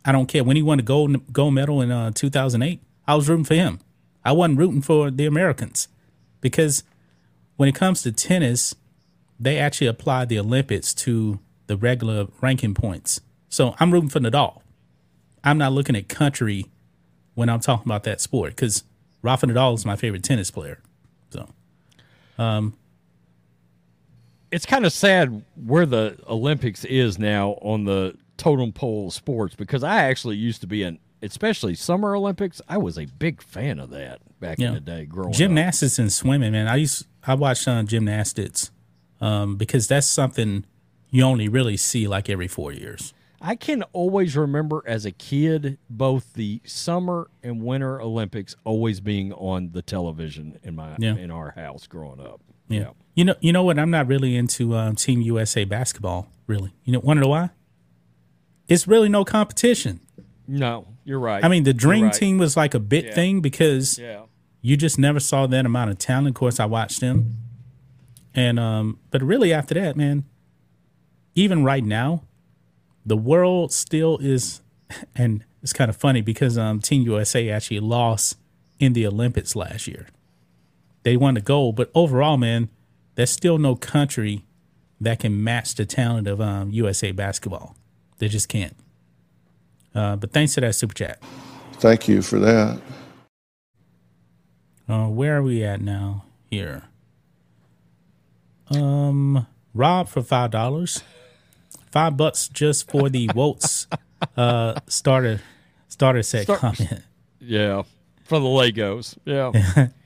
I 0.04 0.12
don't 0.12 0.26
care 0.26 0.44
when 0.44 0.56
he 0.56 0.62
won 0.62 0.76
the 0.76 0.82
gold 0.82 1.32
gold 1.32 1.54
medal 1.54 1.80
in 1.80 1.90
uh, 1.90 2.10
2008. 2.10 2.82
I 3.06 3.14
was 3.14 3.28
rooting 3.28 3.44
for 3.44 3.54
him. 3.54 3.80
I 4.24 4.32
wasn't 4.32 4.58
rooting 4.58 4.82
for 4.82 5.10
the 5.10 5.26
Americans 5.26 5.88
because 6.40 6.84
when 7.56 7.68
it 7.68 7.74
comes 7.74 8.02
to 8.02 8.12
tennis, 8.12 8.74
they 9.38 9.58
actually 9.58 9.86
apply 9.86 10.24
the 10.26 10.38
Olympics 10.38 10.92
to 10.94 11.40
the 11.66 11.76
regular 11.76 12.26
ranking 12.40 12.74
points. 12.74 13.20
So 13.48 13.74
I'm 13.78 13.92
rooting 13.92 14.10
for 14.10 14.20
Nadal. 14.20 14.60
I'm 15.44 15.58
not 15.58 15.72
looking 15.72 15.94
at 15.94 16.08
country 16.08 16.66
when 17.34 17.48
I'm 17.48 17.60
talking 17.60 17.86
about 17.86 18.04
that 18.04 18.20
sport 18.20 18.56
because 18.56 18.82
Rafa 19.22 19.46
Nadal 19.46 19.74
is 19.74 19.84
my 19.84 19.94
favorite 19.96 20.22
tennis 20.22 20.50
player. 20.50 20.80
So 21.30 21.48
it's 24.50 24.66
kind 24.66 24.84
of 24.86 24.92
sad 24.92 25.42
where 25.56 25.86
the 25.86 26.18
Olympics 26.28 26.84
is 26.84 27.18
now 27.18 27.50
on 27.62 27.84
the 27.84 28.16
totem 28.36 28.72
pole 28.72 29.08
of 29.08 29.12
sports 29.12 29.54
because 29.54 29.82
I 29.82 30.04
actually 30.04 30.36
used 30.36 30.60
to 30.60 30.66
be 30.66 30.82
an 30.82 30.98
especially 31.22 31.74
summer 31.74 32.14
Olympics. 32.14 32.60
I 32.68 32.78
was 32.78 32.98
a 32.98 33.06
big 33.06 33.42
fan 33.42 33.78
of 33.78 33.90
that 33.90 34.20
back 34.40 34.58
Yeah. 34.58 34.68
in 34.68 34.74
the 34.74 34.80
day 34.80 35.04
growing 35.06 35.30
up. 35.30 35.34
gymnastics 35.36 35.98
and 35.98 36.12
swimming, 36.12 36.52
man. 36.52 36.68
I 36.68 36.76
used 36.76 37.06
I 37.26 37.34
watched 37.34 37.66
uh, 37.66 37.82
gymnastics 37.82 38.70
um, 39.20 39.56
because 39.56 39.88
that's 39.88 40.06
something 40.06 40.66
you 41.10 41.22
only 41.24 41.48
really 41.48 41.76
see 41.78 42.06
like 42.06 42.28
every 42.28 42.48
four 42.48 42.72
years. 42.72 43.14
I 43.46 43.56
can 43.56 43.82
always 43.92 44.36
remember 44.38 44.82
as 44.86 45.04
a 45.04 45.10
kid 45.10 45.76
both 45.90 46.32
the 46.32 46.62
summer 46.64 47.28
and 47.42 47.60
winter 47.62 48.00
Olympics 48.00 48.56
always 48.64 49.00
being 49.00 49.34
on 49.34 49.72
the 49.72 49.82
television 49.82 50.58
in 50.62 50.74
my 50.76 50.96
Yeah. 50.98 51.14
in 51.16 51.30
our 51.30 51.50
house 51.50 51.86
growing 51.86 52.20
up. 52.20 52.40
Yeah. 52.68 52.90
You 53.14 53.26
know, 53.26 53.34
you 53.40 53.52
know 53.52 53.62
what? 53.62 53.78
I'm 53.78 53.90
not 53.90 54.06
really 54.08 54.34
into 54.34 54.74
um, 54.74 54.96
Team 54.96 55.20
USA 55.20 55.64
basketball. 55.64 56.28
Really, 56.46 56.72
you 56.84 56.92
know, 56.94 57.00
want 57.00 57.18
to 57.18 57.22
know 57.22 57.28
why? 57.28 57.50
It's 58.66 58.88
really 58.88 59.10
no 59.10 59.26
competition. 59.26 60.00
No, 60.48 60.86
you're 61.04 61.18
right. 61.20 61.44
I 61.44 61.48
mean, 61.48 61.64
the 61.64 61.74
dream 61.74 62.04
right. 62.06 62.12
team 62.14 62.38
was 62.38 62.56
like 62.56 62.72
a 62.72 62.80
bit 62.80 63.04
Yeah. 63.04 63.14
thing 63.14 63.40
because 63.42 63.98
Yeah. 63.98 64.22
you 64.62 64.78
just 64.78 64.98
never 64.98 65.20
saw 65.20 65.46
that 65.46 65.66
amount 65.66 65.90
of 65.90 65.98
talent. 65.98 66.28
Of 66.28 66.34
course, 66.34 66.58
I 66.58 66.64
watched 66.64 67.00
them, 67.00 67.34
and 68.34 68.58
um, 68.58 68.98
but 69.10 69.22
really 69.22 69.52
after 69.52 69.74
that, 69.74 69.96
man, 69.98 70.24
even 71.34 71.62
right 71.62 71.84
now, 71.84 72.22
the 73.04 73.16
world 73.16 73.72
still 73.72 74.18
is, 74.18 74.60
and 75.14 75.44
it's 75.62 75.72
kind 75.72 75.88
of 75.88 75.96
funny 75.96 76.20
because 76.20 76.56
um, 76.58 76.80
Team 76.80 77.02
USA 77.02 77.50
actually 77.50 77.80
lost 77.80 78.36
in 78.78 78.92
the 78.92 79.06
Olympics 79.06 79.54
last 79.54 79.86
year. 79.86 80.06
They 81.02 81.16
won 81.16 81.34
the 81.34 81.40
gold, 81.40 81.76
but 81.76 81.90
overall, 81.94 82.36
man, 82.36 82.70
there's 83.14 83.30
still 83.30 83.58
no 83.58 83.76
country 83.76 84.44
that 85.00 85.20
can 85.20 85.42
match 85.42 85.74
the 85.74 85.84
talent 85.84 86.26
of 86.26 86.40
um, 86.40 86.70
USA 86.70 87.12
basketball. 87.12 87.76
They 88.18 88.28
just 88.28 88.48
can't. 88.48 88.76
Uh, 89.94 90.16
but 90.16 90.32
thanks 90.32 90.54
to 90.54 90.60
that 90.62 90.74
super 90.74 90.94
chat. 90.94 91.22
Thank 91.74 92.08
you 92.08 92.22
for 92.22 92.38
that. 92.38 92.80
Uh, 94.88 95.06
where 95.08 95.36
are 95.36 95.42
we 95.42 95.62
at 95.62 95.80
now? 95.80 96.24
Here. 96.50 96.84
Um, 98.70 99.46
Rob 99.72 100.08
for 100.08 100.22
five 100.22 100.50
dollars, 100.50 101.02
five 101.94 102.16
bucks 102.16 102.48
just 102.48 102.90
for 102.90 103.08
the 103.08 103.28
Woltz 103.28 103.86
uh 104.36 104.74
starter 104.88 105.40
starter 105.86 106.22
set 106.24 106.42
Start- 106.42 106.58
comment. 106.60 107.02
Yeah, 107.38 107.82
for 108.24 108.40
the 108.40 108.46
Legos. 108.46 109.16
Yeah, 109.24 109.52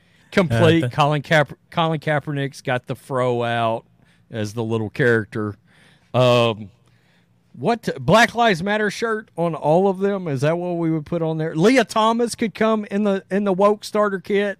complete. 0.31 0.91
Colin 0.91 1.23
Kaep- 1.23 1.55
Colin 1.71 1.99
Kaepernick's 1.99 2.61
got 2.61 2.85
the 2.85 2.95
fro 2.95 3.43
out 3.43 3.85
as 4.29 4.53
the 4.53 4.63
little 4.63 4.89
character. 4.89 5.55
Um, 6.13 6.69
what 7.53 7.89
Black 7.99 8.35
Lives 8.35 8.61
Matter 8.61 8.91
shirt 8.91 9.29
on 9.35 9.55
all 9.55 9.87
of 9.87 9.99
them? 9.99 10.27
Is 10.27 10.41
that 10.41 10.57
what 10.57 10.73
we 10.73 10.91
would 10.91 11.05
put 11.05 11.21
on 11.21 11.37
there? 11.39 11.55
Lia 11.55 11.85
Thomas 11.85 12.35
could 12.35 12.53
come 12.53 12.85
in 12.91 13.03
the 13.03 13.23
in 13.31 13.45
the 13.45 13.53
woke 13.53 13.83
starter 13.83 14.19
kit 14.19 14.59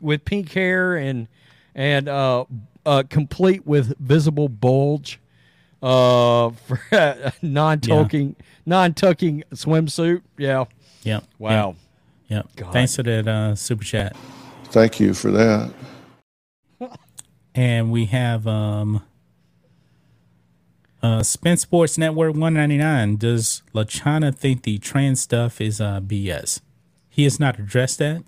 with 0.00 0.24
pink 0.24 0.50
hair 0.52 0.96
and 0.96 1.28
and 1.74 2.08
uh, 2.08 2.44
uh 2.86 3.02
complete 3.10 3.66
with 3.66 3.98
visible 3.98 4.48
bulge 4.48 5.18
uh 5.82 6.50
for 6.66 6.80
non 7.42 7.80
tucking 7.80 8.36
non 8.66 8.94
tucking 8.94 9.44
swimsuit. 9.52 10.22
Yeah. 10.38 10.64
Yep. 11.02 11.24
Wow. 11.38 11.76
Yep. 12.28 12.46
God. 12.56 12.72
Thanks 12.72 12.96
for 12.96 13.02
that 13.02 13.28
uh, 13.28 13.54
super 13.54 13.84
chat. 13.84 14.16
Thank 14.66 15.00
you 15.00 15.14
for 15.14 15.30
that. 15.32 15.72
And 17.54 17.92
we 17.92 18.06
have 18.06 18.46
um 18.46 19.02
uh 21.02 21.22
Spin 21.22 21.58
Sports 21.58 21.98
Network 21.98 22.32
199. 22.32 23.16
Does 23.16 23.62
Lachana 23.74 24.34
think 24.34 24.62
the 24.62 24.78
trans 24.78 25.20
stuff 25.20 25.60
is 25.60 25.78
uh 25.78 26.00
BS? 26.00 26.62
He 27.10 27.24
has 27.24 27.38
not 27.38 27.58
addressed 27.58 27.98
that. 27.98 28.22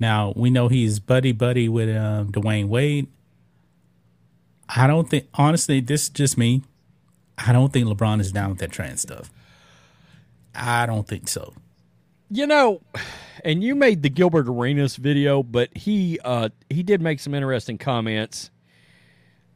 Now 0.00 0.32
we 0.34 0.48
know 0.48 0.68
he's 0.68 0.98
buddy 0.98 1.32
buddy 1.32 1.68
with 1.68 1.94
um 1.94 2.32
Dwyane 2.32 2.68
Wade. 2.68 3.08
I 4.68 4.86
don't 4.86 5.08
think 5.08 5.28
honestly, 5.34 5.80
this 5.80 6.04
is 6.04 6.08
just 6.10 6.36
me. 6.36 6.62
I 7.38 7.52
don't 7.52 7.72
think 7.72 7.86
LeBron 7.86 8.20
is 8.20 8.32
down 8.32 8.50
with 8.50 8.58
that 8.58 8.72
trans 8.72 9.02
stuff. 9.02 9.30
I 10.54 10.86
don't 10.86 11.06
think 11.06 11.28
so. 11.28 11.52
You 12.30 12.46
know, 12.46 12.80
and 13.44 13.62
you 13.62 13.74
made 13.74 14.02
the 14.02 14.08
Gilbert 14.08 14.48
Arenas 14.48 14.96
video, 14.96 15.42
but 15.42 15.76
he 15.76 16.18
uh 16.24 16.48
he 16.70 16.82
did 16.82 17.00
make 17.00 17.20
some 17.20 17.34
interesting 17.34 17.78
comments 17.78 18.50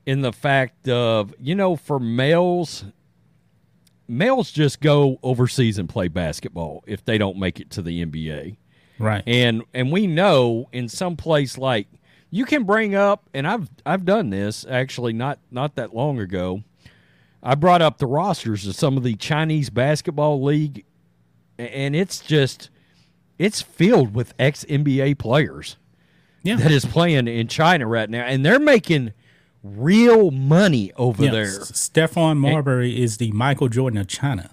in 0.06 0.22
the 0.22 0.32
fact 0.32 0.88
of, 0.88 1.34
you 1.38 1.54
know, 1.54 1.76
for 1.76 1.98
males 1.98 2.84
males 4.06 4.50
just 4.50 4.80
go 4.80 5.18
overseas 5.22 5.78
and 5.78 5.88
play 5.88 6.08
basketball 6.08 6.82
if 6.86 7.04
they 7.04 7.16
don't 7.16 7.38
make 7.38 7.60
it 7.60 7.70
to 7.70 7.82
the 7.82 8.04
NBA. 8.04 8.56
Right. 8.98 9.22
And 9.26 9.62
and 9.72 9.90
we 9.90 10.06
know 10.06 10.68
in 10.72 10.88
some 10.88 11.16
place 11.16 11.56
like 11.56 11.88
you 12.30 12.44
can 12.44 12.64
bring 12.64 12.94
up 12.94 13.28
and 13.34 13.46
I've 13.46 13.68
I've 13.84 14.04
done 14.04 14.30
this 14.30 14.64
actually 14.68 15.12
not 15.12 15.38
not 15.50 15.74
that 15.74 15.94
long 15.94 16.18
ago. 16.18 16.62
I 17.42 17.54
brought 17.54 17.82
up 17.82 17.98
the 17.98 18.06
rosters 18.06 18.66
of 18.66 18.74
some 18.76 18.96
of 18.96 19.02
the 19.02 19.16
Chinese 19.16 19.70
basketball 19.70 20.42
league 20.42 20.84
and 21.58 21.96
it's 21.96 22.20
just 22.20 22.70
it's 23.38 23.62
filled 23.62 24.14
with 24.14 24.34
ex 24.38 24.64
NBA 24.64 25.18
players 25.18 25.76
yeah. 26.42 26.56
that 26.56 26.70
is 26.70 26.84
playing 26.84 27.26
in 27.26 27.48
China 27.48 27.86
right 27.86 28.08
now 28.08 28.24
and 28.24 28.44
they're 28.44 28.60
making 28.60 29.12
real 29.62 30.30
money 30.30 30.92
over 30.96 31.24
yeah. 31.24 31.30
there. 31.32 31.44
S- 31.44 31.72
Stephon 31.72 32.36
Marbury 32.38 33.02
is 33.02 33.16
the 33.16 33.32
Michael 33.32 33.68
Jordan 33.68 33.98
of 33.98 34.06
China. 34.06 34.50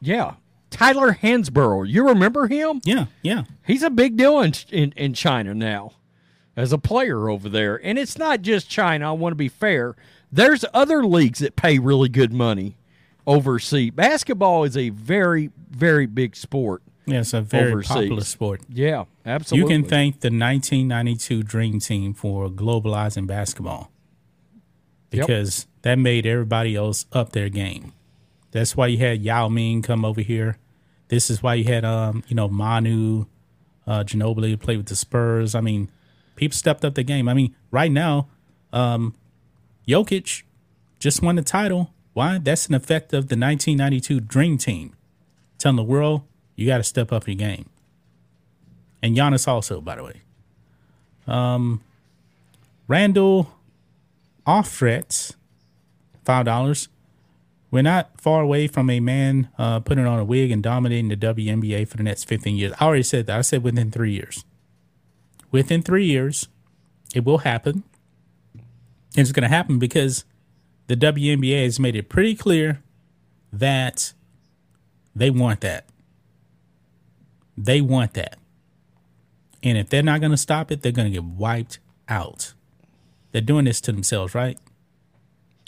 Yeah. 0.00 0.34
Tyler 0.70 1.18
Hansbrough, 1.20 1.88
you 1.88 2.06
remember 2.06 2.46
him? 2.46 2.80
Yeah, 2.84 3.06
yeah. 3.22 3.42
He's 3.66 3.82
a 3.82 3.90
big 3.90 4.16
deal 4.16 4.40
in, 4.40 4.52
in 4.70 4.92
in 4.92 5.14
China 5.14 5.52
now 5.52 5.94
as 6.60 6.72
a 6.72 6.78
player 6.78 7.28
over 7.28 7.48
there. 7.48 7.80
And 7.82 7.98
it's 7.98 8.18
not 8.18 8.42
just 8.42 8.68
China, 8.68 9.08
I 9.08 9.12
want 9.12 9.32
to 9.32 9.36
be 9.36 9.48
fair. 9.48 9.96
There's 10.32 10.64
other 10.74 11.04
leagues 11.04 11.40
that 11.40 11.56
pay 11.56 11.78
really 11.78 12.08
good 12.08 12.32
money 12.32 12.76
overseas. 13.26 13.92
Basketball 13.92 14.64
is 14.64 14.76
a 14.76 14.90
very 14.90 15.50
very 15.70 16.06
big 16.06 16.36
sport. 16.36 16.82
Yeah, 17.06 17.20
it's 17.20 17.32
a 17.32 17.40
very 17.40 17.72
Overseas. 17.72 17.88
popular 17.94 18.24
sport. 18.24 18.60
Yeah, 18.68 19.04
absolutely. 19.26 19.74
You 19.74 19.80
can 19.80 19.88
thank 19.88 20.20
the 20.20 20.26
1992 20.28 21.42
Dream 21.42 21.80
Team 21.80 22.14
for 22.14 22.48
globalizing 22.48 23.26
basketball. 23.26 23.90
because 25.10 25.66
that 25.82 25.98
made 25.98 26.26
everybody 26.26 26.76
else 26.76 27.06
up 27.12 27.32
their 27.32 27.48
game. 27.48 27.92
That's 28.52 28.76
why 28.76 28.88
you 28.88 28.98
had 28.98 29.22
Yao 29.22 29.48
Ming 29.48 29.82
come 29.82 30.04
over 30.04 30.20
here. 30.20 30.58
This 31.08 31.30
is 31.30 31.42
why 31.42 31.54
you 31.54 31.64
had 31.64 31.84
um, 31.84 32.22
you 32.28 32.36
know, 32.36 32.48
Manu, 32.48 33.26
uh 33.86 34.04
Ginobili 34.04 34.58
play 34.60 34.76
with 34.76 34.86
the 34.86 34.96
Spurs. 34.96 35.54
I 35.54 35.60
mean, 35.60 35.90
people 36.40 36.56
stepped 36.56 36.86
up 36.86 36.94
the 36.94 37.02
game. 37.02 37.28
I 37.28 37.34
mean, 37.34 37.54
right 37.70 37.92
now, 37.92 38.26
um, 38.72 39.14
Jokic 39.86 40.42
just 40.98 41.22
won 41.22 41.36
the 41.36 41.42
title. 41.42 41.92
Why? 42.14 42.38
That's 42.38 42.66
an 42.66 42.74
effect 42.74 43.12
of 43.12 43.28
the 43.28 43.36
1992 43.36 44.20
Dream 44.20 44.56
Team, 44.56 44.96
telling 45.58 45.76
the 45.76 45.84
world 45.84 46.22
you 46.56 46.66
got 46.66 46.78
to 46.78 46.82
step 46.82 47.12
up 47.12 47.28
your 47.28 47.36
game. 47.36 47.68
And 49.02 49.14
Giannis 49.14 49.46
also, 49.46 49.82
by 49.82 49.96
the 49.96 50.04
way. 50.04 50.22
Um, 51.26 51.82
Randall 52.88 53.52
Offret, 54.46 55.34
five 56.24 56.46
dollars. 56.46 56.88
We're 57.70 57.82
not 57.82 58.18
far 58.20 58.40
away 58.40 58.66
from 58.66 58.90
a 58.90 58.98
man 58.98 59.48
uh, 59.56 59.78
putting 59.80 60.06
on 60.06 60.18
a 60.18 60.24
wig 60.24 60.50
and 60.50 60.60
dominating 60.60 61.08
the 61.08 61.16
WNBA 61.16 61.86
for 61.86 61.98
the 61.98 62.02
next 62.02 62.24
15 62.24 62.56
years. 62.56 62.72
I 62.80 62.84
already 62.86 63.04
said 63.04 63.26
that. 63.26 63.38
I 63.38 63.42
said 63.42 63.62
within 63.62 63.92
three 63.92 64.10
years. 64.10 64.44
Within 65.50 65.82
three 65.82 66.06
years, 66.06 66.48
it 67.14 67.24
will 67.24 67.38
happen. 67.38 67.82
And 68.54 68.62
it's 69.18 69.32
going 69.32 69.42
to 69.42 69.48
happen 69.48 69.78
because 69.78 70.24
the 70.86 70.96
WNBA 70.96 71.64
has 71.64 71.80
made 71.80 71.96
it 71.96 72.08
pretty 72.08 72.34
clear 72.34 72.82
that 73.52 74.12
they 75.14 75.30
want 75.30 75.60
that. 75.60 75.86
They 77.56 77.80
want 77.80 78.14
that. 78.14 78.38
And 79.62 79.76
if 79.76 79.90
they're 79.90 80.02
not 80.02 80.20
going 80.20 80.30
to 80.30 80.38
stop 80.38 80.70
it, 80.70 80.82
they're 80.82 80.92
going 80.92 81.12
to 81.12 81.12
get 81.12 81.24
wiped 81.24 81.78
out. 82.08 82.54
They're 83.32 83.40
doing 83.42 83.64
this 83.66 83.80
to 83.82 83.92
themselves, 83.92 84.34
right? 84.34 84.58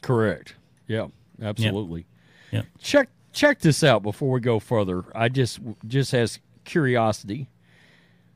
Correct. 0.03 0.55
Yeah, 0.89 1.09
absolutely. 1.41 2.07
Yep. 2.51 2.67
Check 2.81 3.09
check 3.33 3.61
this 3.61 3.83
out 3.83 4.03
before 4.03 4.31
we 4.31 4.41
go 4.41 4.59
further. 4.59 5.05
I 5.15 5.29
just 5.29 5.61
just 5.87 6.13
as 6.15 6.39
curiosity. 6.65 7.49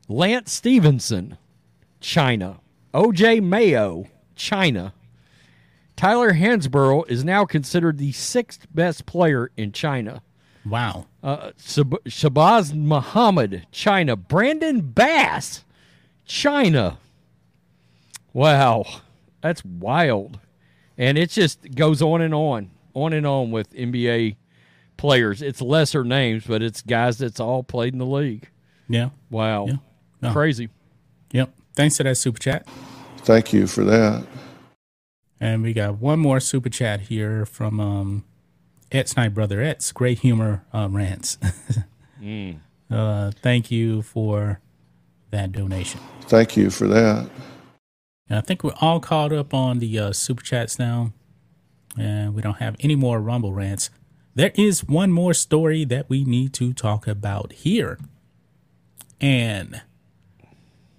Lance 0.09 0.53
Stephenson, 0.53 1.37
China. 2.01 2.61
OJ 2.95 3.43
Mayo, 3.43 4.07
China. 4.35 4.95
Tyler 5.97 6.35
Hansbrough 6.35 7.09
is 7.11 7.25
now 7.25 7.45
considered 7.45 7.99
the 7.99 8.13
sixth 8.13 8.67
best 8.75 9.07
player 9.07 9.51
in 9.57 9.73
China. 9.73 10.23
Wow. 10.65 11.07
Uh, 11.23 11.51
Shab- 11.59 12.03
Shabazz 12.05 12.75
Muhammad, 12.75 13.67
China. 13.73 14.17
Brandon 14.17 14.81
Bass, 14.81 15.65
China. 16.25 16.99
Wow, 18.33 18.85
that's 19.41 19.65
wild. 19.65 20.39
And 20.99 21.17
it 21.17 21.31
just 21.31 21.75
goes 21.75 22.03
on 22.03 22.21
and 22.21 22.35
on, 22.35 22.71
on 22.95 23.13
and 23.13 23.27
on 23.27 23.51
with 23.51 23.73
NBA 23.73 24.37
players. 24.97 25.41
It's 25.43 25.63
lesser 25.63 26.05
names, 26.05 26.45
but 26.47 26.63
it's 26.63 26.83
guys 26.83 27.19
that's 27.19 27.41
all 27.41 27.63
played 27.63 27.93
in 27.93 27.99
the 27.99 28.07
league. 28.07 28.49
Yeah. 28.89 29.11
Wow. 29.31 29.67
Yeah. 29.67 29.77
Oh. 30.23 30.33
Crazy. 30.33 30.69
Yep. 31.33 31.53
Thanks 31.75 31.97
for 31.97 32.05
that 32.05 32.17
super 32.17 32.39
chat. 32.39 32.67
Thank 33.19 33.53
you 33.53 33.67
for 33.67 33.85
that. 33.85 34.27
And 35.41 35.62
we 35.62 35.73
got 35.73 35.99
one 35.99 36.19
more 36.19 36.41
super 36.41 36.71
chat 36.71 37.03
here 37.03 37.45
from 37.45 37.81
um 37.81 38.25
Et's 38.93 39.17
Night 39.17 39.35
Brother 39.35 39.61
Et's 39.61 39.93
Great 39.93 40.21
Humor 40.21 40.64
uh, 40.73 40.89
Rants. 40.91 41.39
uh, 42.91 43.31
thank 43.43 43.71
you 43.71 44.03
for 44.03 44.61
that 45.31 45.53
donation. 45.53 46.01
Thank 46.23 46.57
you 46.57 46.71
for 46.71 46.87
that. 46.87 47.29
And 48.29 48.39
I 48.39 48.41
think 48.41 48.64
we're 48.64 48.75
all 48.81 49.01
caught 49.01 49.33
up 49.33 49.53
on 49.53 49.79
the 49.79 49.99
uh, 49.99 50.12
super 50.12 50.43
chats 50.43 50.79
now, 50.79 51.12
and 51.99 52.35
we 52.35 52.43
don't 52.43 52.59
have 52.59 52.77
any 52.81 52.97
more 52.97 53.21
Rumble 53.21 53.53
rants. 53.53 53.91
There 54.35 54.53
is 54.55 54.85
one 54.85 55.12
more 55.12 55.33
story 55.33 55.85
that 55.85 56.09
we 56.09 56.25
need 56.25 56.53
to 56.55 56.73
talk 56.73 57.07
about 57.07 57.53
here. 57.53 57.99
And 59.21 59.83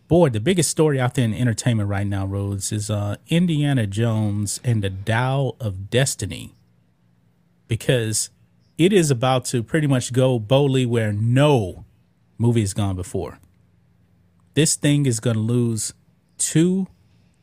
boy, 0.08 0.30
the 0.30 0.40
biggest 0.40 0.70
story 0.70 1.00
out 1.00 1.16
there 1.16 1.26
in 1.26 1.34
entertainment 1.34 1.90
right 1.90 2.08
now, 2.08 2.26
Rhodes, 2.26 2.72
is 2.72 2.90
uh, 2.90 3.18
Indiana 3.28 3.88
Jones 3.88 4.60
and 4.64 4.84
the 4.84 4.90
Dial 4.90 5.56
of 5.60 5.90
Destiny. 5.90 6.56
Because 7.68 8.30
it 8.78 8.94
is 8.94 9.12
about 9.12 9.46
to 9.46 9.64
pretty 9.64 9.88
much 9.88 10.14
go 10.14 10.40
boldly 10.40 10.86
where 10.86 11.12
no 11.12 11.86
movie 12.38 12.62
has 12.62 12.74
gone 12.74 12.96
before. 12.96 13.40
This 14.54 14.76
thing 14.76 15.06
is 15.06 15.20
going 15.20 15.36
to 15.36 15.42
lose 15.42 15.94
two 16.38 16.88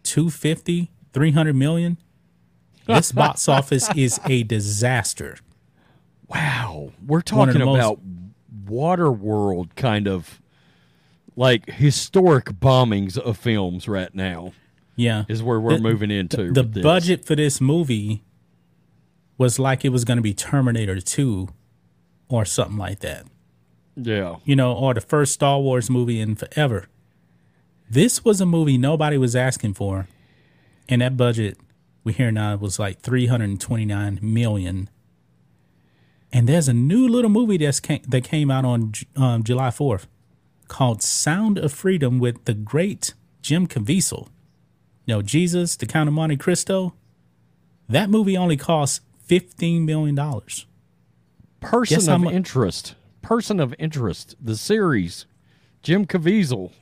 250 0.05 0.91
300 1.13 1.55
million 1.57 1.97
this 2.87 3.11
box 3.21 3.49
office 3.49 3.89
is 3.97 4.21
a 4.27 4.43
disaster 4.45 5.37
Wow. 6.29 6.93
We're 7.07 7.21
talking 7.21 7.61
most- 7.65 7.77
about 7.77 8.01
water 8.67 9.11
world 9.11 9.77
kind 9.77 10.09
of 10.09 10.41
like 11.37 11.69
historic 11.71 12.47
bombings 12.47 13.19
of 13.19 13.37
films 13.37 13.89
right 13.89 14.15
now 14.15 14.53
yeah 14.97 15.25
is 15.29 15.43
where 15.43 15.59
we're 15.61 15.77
The- 15.77 15.83
moving 15.83 16.11
into. 16.11 16.53
the 16.53 16.63
this. 16.63 16.83
budget 16.83 17.25
for 17.25 17.35
this 17.35 17.61
movie 17.61 18.23
was 19.37 19.59
like 19.59 19.85
it 19.85 19.89
was 19.89 20.05
going 20.05 20.19
to 20.19 20.23
be 20.23 20.33
terminator 20.35 21.01
2 21.01 21.49
or 22.29 22.45
something 22.45 22.77
like 22.79 23.01
that 23.01 23.27
Yeah. 23.97 24.37
you 24.45 24.55
know 24.57 24.73
or 24.73 24.95
the 24.95 25.01
first 25.01 25.33
star 25.33 25.61
wars 25.61 25.91
movie 25.91 26.21
in 26.21 26.37
forever 26.37 26.87
this 27.91 28.25
was 28.25 28.41
a 28.41 28.47
movie 28.47 28.79
nobody 28.79 29.19
was 29.19 29.35
asking 29.35 29.75
for 29.75 30.07
and 30.89 31.03
that 31.03 31.17
budget 31.17 31.59
we 32.05 32.13
hear 32.13 32.31
now 32.31 32.55
was 32.57 32.79
like 32.79 33.01
329 33.01 34.19
million 34.23 34.89
and 36.33 36.49
there's 36.49 36.69
a 36.69 36.73
new 36.75 37.07
little 37.09 37.31
movie 37.31 37.57
that's 37.57 37.81
came, 37.81 38.03
that 38.09 38.23
came 38.25 38.51
out 38.51 38.65
on 38.65 38.93
um, 39.17 39.43
july 39.43 39.69
4th 39.69 40.07
called 40.75 41.01
sound 41.03 41.57
of 41.59 41.73
freedom 41.73 42.19
with 42.19 42.45
the 42.47 42.55
great 42.55 43.15
jim 43.43 43.65
caviezel 43.67 44.27
you 45.07 45.15
know 45.15 45.23
jesus 45.23 45.77
the 45.77 45.87
count 45.87 46.09
of 46.09 46.13
monte 46.15 46.37
cristo 46.37 46.95
that 47.89 48.11
movie 48.11 48.37
only 48.37 48.57
cost 48.57 49.01
15 49.25 49.85
million 49.87 50.15
dollars 50.17 50.67
Person 51.61 52.11
of 52.13 52.25
interest. 52.33 52.95
Person 53.23 53.59
of 53.59 53.75
interest. 53.79 54.35
The 54.39 54.55
series. 54.55 55.25
Jim 55.83 56.05
Caviezel. 56.07 56.73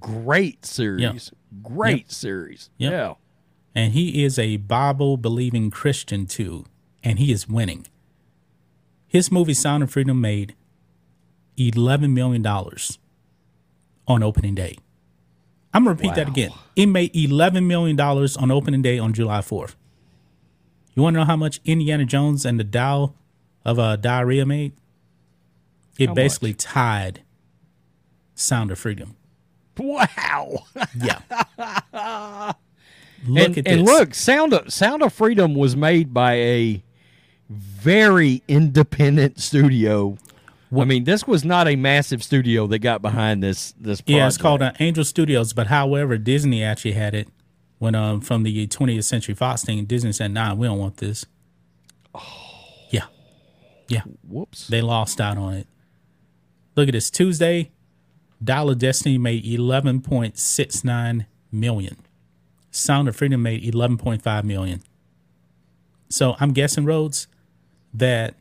Great 0.00 0.64
series. 0.64 1.30
Great 1.62 2.04
Yep. 2.06 2.10
series. 2.12 2.70
Yep. 2.78 2.92
Yeah. 2.92 3.14
and 3.74 3.92
he 3.92 4.24
is 4.24 4.38
a 4.38 4.56
Bible 4.56 5.16
believing 5.18 5.70
Christian 5.70 6.24
too, 6.26 6.64
and 7.04 7.18
he 7.18 7.30
is 7.32 7.48
winning. 7.48 7.86
His 9.06 9.30
movie 9.30 9.52
Sound 9.54 9.82
of 9.82 9.90
Freedom 9.90 10.20
made 10.20 10.54
eleven 11.58 12.14
million 12.14 12.40
dollars 12.42 12.98
on 14.08 14.24
opening 14.24 14.56
day. 14.56 14.76
I'm 15.72 15.84
gonna 15.84 15.94
repeat 15.94 16.14
that 16.16 16.28
again. 16.28 16.50
It 16.74 16.86
made 16.86 17.14
eleven 17.14 17.68
million 17.68 17.94
dollars 17.94 18.36
on 18.36 18.50
opening 18.50 18.82
day 18.82 18.98
on 18.98 19.12
July 19.12 19.42
fourth. 19.42 19.76
You 20.94 21.02
want 21.02 21.14
to 21.14 21.20
know 21.20 21.26
how 21.26 21.36
much 21.36 21.60
Indiana 21.64 22.04
Jones 22.04 22.44
and 22.44 22.58
the 22.58 22.64
Dow 22.64 23.14
of 23.64 23.78
uh, 23.78 23.94
Diarrhea 23.96 24.44
made? 24.44 24.72
It 25.98 26.08
How 26.08 26.14
basically 26.14 26.50
much? 26.50 26.58
tied 26.58 27.22
Sound 28.34 28.70
of 28.72 28.78
Freedom. 28.78 29.14
Wow. 29.76 30.64
Yeah. 31.00 31.20
look 33.26 33.46
and, 33.46 33.58
at 33.58 33.68
and 33.68 33.80
this. 33.80 33.86
look, 33.86 34.14
Sound 34.14 34.52
of 34.54 34.72
Sound 34.72 35.02
of 35.02 35.12
Freedom 35.12 35.54
was 35.54 35.76
made 35.76 36.12
by 36.12 36.34
a 36.34 36.82
very 37.48 38.42
independent 38.48 39.38
studio. 39.40 40.16
I 40.76 40.84
mean, 40.84 41.04
this 41.04 41.26
was 41.26 41.44
not 41.44 41.66
a 41.66 41.76
massive 41.76 42.22
studio 42.22 42.66
that 42.66 42.80
got 42.80 43.00
behind 43.02 43.42
this 43.42 43.72
this 43.80 44.00
project. 44.00 44.18
Yeah, 44.18 44.26
it's 44.26 44.36
called 44.38 44.62
uh, 44.62 44.72
Angel 44.80 45.04
Studios. 45.04 45.52
But 45.52 45.68
however, 45.68 46.18
Disney 46.18 46.62
actually 46.62 46.92
had 46.92 47.14
it 47.14 47.28
when 47.78 47.94
um 47.94 48.20
from 48.20 48.42
the 48.42 48.66
20th 48.66 49.04
Century 49.04 49.34
Fox 49.34 49.64
thing. 49.64 49.84
Disney 49.86 50.12
said, 50.12 50.32
"Nah, 50.32 50.54
we 50.54 50.66
don't 50.66 50.78
want 50.78 50.98
this." 50.98 51.24
Oh. 52.14 52.22
Yeah, 52.90 53.04
yeah, 53.88 54.02
Whoops. 54.28 54.68
they 54.68 54.82
lost 54.82 55.20
out 55.20 55.38
on 55.38 55.54
it. 55.54 55.66
Look 56.76 56.88
at 56.88 56.92
this 56.92 57.10
Tuesday. 57.10 57.70
Dollar 58.42 58.74
Destiny 58.76 59.18
made 59.18 59.44
11.69 59.44 61.26
million. 61.50 61.96
Sound 62.70 63.08
of 63.08 63.16
Freedom 63.16 63.42
made 63.42 63.64
11.5 63.64 64.44
million. 64.44 64.82
So 66.08 66.36
I'm 66.38 66.52
guessing 66.52 66.84
Rhodes 66.84 67.26
that 67.92 68.34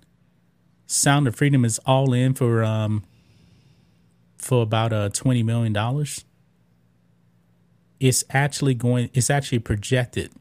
Sound 0.88 1.28
of 1.28 1.36
Freedom 1.36 1.66
is 1.66 1.80
all 1.86 2.14
in 2.14 2.34
for 2.34 2.64
um 2.64 3.04
for 4.38 4.64
about 4.64 4.94
uh 4.94 5.10
20 5.10 5.44
million 5.44 5.74
dollars. 5.74 6.24
It's 8.00 8.24
actually 8.30 8.74
going 8.74 9.10
it's 9.14 9.30
actually 9.30 9.60
projected 9.60 10.32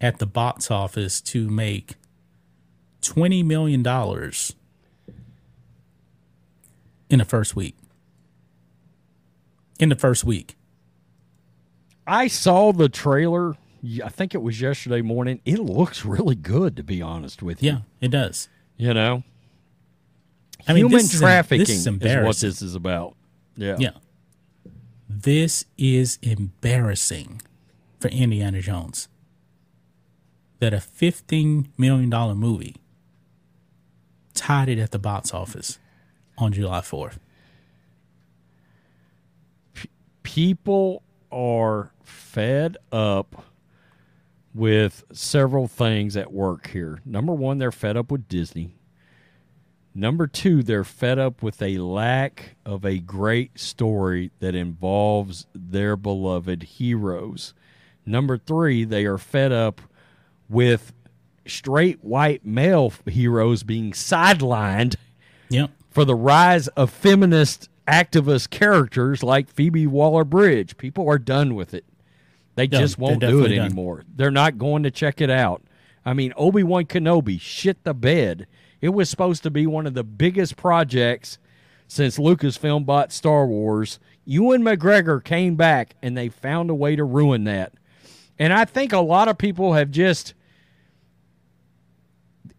at 0.00 0.18
the 0.18 0.26
box 0.26 0.70
office 0.70 1.20
to 1.20 1.48
make 1.48 1.94
20 3.02 3.42
million 3.44 3.82
dollars 3.82 4.54
in 7.08 7.20
the 7.20 7.24
first 7.24 7.54
week. 7.54 7.76
In 9.78 9.90
the 9.90 9.96
first 9.96 10.24
week. 10.24 10.56
I 12.06 12.26
saw 12.28 12.72
the 12.72 12.88
trailer 12.88 13.54
I 14.04 14.08
think 14.08 14.34
it 14.34 14.42
was 14.42 14.60
yesterday 14.60 15.02
morning. 15.02 15.40
It 15.44 15.58
looks 15.60 16.04
really 16.04 16.34
good, 16.34 16.76
to 16.76 16.82
be 16.82 17.00
honest 17.00 17.42
with 17.42 17.62
you. 17.62 17.70
Yeah, 17.70 17.78
it 18.00 18.08
does. 18.08 18.48
You 18.76 18.92
know, 18.92 19.22
I 20.68 20.72
mean, 20.72 20.86
human 20.86 20.98
this 20.98 21.14
is 21.14 21.20
trafficking 21.20 21.60
this 21.60 21.70
is 21.70 21.86
is, 21.86 22.24
what 22.24 22.36
this 22.36 22.62
is 22.62 22.74
about. 22.74 23.16
Yeah. 23.56 23.76
Yeah. 23.78 23.90
This 25.08 25.64
is 25.78 26.18
embarrassing 26.22 27.42
for 28.00 28.08
Indiana 28.08 28.60
Jones. 28.60 29.08
That 30.58 30.72
a 30.72 30.78
$15 30.78 31.66
million 31.76 32.08
movie 32.36 32.76
tied 34.34 34.68
it 34.68 34.78
at 34.78 34.90
the 34.90 34.98
box 34.98 35.34
office 35.34 35.78
on 36.38 36.52
July 36.52 36.80
4th. 36.80 37.18
people 40.36 41.04
are 41.30 41.92
fed 42.02 42.76
up 42.90 43.44
with 44.52 45.04
several 45.12 45.68
things 45.68 46.16
at 46.16 46.32
work 46.32 46.66
here. 46.70 46.98
Number 47.06 47.32
one, 47.32 47.58
they're 47.58 47.70
fed 47.70 47.96
up 47.96 48.10
with 48.10 48.26
Disney. 48.26 48.74
Number 49.98 50.26
two, 50.26 50.62
they're 50.62 50.84
fed 50.84 51.18
up 51.18 51.42
with 51.42 51.62
a 51.62 51.78
lack 51.78 52.56
of 52.66 52.84
a 52.84 52.98
great 52.98 53.58
story 53.58 54.30
that 54.40 54.54
involves 54.54 55.46
their 55.54 55.96
beloved 55.96 56.62
heroes. 56.64 57.54
Number 58.04 58.36
three, 58.36 58.84
they 58.84 59.06
are 59.06 59.16
fed 59.16 59.52
up 59.52 59.80
with 60.50 60.92
straight 61.46 62.04
white 62.04 62.44
male 62.44 62.92
heroes 63.06 63.62
being 63.62 63.92
sidelined 63.92 64.96
Yep. 65.48 65.70
for 65.90 66.04
the 66.04 66.14
rise 66.14 66.68
of 66.68 66.90
feminist 66.90 67.70
activist 67.88 68.50
characters 68.50 69.22
like 69.22 69.48
Phoebe 69.48 69.86
Waller 69.86 70.24
Bridge. 70.24 70.76
People 70.76 71.08
are 71.08 71.18
done 71.18 71.54
with 71.54 71.72
it. 71.72 71.84
They 72.54 72.66
Done. 72.66 72.80
just 72.82 72.98
won't 72.98 73.20
do 73.20 73.44
it 73.46 73.48
done. 73.48 73.58
anymore. 73.66 74.04
They're 74.14 74.30
not 74.30 74.58
going 74.58 74.82
to 74.82 74.90
check 74.90 75.22
it 75.22 75.30
out. 75.30 75.62
I 76.04 76.12
mean, 76.12 76.34
Obi 76.36 76.62
Wan 76.62 76.84
Kenobi 76.84 77.40
shit 77.40 77.82
the 77.84 77.94
bed. 77.94 78.46
It 78.80 78.90
was 78.90 79.08
supposed 79.08 79.42
to 79.44 79.50
be 79.50 79.66
one 79.66 79.86
of 79.86 79.94
the 79.94 80.04
biggest 80.04 80.56
projects 80.56 81.38
since 81.88 82.18
Lucasfilm 82.18 82.84
bought 82.84 83.12
Star 83.12 83.46
Wars. 83.46 83.98
Ewan 84.24 84.62
McGregor 84.62 85.22
came 85.22 85.56
back 85.56 85.94
and 86.02 86.16
they 86.16 86.28
found 86.28 86.70
a 86.70 86.74
way 86.74 86.96
to 86.96 87.04
ruin 87.04 87.44
that. 87.44 87.72
And 88.38 88.52
I 88.52 88.64
think 88.64 88.92
a 88.92 88.98
lot 89.00 89.28
of 89.28 89.38
people 89.38 89.74
have 89.74 89.90
just. 89.90 90.34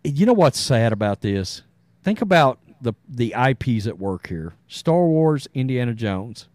You 0.04 0.26
know 0.26 0.34
what's 0.34 0.60
sad 0.60 0.94
about 0.94 1.22
this? 1.22 1.64
Think 2.04 2.22
about 2.22 2.60
the 2.82 2.94
the 3.08 3.36
IPs 3.38 3.86
at 3.86 4.00
work 4.00 4.28
here: 4.28 4.54
Star 4.68 5.06
Wars, 5.06 5.48
Indiana 5.54 5.94
Jones. 5.94 6.48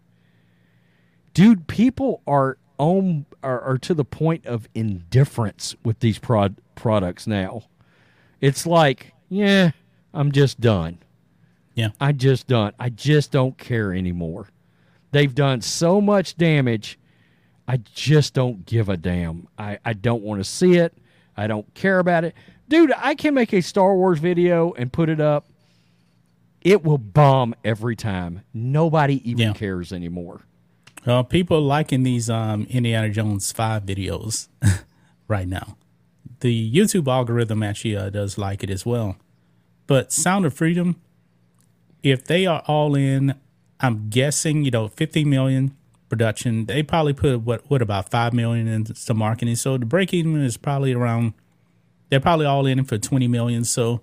Dude, 1.35 1.67
people 1.67 2.23
are 2.27 2.57
on 2.79 3.27
are, 3.43 3.61
are 3.61 3.79
to 3.79 3.95
the 3.95 4.05
point 4.05 4.47
of 4.47 4.69
indifference 4.75 5.77
with 5.85 6.01
these 6.01 6.19
prod, 6.19 6.57
products 6.75 7.27
now. 7.27 7.65
It's 8.41 8.67
like, 8.67 9.12
yeah, 9.33 9.71
I'm 10.13 10.31
just 10.33 10.61
done. 10.61 10.99
Yeah. 11.75 11.89
I 12.01 12.13
just 12.13 12.47
done. 12.49 12.73
I 12.79 12.91
just 12.91 13.31
don't 13.33 13.57
care 13.57 13.93
anymore. 13.95 14.49
They've 15.11 15.35
done 15.35 15.61
so 15.63 16.01
much 16.01 16.37
damage. 16.37 16.99
I 17.67 17.79
just 17.79 18.35
don't 18.35 18.67
give 18.67 18.89
a 18.89 18.97
damn. 18.97 19.49
I, 19.57 19.79
I 19.85 19.93
don't 19.95 20.23
want 20.23 20.41
to 20.41 20.45
see 20.45 20.75
it. 20.75 20.93
I 21.37 21.47
don't 21.47 21.73
care 21.75 21.99
about 21.99 22.25
it. 22.25 22.35
Dude, 22.69 22.93
I 22.97 23.15
can 23.15 23.33
make 23.35 23.53
a 23.55 23.63
Star 23.63 23.95
Wars 23.97 24.19
video 24.19 24.73
and 24.75 24.93
put 24.93 25.09
it 25.09 25.21
up. 25.21 25.47
It 26.61 26.85
will 26.85 26.99
bomb 26.99 27.55
every 27.65 27.97
time. 27.97 28.43
Nobody 28.53 29.29
even 29.29 29.39
Yeah. 29.49 29.53
cares 29.55 29.93
anymore. 29.93 30.43
Well, 31.07 31.25
people 31.25 31.57
are 31.57 31.61
liking 31.61 32.03
these 32.03 32.29
um, 32.31 32.67
Indiana 32.71 33.09
Jones 33.09 33.51
5 33.51 33.85
videos 33.85 34.49
right 35.29 35.49
now. 35.49 35.77
The 36.41 36.73
YouTube 36.73 37.09
algorithm 37.09 37.63
actually 37.63 37.97
uh, 37.97 38.11
does 38.11 38.39
like 38.39 38.63
it 38.63 38.71
as 38.71 38.85
well. 38.85 39.17
But 39.87 40.13
Sound 40.13 40.47
of 40.47 40.55
Freedom, 40.55 41.01
if 42.03 42.25
they 42.25 42.47
are 42.47 42.63
all 42.67 42.95
in, 42.95 43.35
I'm 43.81 44.09
guessing, 44.09 44.65
you 44.65 44.71
know, 44.71 44.89
50 44.89 45.25
million 45.25 45.77
production, 46.09 46.67
they 46.67 46.83
probably 46.83 47.13
put 47.13 47.41
what, 47.41 47.69
what 47.71 47.83
about 47.83 48.11
5 48.11 48.33
million 48.33 48.69
into 48.69 49.15
marketing. 49.15 49.57
So 49.57 49.77
the 49.77 49.87
break 49.87 50.13
even 50.15 50.41
is 50.41 50.57
probably 50.57 50.93
around, 50.93 51.35
they're 52.09 52.21
probably 52.21 52.47
all 52.47 52.67
in 52.67 52.85
for 52.85 52.99
20 52.99 53.29
million. 53.29 53.65
So 53.65 54.03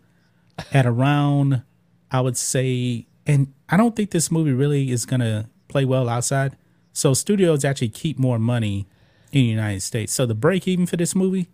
at 0.74 0.86
around, 0.86 1.64
I 2.12 2.22
would 2.22 2.38
say, 2.38 3.08
and 3.26 3.54
I 3.70 3.78
don't 3.78 3.96
think 3.96 4.12
this 4.12 4.32
movie 4.32 4.54
really 4.54 4.92
is 4.92 5.06
to 5.06 5.48
play 5.68 5.86
well 5.86 6.10
outside. 6.10 6.58
So 6.94 7.14
studios 7.14 7.64
actually 7.64 7.90
keep 7.90 8.18
more 8.20 8.40
money 8.40 8.88
in 9.32 9.42
the 9.42 9.48
United 9.48 9.82
States. 9.82 10.14
So 10.14 10.26
the 10.26 10.36
break 10.36 10.68
even 10.68 10.86
for 10.86 10.98
this 10.98 11.16
movie, 11.16 11.48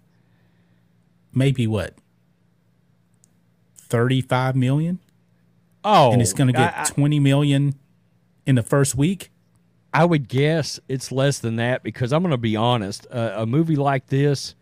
maybe 1.36 1.67
what, 1.67 1.93
35 3.77 4.55
million? 4.55 4.99
Oh, 5.83 6.11
And 6.11 6.21
it's 6.21 6.33
going 6.33 6.47
to 6.47 6.53
get 6.53 6.73
I, 6.75 6.83
20 6.86 7.19
million 7.19 7.75
in 8.45 8.55
the 8.55 8.63
first 8.63 8.95
week? 8.95 9.29
I 9.93 10.03
would 10.03 10.27
guess 10.27 10.79
it's 10.89 11.11
less 11.11 11.39
than 11.39 11.57
that 11.57 11.83
because 11.83 12.11
I'm 12.11 12.21
going 12.21 12.31
to 12.31 12.38
be 12.38 12.55
honest. 12.55 13.05
Uh, 13.09 13.33
a 13.36 13.45
movie 13.45 13.75
like 13.75 14.07
this, 14.07 14.55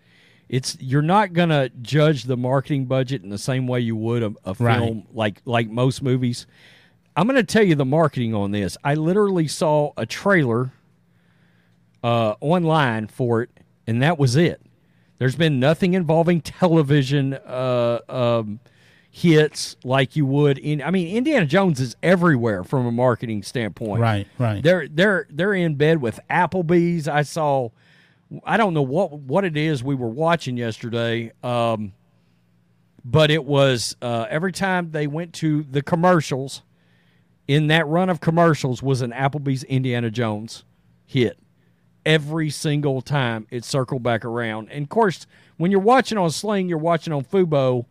it's 0.50 0.78
you're 0.80 1.02
not 1.02 1.34
going 1.34 1.50
to 1.50 1.72
judge 1.82 2.26
the 2.26 2.38
marketing 2.38 2.86
budget 2.86 3.24
in 3.24 3.30
the 3.30 3.38
same 3.38 3.66
way 3.66 3.80
you 3.80 3.96
would 3.96 4.22
a, 4.22 4.34
a 4.46 4.54
film 4.54 4.68
Right. 4.68 5.06
like 5.16 5.42
like 5.46 5.70
most 5.70 6.04
movies. 6.04 6.46
I'm 7.16 7.26
going 7.28 7.38
to 7.38 7.44
tell 7.44 7.64
you 7.64 7.76
the 7.76 7.86
marketing 7.86 8.36
on 8.36 8.52
this. 8.52 8.78
I 8.84 8.96
literally 8.96 9.48
saw 9.48 9.92
a 9.98 10.06
trailer 10.06 10.72
uh, 12.04 12.36
online 12.42 13.08
for 13.08 13.42
it, 13.44 13.50
and 13.88 14.02
that 14.02 14.20
was 14.20 14.36
it. 14.36 14.62
There's 15.24 15.38
been 15.38 15.58
nothing 15.58 15.94
involving 15.94 16.42
television 16.42 17.34
uh, 17.34 18.00
um, 18.10 18.60
hits 19.10 19.78
like 19.86 20.18
you 20.18 20.26
would 20.26 20.58
in. 20.58 20.82
I 20.82 20.92
mean, 20.92 21.16
Indiana 21.16 21.46
Jones 21.46 21.80
is 21.80 21.96
everywhere 22.04 22.66
from 22.66 22.86
a 22.86 22.92
marketing 22.92 23.42
standpoint. 23.42 24.02
Right, 24.02 24.28
right. 24.38 24.62
They're 24.62 24.86
they're 24.90 25.26
they're 25.30 25.54
in 25.54 25.76
bed 25.76 26.02
with 26.02 26.20
Applebee's. 26.30 27.08
I 27.08 27.22
saw. 27.22 27.70
I 28.44 28.58
don't 28.58 28.74
know 28.74 28.82
what 28.82 29.14
what 29.14 29.46
it 29.46 29.56
is 29.56 29.82
we 29.82 29.96
were 29.96 30.10
watching 30.10 30.58
yesterday, 30.58 31.32
um, 31.42 31.94
but 33.06 33.32
it 33.32 33.46
was 33.46 33.96
uh, 34.02 34.26
every 34.30 34.52
time 34.52 34.92
they 34.92 35.08
went 35.08 35.32
to 35.36 35.64
the 35.64 35.82
commercials. 35.82 36.64
In 37.48 37.68
that 37.68 37.88
run 37.88 38.10
of 38.10 38.20
commercials 38.20 38.84
was 38.84 39.02
an 39.02 39.12
Applebee's 39.12 39.64
Indiana 39.64 40.12
Jones 40.12 40.66
hit 41.06 41.38
every 42.06 42.50
single 42.50 43.02
time 43.02 43.48
it 43.50 43.64
circled 43.66 44.04
back 44.04 44.26
around. 44.26 44.70
And 44.70 44.84
of 44.84 44.90
course, 44.90 45.26
when 45.58 45.72
you're 45.72 45.80
watching 45.80 46.18
on 46.18 46.32
Sling, 46.32 46.70
you're 46.70 46.78
watching 46.78 47.14
on 47.14 47.24
Fubo. 47.24 47.86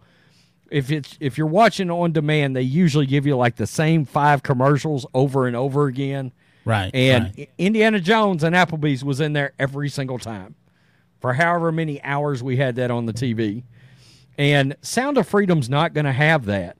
If 0.70 0.90
it's 0.90 1.16
if 1.20 1.36
you're 1.36 1.46
watching 1.46 1.90
on 1.90 2.12
demand, 2.12 2.56
they 2.56 2.62
usually 2.62 3.06
give 3.06 3.26
you 3.26 3.36
like 3.36 3.56
the 3.56 3.66
same 3.66 4.04
five 4.04 4.42
commercials 4.42 5.06
over 5.14 5.46
and 5.46 5.54
over 5.54 5.86
again. 5.86 6.32
Right. 6.64 6.90
And 6.94 7.34
right. 7.36 7.50
Indiana 7.58 8.00
Jones 8.00 8.44
and 8.44 8.54
Applebee's 8.54 9.04
was 9.04 9.20
in 9.20 9.32
there 9.32 9.52
every 9.58 9.88
single 9.88 10.18
time 10.18 10.54
for 11.20 11.34
however 11.34 11.72
many 11.72 12.02
hours 12.02 12.42
we 12.42 12.56
had 12.56 12.76
that 12.76 12.90
on 12.90 13.06
the 13.06 13.12
TV. 13.12 13.64
And 14.38 14.76
Sound 14.82 15.18
of 15.18 15.28
Freedom's 15.28 15.68
not 15.68 15.92
going 15.92 16.04
to 16.04 16.12
have 16.12 16.46
that. 16.46 16.76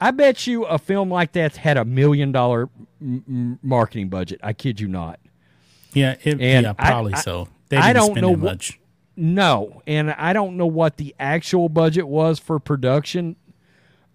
I 0.00 0.10
bet 0.10 0.46
you 0.46 0.64
a 0.64 0.78
film 0.78 1.10
like 1.10 1.32
that 1.32 1.56
had 1.56 1.76
a 1.76 1.84
million 1.84 2.30
dollar 2.30 2.68
m- 3.00 3.24
m- 3.26 3.58
marketing 3.62 4.08
budget. 4.08 4.40
I 4.42 4.52
kid 4.52 4.80
you 4.80 4.88
not. 4.88 5.18
Yeah, 5.94 6.16
it, 6.22 6.40
and 6.40 6.64
yeah, 6.66 6.72
probably 6.72 7.14
I- 7.14 7.20
so. 7.20 7.48
They 7.70 7.78
I 7.78 7.92
didn't 7.92 7.96
don't 7.96 8.10
spend 8.12 8.22
know 8.22 8.30
what- 8.30 8.40
much. 8.40 8.78
No, 9.16 9.80
and 9.86 10.10
I 10.10 10.32
don't 10.32 10.56
know 10.56 10.66
what 10.66 10.96
the 10.96 11.14
actual 11.20 11.68
budget 11.68 12.06
was 12.08 12.38
for 12.40 12.58
production. 12.58 13.36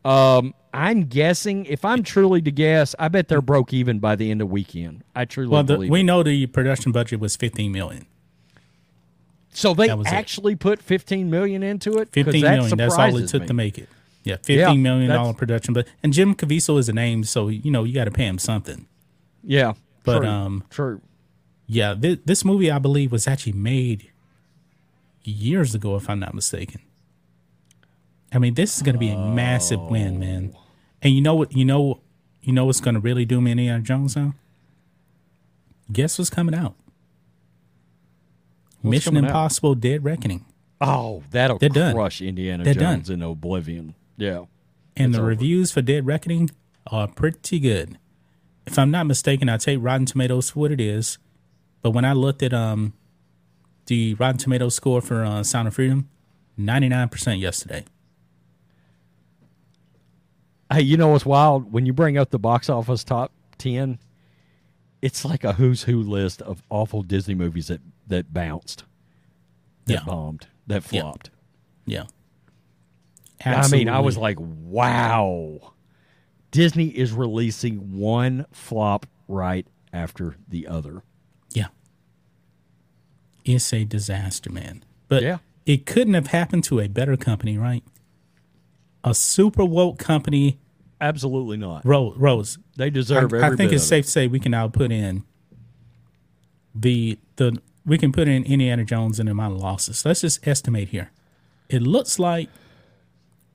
Um, 0.03 0.53
I'm 0.73 1.05
guessing 1.05 1.65
if 1.65 1.83
I'm 1.85 2.03
truly 2.03 2.41
to 2.41 2.51
guess, 2.51 2.95
I 2.99 3.07
bet 3.07 3.27
they're 3.29 3.41
broke 3.41 3.73
even 3.73 3.99
by 3.99 4.15
the 4.17 4.29
end 4.29 4.41
of 4.41 4.51
weekend. 4.51 5.03
I 5.15 5.23
truly 5.25 5.49
Well, 5.51 5.63
the, 5.63 5.75
believe. 5.75 5.89
we 5.89 6.01
it. 6.01 6.03
know 6.03 6.21
the 6.21 6.45
production 6.47 6.91
budget 6.91 7.19
was 7.21 7.35
15 7.37 7.71
million. 7.71 8.05
So 9.51 9.73
they 9.73 9.93
was 9.93 10.07
it. 10.07 10.13
actually 10.13 10.55
put 10.55 10.81
15 10.81 11.29
million 11.29 11.63
into 11.63 11.97
it. 11.97 12.09
Fifteen 12.11 12.41
that 12.43 12.57
million. 12.57 12.77
That's 12.77 12.95
all 12.95 13.15
it 13.17 13.27
took 13.29 13.41
me. 13.41 13.47
to 13.47 13.53
make 13.53 13.77
it. 13.77 13.89
Yeah, 14.23 14.33
Yeah, 14.33 14.37
fifteen 14.65 14.81
million 14.83 15.09
dollar 15.09 15.33
production. 15.33 15.73
But 15.73 15.87
and 16.03 16.13
Jim 16.13 16.35
Caviezel 16.35 16.77
is 16.77 16.87
a 16.89 16.93
name, 16.93 17.23
so 17.23 17.47
you 17.47 17.71
know 17.71 17.83
you 17.83 17.93
got 17.93 18.05
to 18.05 18.11
pay 18.11 18.25
him 18.27 18.37
something. 18.37 18.85
Yeah, 19.43 19.73
But, 20.03 20.19
true, 20.19 20.27
um, 20.27 20.63
true. 20.69 21.01
Yeah, 21.71 21.93
thi- 21.93 22.19
this 22.25 22.43
movie 22.43 22.71
I 22.71 22.79
believe 22.79 23.11
was 23.11 23.27
actually 23.27 23.53
made 23.53 24.09
years 25.23 25.75
ago, 25.75 25.95
if 25.95 26.09
I'm 26.09 26.19
not 26.19 26.33
mistaken. 26.33 26.81
I 28.33 28.39
mean, 28.39 28.55
this 28.55 28.75
is 28.75 28.81
going 28.81 28.93
to 28.93 28.99
be 28.99 29.09
a 29.09 29.17
massive 29.17 29.79
win, 29.79 30.19
man. 30.19 30.53
Oh. 30.55 30.61
And 31.03 31.13
you 31.13 31.21
know 31.21 31.35
what? 31.35 31.55
You 31.55 31.63
know, 31.65 32.01
you 32.41 32.51
know 32.53 32.65
what's 32.65 32.81
going 32.81 32.95
to 32.95 32.99
really 32.99 33.23
do 33.23 33.39
me 33.39 33.51
Indiana 33.51 33.83
Jones 33.83 34.15
now? 34.15 34.33
Guess 35.91 36.17
what's 36.17 36.29
coming 36.31 36.55
out? 36.55 36.75
Mission 38.83 39.13
coming 39.13 39.25
out? 39.25 39.29
Impossible: 39.29 39.75
Dead 39.75 40.03
Reckoning. 40.03 40.45
Oh, 40.81 41.23
that'll 41.31 41.57
They're 41.59 41.69
done. 41.69 41.93
crush 41.93 42.21
Indiana 42.21 42.63
They're 42.63 42.73
done. 42.73 42.97
Jones 42.97 43.09
in 43.09 43.21
oblivion. 43.21 43.95
Yeah. 44.17 44.45
And 44.95 45.13
the 45.13 45.19
over. 45.19 45.27
reviews 45.27 45.71
for 45.71 45.81
Dead 45.81 46.05
Reckoning 46.05 46.49
are 46.87 47.07
pretty 47.07 47.59
good. 47.59 47.97
If 48.65 48.77
I'm 48.79 48.89
not 48.91 49.05
mistaken, 49.05 49.49
I 49.49 49.57
take 49.57 49.79
Rotten 49.81 50.05
Tomatoes 50.05 50.51
for 50.51 50.59
what 50.61 50.71
it 50.71 50.79
is. 50.81 51.17
But 51.81 51.91
when 51.91 52.05
I 52.05 52.13
looked 52.13 52.43
at 52.43 52.53
um 52.53 52.93
the 53.85 54.13
Rotten 54.15 54.37
Tomatoes 54.37 54.75
score 54.75 55.01
for 55.01 55.23
uh, 55.25 55.41
Sound 55.43 55.67
of 55.67 55.73
Freedom? 55.73 56.07
99% 56.59 57.39
yesterday. 57.39 57.85
Hey, 60.71 60.81
you 60.81 60.97
know 60.97 61.07
what's 61.09 61.25
wild? 61.25 61.71
When 61.73 61.85
you 61.85 61.93
bring 61.93 62.17
up 62.17 62.29
the 62.29 62.37
box 62.37 62.69
office 62.69 63.03
top 63.03 63.31
10, 63.57 63.97
it's 65.01 65.25
like 65.25 65.43
a 65.43 65.53
who's 65.53 65.83
who 65.83 66.01
list 66.03 66.41
of 66.43 66.61
awful 66.69 67.01
Disney 67.01 67.33
movies 67.33 67.67
that, 67.69 67.81
that 68.07 68.31
bounced, 68.33 68.83
that 69.85 69.93
Yeah. 69.93 70.03
bombed, 70.05 70.47
that 70.67 70.83
Yeah. 70.91 71.01
flopped. 71.01 71.31
Yeah. 71.85 72.03
I 73.43 73.67
mean, 73.69 73.89
I 73.89 73.99
was 74.01 74.17
like, 74.17 74.37
wow. 74.39 75.73
Disney 76.51 76.87
is 76.89 77.13
releasing 77.13 77.97
one 77.97 78.45
flop 78.51 79.05
right 79.27 79.65
after 79.93 80.35
the 80.47 80.67
other. 80.67 81.01
It's 83.55 83.73
a 83.73 83.83
disaster, 83.83 84.51
man. 84.51 84.83
But 85.07 85.23
Yeah. 85.23 85.37
it 85.65 85.85
couldn't 85.85 86.13
have 86.13 86.27
happened 86.27 86.63
to 86.65 86.79
a 86.79 86.87
better 86.87 87.17
company, 87.17 87.57
right? 87.57 87.83
A 89.03 89.13
super 89.13 89.65
woke 89.65 89.97
company, 89.97 90.59
Absolutely 91.01 91.55
not. 91.55 91.85
Ro- 91.85 92.13
Rose. 92.17 92.57
They 92.75 92.87
I, 92.87 92.89
deserve 92.89 93.23
every 93.23 93.41
I 93.41 93.55
think 93.55 93.71
it's 93.71 93.85
safe 93.85 94.03
to 94.05 94.11
say 94.11 94.27
we 94.27 94.39
can 94.39 94.51
now 94.51 94.67
put 94.67 94.91
in 94.91 95.23
the 96.75 97.17
the 97.37 97.57
we 97.85 97.97
can 97.97 98.11
put 98.11 98.27
in 98.27 98.43
Indiana 98.43 98.83
Jones 98.83 99.17
and 99.19 99.27
the 99.27 99.31
amount 99.31 99.55
of 99.55 99.61
losses. 99.61 100.03
Let's 100.05 100.21
just 100.21 100.45
estimate 100.45 100.89
here. 100.89 101.11
It 101.69 101.81
looks 101.81 102.19
like 102.19 102.49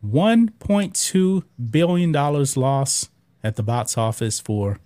1.2 0.05 1.43
billion 1.71 2.13
dollars 2.13 2.57
loss 2.57 3.11
at 3.43 3.57
the 3.57 3.63
box 3.63 3.99
office 3.99 4.41
for 4.41 4.79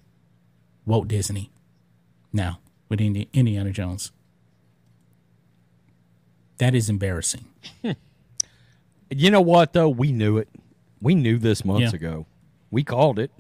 Walt 0.85 1.07
Disney. 1.09 1.51
Now 2.33 2.59
with 2.89 3.01
Indi- 3.01 3.29
Indiana 3.33 3.71
Jones, 3.71 4.11
that 6.59 6.75
is 6.75 6.89
embarrassing. 6.91 7.45
You 9.11 9.31
know 9.31 9.41
what, 9.41 9.73
though? 9.73 9.89
We 9.89 10.13
knew 10.13 10.37
it. 10.37 10.51
We 11.01 11.15
knew 11.15 11.39
this 11.39 11.65
months 11.65 11.93
Yeah. 11.93 11.97
ago. 11.97 12.27
We 12.71 12.85
called 12.85 13.19
it. 13.19 13.31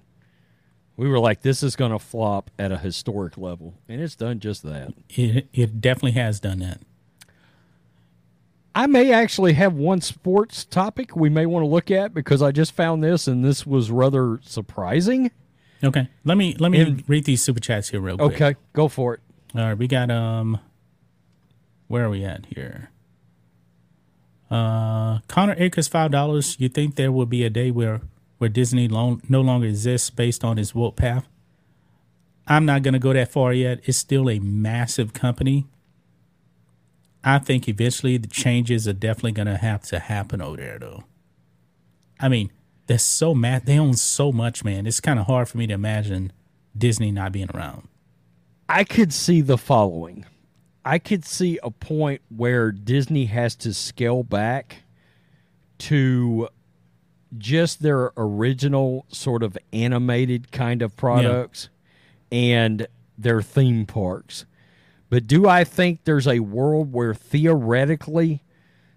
We 0.96 1.08
were 1.08 1.18
like, 1.18 1.42
this 1.42 1.62
is 1.62 1.76
going 1.76 1.92
to 1.92 1.98
flop 1.98 2.50
at 2.58 2.72
a 2.72 2.78
historic 2.78 3.36
level. 3.36 3.74
And 3.86 4.00
it's 4.00 4.16
done 4.16 4.40
just 4.40 4.62
that. 4.62 4.94
It 5.10 5.46
it 5.52 5.78
definitely 5.82 6.12
has 6.12 6.40
done 6.40 6.60
that. 6.60 6.80
I 8.74 8.86
may 8.86 9.12
actually 9.12 9.52
have 9.54 9.74
one 9.74 10.00
sports 10.00 10.64
topic 10.64 11.14
we 11.14 11.28
may 11.28 11.44
want 11.44 11.64
to 11.64 11.68
look 11.68 11.90
at 11.90 12.14
because 12.14 12.40
I 12.40 12.50
just 12.50 12.72
found 12.72 13.04
this 13.04 13.26
and 13.28 13.44
this 13.44 13.66
was 13.66 13.90
rather 13.90 14.40
surprising. 14.42 15.30
Okay, 15.84 16.08
let 16.24 16.38
me 16.38 16.54
let 16.58 16.70
me 16.70 16.80
In- 16.80 17.04
read 17.06 17.24
these 17.24 17.42
super 17.42 17.60
chats 17.60 17.90
here 17.90 18.00
real 18.00 18.16
quick. 18.16 18.32
Okay, 18.40 18.56
go 18.72 18.88
for 18.88 19.12
it. 19.14 19.20
All 19.54 19.60
right, 19.60 19.74
we 19.76 19.86
got 19.86 20.10
um, 20.10 20.58
where 21.88 22.06
are 22.06 22.10
we 22.10 22.24
at 22.24 22.46
here? 22.46 22.88
Uh, 24.50 25.18
Connor 25.28 25.54
Akers 25.58 25.88
five 25.88 26.10
dollars. 26.10 26.56
You 26.58 26.68
think 26.68 26.96
there 26.96 27.12
will 27.12 27.26
be 27.26 27.44
a 27.44 27.50
day 27.50 27.70
where 27.70 28.00
where 28.38 28.48
Disney 28.50 28.88
lo- 28.88 29.20
no 29.28 29.40
longer 29.40 29.66
exists 29.66 30.10
based 30.10 30.44
on 30.44 30.56
his 30.56 30.74
woke 30.74 30.96
path? 30.96 31.28
I'm 32.46 32.64
not 32.64 32.82
gonna 32.82 32.98
go 32.98 33.12
that 33.12 33.30
far 33.30 33.52
yet. 33.52 33.80
It's 33.84 33.98
still 33.98 34.30
a 34.30 34.38
massive 34.38 35.12
company. 35.12 35.66
I 37.22 37.38
think 37.38 37.68
eventually 37.68 38.16
the 38.16 38.28
changes 38.28 38.88
are 38.88 38.92
definitely 38.94 39.32
gonna 39.32 39.58
have 39.58 39.82
to 39.84 39.98
happen 39.98 40.40
over 40.40 40.56
there, 40.56 40.78
though. 40.78 41.04
I 42.20 42.28
mean, 42.28 42.50
they're 42.86 42.98
so 42.98 43.34
mad. 43.34 43.66
They 43.66 43.78
own 43.78 43.94
so 43.94 44.32
much, 44.32 44.64
man. 44.64 44.86
It's 44.86 45.00
kind 45.00 45.18
of 45.18 45.26
hard 45.26 45.48
for 45.48 45.58
me 45.58 45.66
to 45.66 45.74
imagine 45.74 46.32
Disney 46.76 47.12
not 47.12 47.32
being 47.32 47.50
around. 47.54 47.86
I 48.68 48.84
could 48.84 49.12
see 49.12 49.40
the 49.40 49.58
following. 49.58 50.24
I 50.88 50.98
could 50.98 51.26
see 51.26 51.58
a 51.62 51.70
point 51.70 52.22
where 52.34 52.72
Disney 52.72 53.26
has 53.26 53.54
to 53.56 53.74
scale 53.74 54.22
back 54.22 54.84
to 55.80 56.48
just 57.36 57.82
their 57.82 58.12
original 58.16 59.04
sort 59.08 59.42
of 59.42 59.58
animated 59.70 60.50
kind 60.50 60.80
of 60.80 60.96
products 60.96 61.68
and 62.32 62.86
their 63.18 63.42
theme 63.42 63.84
parks. 63.84 64.46
But 65.10 65.26
do 65.26 65.46
I 65.46 65.62
think 65.62 66.04
there's 66.04 66.26
a 66.26 66.40
world 66.40 66.94
where 66.94 67.12
theoretically 67.12 68.42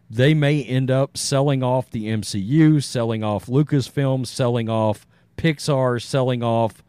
they 0.09 0.33
may 0.33 0.63
end 0.63 0.89
up 0.89 1.17
selling 1.17 1.61
off 1.61 1.91
the 1.91 2.05
MCU, 2.05 2.81
selling 2.81 3.21
off 3.21 3.47
Lucasfilm, 3.47 4.25
selling 4.25 4.69
off 4.69 5.05
Pixar, 5.35 6.01
selling 6.01 6.41
off 6.41 6.83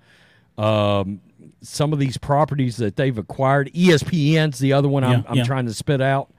um, 0.56 1.22
some 1.62 1.92
of 1.92 1.98
these 1.98 2.16
properties 2.16 2.76
that 2.76 2.96
they've 2.96 3.16
acquired. 3.16 3.70
ESPN's 3.72 4.58
the 4.58 4.72
other 4.72 4.88
one 4.88 5.04
I'm, 5.04 5.24
I'm 5.28 5.36
yeah. 5.38 5.44
trying 5.44 5.66
to 5.66 5.74
spit 5.74 6.00
out. 6.00 6.30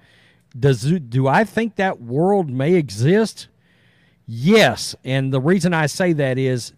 Does 0.58 0.82
do 0.84 1.28
I 1.28 1.44
think 1.44 1.78
that 1.78 2.02
world 2.02 2.50
may 2.50 2.76
exist? 2.76 3.48
Yes, 4.26 4.96
and 5.04 5.34
the 5.34 5.42
reason 5.42 5.74
I 5.74 5.88
say 5.88 6.14
that 6.14 6.38
is, 6.38 6.74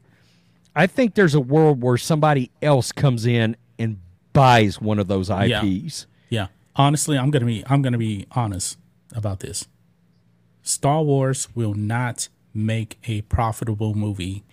I 0.76 0.88
think 0.88 1.16
there's 1.16 1.36
a 1.36 1.39
world 1.39 1.84
where 1.84 1.98
somebody 1.98 2.52
else 2.62 2.91
comes 2.91 3.26
in 3.26 3.56
and 3.78 4.00
buys 4.34 4.80
one 4.82 4.98
of 5.00 5.08
those 5.08 5.30
Yeah. 5.30 5.62
IPs. 5.64 6.08
Yeah. 6.30 6.48
Honestly, 6.76 7.18
I'm 7.18 7.32
gonna 7.32 7.46
be 7.46 7.64
I'm 7.68 7.82
gonna 7.82 7.98
be 7.98 8.26
honest 8.32 8.78
about 9.14 9.39
this. 9.41 9.68
Star 10.62 11.04
Wars 11.04 11.48
will 11.54 11.74
not 11.74 12.30
make 12.54 12.98
a 13.08 13.22
profitable 13.24 13.93
movie 13.93 14.43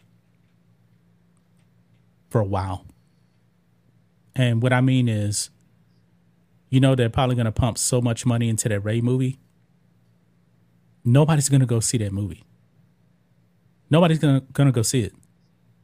for 2.29 2.41
a 2.41 2.45
while. 2.45 2.85
And 4.35 4.63
what 4.63 4.73
I 4.73 4.81
mean 4.81 5.09
is, 5.09 5.51
you 6.71 6.81
know, 6.81 6.95
they're 6.95 7.11
probably 7.11 7.37
gonna 7.37 7.53
pump 7.53 7.79
so 7.79 8.01
much 8.01 8.25
money 8.25 8.49
into 8.49 8.69
that 8.69 8.81
Rey 8.81 9.01
movie. 9.01 9.39
Nobody's 11.05 11.49
gonna 11.49 11.67
go 11.67 11.81
see 11.81 11.99
that 11.99 12.13
movie. 12.13 12.45
Nobody's 13.91 14.19
gonna 14.19 14.43
gonna 14.53 14.73
go 14.73 14.83
see 14.83 15.03
it. 15.03 15.15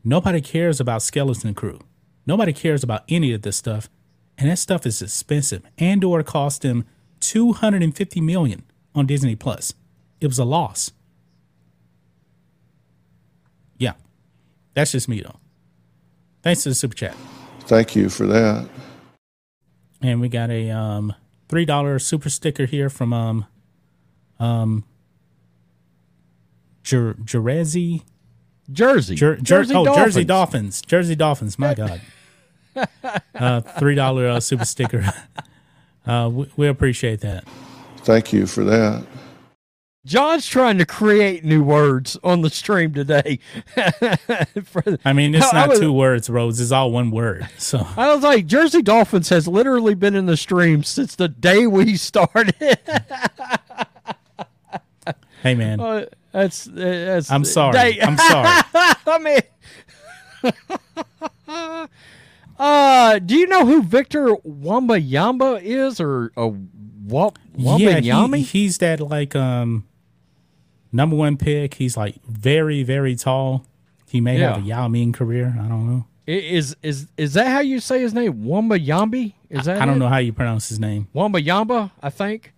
Nobody 0.03 0.41
cares 0.41 0.81
about 0.81 1.03
Skeleton 1.03 1.55
Crew. 1.55 1.81
Nobody 2.27 2.53
cares 2.53 2.83
about 2.83 3.05
any 3.09 3.33
of 3.33 3.43
this 3.43 3.57
stuff. 3.57 3.89
And 4.39 4.49
that 4.49 4.59
stuff 4.59 4.87
is 4.87 5.03
expensive. 5.03 5.63
Andor 5.79 6.23
cost 6.23 6.63
them 6.63 6.85
250 7.21 8.21
million 8.21 8.63
on 8.95 9.07
Disney 9.07 9.35
Plus. 9.35 9.75
It 10.21 10.27
was 10.29 10.39
a 10.39 10.45
loss. 10.45 10.93
Yeah. 13.77 13.95
That's 14.75 14.93
just 14.93 15.09
me 15.09 15.21
though. 15.21 15.37
Thanks 16.43 16.63
to 16.63 16.69
the 16.71 16.75
super 16.75 16.95
chat. 16.95 17.17
Thank 17.69 17.95
you 17.95 18.09
for 18.09 18.27
that. 18.27 18.67
And 20.01 20.21
we 20.23 20.29
got 20.31 20.51
a 20.51 20.71
um 20.71 21.15
three 21.49 21.65
dollar 21.67 21.99
super 21.99 22.31
sticker 22.31 22.65
here 22.65 22.89
from 22.89 23.13
um 23.13 23.47
um 24.41 24.85
Jer- 26.83 27.15
Jerezi 27.23 28.03
Jersey, 28.73 29.15
Jer- 29.17 29.37
Jer- 29.37 29.43
Jersey 29.43 29.75
oh, 29.75 29.85
Dolphins. 29.85 30.05
Jersey 30.07 30.25
Dolphins. 30.25 30.83
Jersey 30.83 31.15
Dolphins. 31.15 31.59
My 31.59 31.75
God. 31.75 32.01
uh, 33.35 33.61
Three 33.61 33.95
dollar 33.95 34.29
uh, 34.29 34.41
super 34.41 34.65
sticker. 34.65 35.05
Uh, 36.07 36.27
we, 36.31 36.51
we 36.57 36.67
appreciate 36.69 37.21
that. 37.21 37.45
Thank 37.99 38.33
you 38.33 38.47
for 38.47 38.65
that. 38.65 39.05
John's 40.09 40.47
trying 40.47 40.79
to 40.79 40.87
create 40.87 41.45
new 41.45 41.63
words 41.63 42.17
on 42.25 42.41
the 42.41 42.49
stream 42.49 42.95
today. 42.95 43.39
For- 44.65 44.99
I 45.05 45.13
mean, 45.13 45.35
it's 45.35 45.47
I 45.53 45.59
not 45.61 45.69
was- 45.69 45.81
two 45.81 45.93
words, 45.93 46.31
Rose. 46.31 46.59
It's 46.61 46.73
all 46.73 46.91
one 46.91 47.11
word. 47.11 47.47
So 47.59 47.87
I 47.97 48.15
was 48.15 48.23
like, 48.25 48.47
Jersey 48.47 48.81
Dolphins 48.81 49.29
has 49.29 49.47
literally 49.47 49.95
been 49.95 50.15
in 50.17 50.25
the 50.27 50.37
stream 50.39 50.83
since 50.83 51.15
the 51.15 51.29
day 51.29 51.67
we 51.67 51.97
started. 51.99 52.55
hey, 55.43 55.55
man, 55.55 55.79
Uh, 55.81 56.07
that's 56.33 56.65
that's. 56.65 57.31
I'm 57.31 57.45
sorry. 57.45 58.01
I'm 58.03 58.17
sorry. 58.17 58.63
I 58.75 59.19
mean, 59.19 59.41
uh, 62.59 63.19
do 63.19 63.37
you 63.37 63.47
know 63.47 63.65
who 63.67 63.83
Victor 63.83 64.35
Wamba 64.43 65.01
Yamba 65.01 65.61
is, 65.63 66.01
or 66.01 66.33
a 66.37 66.49
Wamba 66.49 67.33
yeah, 67.57 68.01
Yami? 68.01 68.39
he, 68.39 68.43
he's 68.43 68.79
that 68.79 69.01
like 69.01 69.35
um 69.37 69.85
number 70.93 71.17
one 71.17 71.37
pick. 71.37 71.75
He's 71.75 71.97
like 71.97 72.23
very, 72.25 72.83
very 72.83 73.15
tall. 73.17 73.65
He 74.09 74.21
may 74.21 74.39
have 74.39 74.59
a 74.59 74.61
Yeah. 74.61 74.81
Yao 74.83 74.89
Ming 74.89 75.13
career. 75.13 75.55
I 75.61 75.69
don't 75.69 75.87
know. 75.87 76.07
Is 76.27 76.77
is 76.83 77.09
is 77.17 77.33
that 77.35 77.47
how 77.49 77.61
you 77.61 77.81
say 77.81 78.01
his 78.03 78.13
name? 78.13 78.45
Wamba 78.45 78.79
Yambi? 78.79 79.33
Is 79.49 79.65
that 79.65 79.81
I 79.81 79.87
don't 79.87 79.97
it? 79.97 79.99
know 80.01 80.09
how 80.09 80.19
you 80.19 80.33
pronounce 80.33 80.69
his 80.69 80.79
name. 80.79 81.09
Wamba 81.15 81.41
Yamba, 81.41 81.91
I 82.03 82.11
think. 82.11 82.53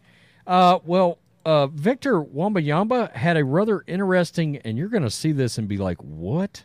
Uh, 0.47 0.81
well, 0.85 1.18
uh, 1.45 1.68
Victor 1.68 2.20
Wamba 2.20 2.61
Yamba 2.61 3.12
had 3.12 3.37
a 3.37 3.45
rather 3.45 3.85
interesting, 3.87 4.57
and 4.59 4.76
you're 4.76 4.89
going 4.89 5.05
to 5.05 5.11
see 5.11 5.31
this 5.31 5.57
and 5.57 5.68
be 5.68 5.76
like, 5.76 5.99
what? 6.03 6.64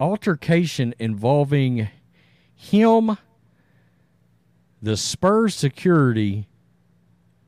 Altercation 0.00 0.94
involving 0.98 1.88
him, 2.54 3.18
the 4.80 4.96
Spurs 4.96 5.54
security, 5.54 6.47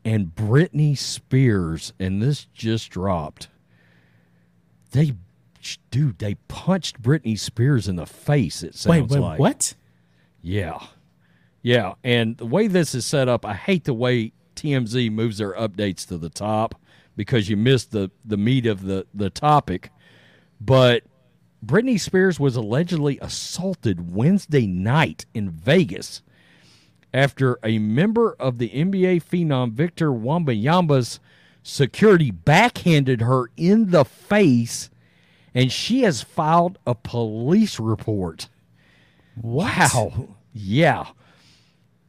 and 0.04 0.34
Britney 0.34 0.96
Spears. 0.96 1.92
And 1.98 2.22
this 2.22 2.46
just 2.54 2.90
dropped. 2.90 3.48
They, 4.92 5.14
dude, 5.90 6.18
they 6.18 6.34
punched 6.48 7.02
Britney 7.02 7.38
Spears 7.38 7.88
in 7.88 7.96
the 7.96 8.06
face, 8.06 8.62
it 8.62 8.74
sounds 8.74 9.02
Wait, 9.02 9.10
wait, 9.10 9.20
like. 9.20 9.38
what? 9.38 9.74
Yeah. 10.42 10.78
Yeah. 11.62 11.94
And 12.02 12.36
the 12.38 12.46
way 12.46 12.66
this 12.66 12.94
is 12.94 13.04
set 13.06 13.28
up, 13.28 13.44
I 13.44 13.54
hate 13.54 13.84
the 13.84 13.94
way 13.94 14.32
TMZ 14.56 15.10
moves 15.12 15.38
their 15.38 15.52
updates 15.54 16.06
to 16.08 16.18
the 16.18 16.28
top 16.30 16.74
because 17.16 17.48
you 17.48 17.56
missed 17.56 17.90
the 17.90 18.10
the 18.24 18.36
meat 18.36 18.66
of 18.66 18.82
the 18.84 19.06
the 19.14 19.30
topic. 19.30 19.90
But 20.60 21.04
Britney 21.64 22.00
Spears 22.00 22.40
was 22.40 22.56
allegedly 22.56 23.18
assaulted 23.20 24.14
Wednesday 24.14 24.66
night 24.66 25.26
in 25.34 25.50
Vegas 25.50 26.22
after 27.12 27.58
a 27.64 27.78
member 27.78 28.32
of 28.38 28.58
the 28.58 28.70
NBA 28.70 29.22
phenom 29.24 29.72
Victor 29.72 30.10
Wembanyama's 30.10 31.20
security 31.62 32.30
backhanded 32.30 33.20
her 33.20 33.50
in 33.56 33.90
the 33.90 34.04
face 34.04 34.90
and 35.54 35.72
she 35.72 36.02
has 36.02 36.22
filed 36.22 36.78
a 36.86 36.94
police 36.94 37.80
report. 37.80 38.48
Wow. 39.40 40.36
Yeah. 40.52 41.06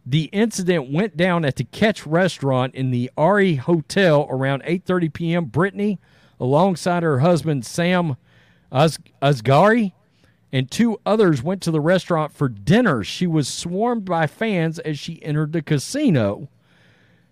The 0.06 0.26
incident 0.26 0.92
went 0.92 1.16
down 1.16 1.46
at 1.46 1.56
the 1.56 1.64
Catch 1.64 2.06
restaurant 2.06 2.76
in 2.76 2.92
the 2.92 3.12
Aria 3.18 3.62
Hotel 3.62 4.28
around 4.30 4.64
8:30 4.64 5.14
p.m. 5.14 5.46
Britney, 5.48 6.00
alongside 6.40 7.04
her 7.04 7.20
husband 7.20 7.66
Sam 7.66 8.18
Asghari, 8.72 9.94
and 10.52 10.70
two 10.70 11.00
others 11.06 11.42
went 11.42 11.62
to 11.64 11.72
the 11.72 11.82
restaurant 11.82 12.34
for 12.34 12.50
dinner. 12.50 13.04
She 13.04 13.28
was 13.28 13.48
swarmed 13.48 14.06
by 14.06 14.28
fans 14.28 14.80
as 14.80 15.00
she 15.00 15.24
entered 15.24 15.54
the 15.54 15.62
casino. 15.62 16.50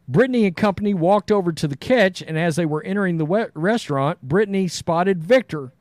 Britney 0.09 0.47
and 0.47 0.55
company 0.55 0.93
walked 0.93 1.32
over 1.32 1.51
to 1.51 1.67
the 1.67 1.78
Catch, 1.78 2.22
and 2.22 2.38
as 2.38 2.55
they 2.55 2.65
were 2.65 2.84
entering 2.84 3.17
the 3.17 3.51
restaurant, 3.53 4.28
Britney 4.28 4.70
spotted 4.70 5.24
Victor. 5.24 5.72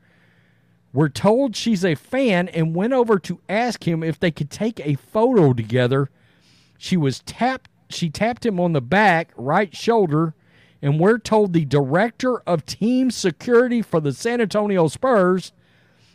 We're 0.93 1.09
told 1.09 1.55
she's 1.55 1.85
a 1.85 1.95
fan 1.95 2.47
and 2.49 2.75
went 2.75 2.93
over 2.93 3.19
to 3.19 3.41
ask 3.47 3.87
him 3.87 4.03
if 4.03 4.19
they 4.19 4.31
could 4.31 4.49
take 4.49 4.79
a 4.79 4.95
photo 4.95 5.53
together. 5.53 6.09
She 6.77 6.97
was 6.97 7.19
tapped 7.21 7.69
she 7.89 8.09
tapped 8.09 8.45
him 8.45 8.59
on 8.59 8.73
the 8.73 8.81
back, 8.81 9.31
right 9.35 9.75
shoulder, 9.75 10.35
and 10.81 10.99
we're 10.99 11.17
told 11.17 11.53
the 11.53 11.65
director 11.65 12.39
of 12.41 12.65
team 12.65 13.11
security 13.11 13.81
for 13.81 13.99
the 13.99 14.13
San 14.13 14.39
Antonio 14.39 14.87
Spurs, 14.87 15.51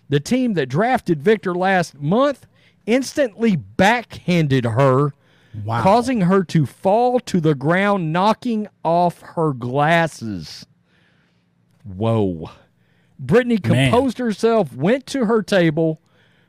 the 0.09 0.21
team 0.21 0.55
that 0.55 0.69
drafted 0.69 1.23
Victor 1.23 1.55
last 1.55 1.99
month, 1.99 2.47
instantly 2.87 3.57
backhanded 3.57 4.65
her, 4.65 5.13
Wow. 5.65 5.83
causing 5.83 6.23
her 6.23 6.43
to 6.45 6.67
fall 6.67 7.21
to 7.21 7.41
the 7.41 7.55
ground, 7.55 8.13
knocking 8.13 8.67
off 8.85 9.21
her 9.21 9.53
glasses. 9.53 10.67
Whoa. 11.85 12.51
Britney 13.25 13.65
Man. 13.67 13.91
composed 13.91 14.19
herself, 14.19 14.75
went 14.75 15.07
to 15.07 15.27
her 15.27 15.43
table. 15.43 16.01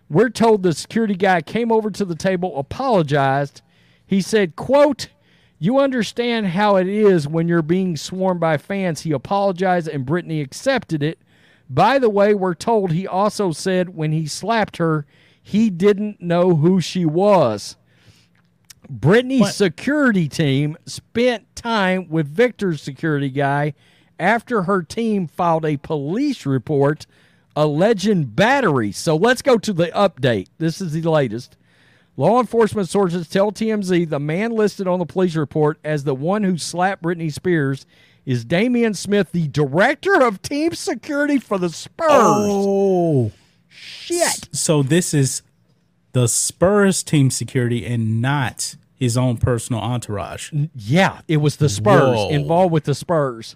We're 0.09 0.29
told 0.29 0.63
the 0.63 0.73
security 0.73 1.15
guy 1.15 1.41
came 1.41 1.71
over 1.71 1.91
to 1.91 2.05
the 2.05 2.15
table, 2.15 2.57
apologized. 2.57 3.61
He 4.05 4.21
said, 4.21 4.55
quote, 4.55 5.09
you 5.57 5.79
understand 5.79 6.47
how 6.47 6.75
it 6.75 6.87
is 6.87 7.27
when 7.27 7.47
you're 7.47 7.61
being 7.61 7.95
swarmed 7.95 8.39
by 8.39 8.57
fans. 8.57 9.01
He 9.01 9.11
apologized 9.11 9.87
and 9.87 10.05
Britney 10.05 10.41
accepted 10.41 11.01
it. 11.01 11.19
By 11.69 11.99
the 11.99 12.09
way, 12.09 12.33
we're 12.33 12.53
told 12.55 12.91
he 12.91 13.07
also 13.07 13.51
said 13.51 13.89
when 13.95 14.11
he 14.11 14.27
slapped 14.27 14.77
her, 14.77 15.05
he 15.41 15.69
didn't 15.69 16.21
know 16.21 16.55
who 16.55 16.79
she 16.81 17.05
was. 17.05 17.75
Britney's 18.91 19.41
What? 19.41 19.53
security 19.55 20.27
team 20.27 20.77
spent 20.85 21.55
time 21.55 22.07
with 22.09 22.27
Victor's 22.27 22.81
security 22.81 23.29
guy 23.29 23.73
after 24.19 24.63
her 24.63 24.83
team 24.83 25.27
filed 25.27 25.65
a 25.65 25.77
police 25.77 26.45
report 26.45 27.05
alleging 27.55 28.25
battery. 28.25 28.91
So 28.91 29.15
let's 29.15 29.41
go 29.41 29.57
to 29.57 29.73
the 29.73 29.87
update. 29.87 30.47
This 30.57 30.81
is 30.81 30.91
the 30.93 31.09
latest. 31.09 31.57
Law 32.17 32.39
enforcement 32.39 32.87
sources 32.87 33.27
tell 33.27 33.51
TMZ 33.51 34.09
the 34.09 34.19
man 34.19 34.51
listed 34.51 34.87
on 34.87 34.99
the 34.99 35.05
police 35.05 35.35
report 35.35 35.79
as 35.83 36.03
the 36.03 36.15
one 36.15 36.43
who 36.43 36.57
slapped 36.57 37.03
Britney 37.03 37.31
Spears 37.31 37.85
is 38.25 38.43
Damian 38.43 38.93
Smith, 38.93 39.31
the 39.31 39.47
director 39.47 40.21
of 40.21 40.41
team 40.41 40.73
security 40.73 41.37
for 41.37 41.57
the 41.57 41.69
Spurs. 41.69 42.09
Oh. 42.09 43.31
Shit. 43.67 44.49
So 44.51 44.81
this 44.83 45.13
is 45.13 45.41
the 46.13 46.27
Spurs 46.27 47.03
team 47.03 47.29
security 47.29 47.85
and 47.85 48.21
not 48.21 48.75
his 48.95 49.17
own 49.17 49.37
personal 49.37 49.81
entourage. 49.81 50.51
Yeah, 50.73 51.21
it 51.27 51.37
was 51.37 51.57
the 51.57 51.69
Spurs 51.69 52.17
Whoa. 52.17 52.29
involved 52.29 52.71
with 52.71 52.85
the 52.85 52.95
Spurs. 52.95 53.55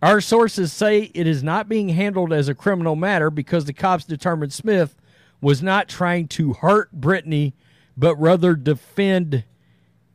Our 0.00 0.20
sources 0.20 0.72
say 0.72 1.10
it 1.14 1.26
is 1.26 1.42
not 1.42 1.68
being 1.68 1.90
handled 1.90 2.32
as 2.32 2.48
a 2.48 2.54
criminal 2.54 2.96
matter 2.96 3.30
because 3.30 3.64
the 3.66 3.72
cops 3.72 4.04
determined 4.04 4.52
Smith 4.52 4.96
was 5.40 5.62
not 5.62 5.88
trying 5.88 6.28
to 6.28 6.54
hurt 6.54 7.00
Britney, 7.00 7.52
but 7.96 8.16
rather 8.16 8.54
defend 8.54 9.44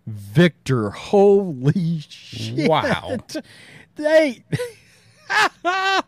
Victor. 0.08 0.90
Holy 0.90 2.00
shit. 2.00 2.68
Wow. 2.70 3.18
They 3.96 4.44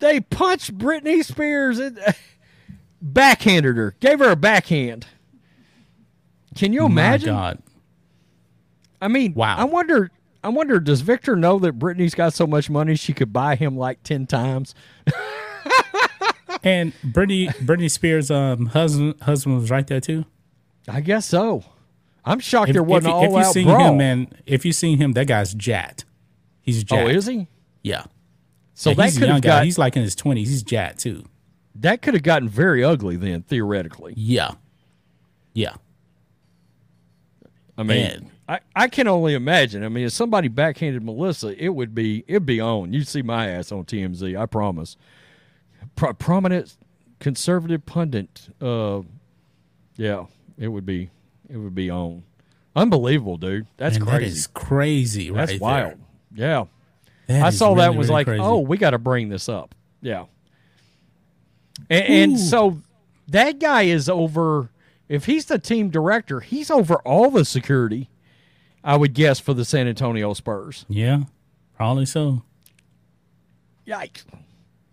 they 0.00 0.20
punched 0.20 0.76
Britney 0.76 1.24
Spears 1.24 1.78
and 1.78 2.00
backhanded 3.00 3.76
her, 3.76 3.94
gave 4.00 4.18
her 4.18 4.30
a 4.32 4.36
backhand. 4.36 5.06
Can 6.56 6.72
you 6.72 6.84
imagine? 6.84 7.32
My 7.32 7.40
God. 7.40 7.62
I 9.00 9.06
mean, 9.06 9.34
Wow. 9.34 9.56
I 9.56 9.62
wonder. 9.64 10.10
I 10.42 10.48
wonder. 10.48 10.80
Does 10.80 11.00
Victor 11.02 11.36
know 11.36 11.60
that 11.60 11.78
Britney's 11.78 12.16
got 12.16 12.32
so 12.34 12.44
much 12.44 12.68
money 12.68 12.96
she 12.96 13.12
could 13.12 13.32
buy 13.32 13.54
him 13.54 13.76
like 13.76 14.02
ten 14.02 14.26
times? 14.26 14.74
And 16.64 16.92
Britney 17.04 17.54
Britney 17.58 17.88
Spears' 17.88 18.32
um 18.32 18.66
husband 18.66 19.20
husband 19.22 19.60
was 19.60 19.70
right 19.70 19.86
there 19.86 20.00
too. 20.00 20.24
I 20.88 21.00
guess 21.02 21.26
so. 21.26 21.62
I'm 22.26 22.40
shocked 22.40 22.70
If, 22.70 22.74
there 22.74 22.82
wasn't 22.82 23.12
you- 23.12 23.16
all 23.16 23.24
if 23.24 23.30
you 23.30 23.36
out 23.38 23.52
seen 23.54 23.66
brawl. 23.68 23.92
him, 23.92 23.98
man, 23.98 24.28
if 24.46 24.64
you 24.64 24.72
seen 24.72 24.98
him, 24.98 25.12
that 25.12 25.26
guy's 25.28 25.54
jacked. 25.54 26.04
He's 26.60 26.84
oh, 26.90 27.06
is 27.06 27.26
he? 27.26 27.46
Yeah. 27.82 28.04
So 28.74 28.90
And 28.90 28.98
that 28.98 29.04
he's 29.04 29.16
a 29.16 29.20
could 29.20 29.26
young 29.28 29.34
have 29.36 29.42
guy. 29.42 29.48
got 29.60 29.64
He's 29.64 29.78
like 29.78 29.96
in 29.96 30.02
his 30.02 30.14
twenties. 30.16 30.48
He's 30.50 30.62
jacked 30.64 30.98
too. 31.00 31.24
that 31.76 32.02
could 32.02 32.14
have 32.14 32.22
gotten 32.24 32.48
very 32.48 32.82
ugly 32.82 33.16
then, 33.16 33.42
theoretically. 33.42 34.12
Yeah. 34.16 34.52
Yeah. 35.54 35.74
I 37.78 37.82
mean, 37.82 37.88
Man. 37.88 38.30
I, 38.48 38.60
I 38.74 38.88
can 38.88 39.06
only 39.06 39.34
imagine. 39.34 39.84
I 39.84 39.88
mean, 39.88 40.06
if 40.06 40.12
somebody 40.12 40.48
backhanded 40.48 41.02
Melissa, 41.04 41.54
it 41.62 41.68
would 41.70 41.94
be 41.94 42.24
it'd 42.26 42.46
be 42.46 42.60
on. 42.60 42.92
You'd 42.92 43.06
see 43.08 43.22
my 43.22 43.48
ass 43.48 43.70
on 43.70 43.84
TMZ. 43.84 44.38
I 44.38 44.46
promise. 44.46 44.96
Pro- 45.94 46.14
prominent 46.14 46.76
conservative 47.20 47.84
pundit. 47.86 48.48
Uh, 48.60 49.02
yeah, 49.96 50.26
it 50.58 50.68
would 50.68 50.86
be 50.86 51.10
it 51.48 51.56
would 51.56 51.74
be 51.74 51.90
on. 51.90 52.22
Unbelievable, 52.74 53.36
dude. 53.38 53.66
That's 53.76 53.96
And 53.96 54.06
crazy. 54.06 54.24
That 54.24 54.26
is 54.30 54.46
crazy, 54.48 55.30
right? 55.30 55.46
That's 55.48 55.60
wild. 55.60 55.94
Yeah. 56.34 56.64
That 57.26 57.42
I 57.42 57.48
is 57.48 57.58
saw 57.58 57.74
that 57.74 57.74
really, 57.74 57.88
and 57.88 57.98
was 57.98 58.08
really 58.08 58.14
like, 58.18 58.26
crazy. 58.26 58.42
oh, 58.42 58.58
we 58.60 58.76
got 58.76 58.90
to 58.90 58.98
bring 58.98 59.28
this 59.28 59.48
up. 59.48 59.74
Yeah. 60.02 60.26
And, 61.90 62.04
and 62.04 62.40
so 62.40 62.80
that 63.28 63.58
guy 63.58 63.82
is 63.82 64.08
over, 64.08 64.70
if 65.08 65.24
he's 65.26 65.46
the 65.46 65.58
team 65.58 65.90
director, 65.90 66.40
he's 66.40 66.70
over 66.70 66.96
all 66.96 67.30
the 67.30 67.44
security, 67.44 68.10
I 68.84 68.96
would 68.96 69.14
guess, 69.14 69.40
for 69.40 69.54
the 69.54 69.64
San 69.64 69.88
Antonio 69.88 70.34
Spurs. 70.34 70.84
yeah, 70.88 71.24
probably 71.76 72.06
so. 72.06 72.42
Yikes. 73.86 74.24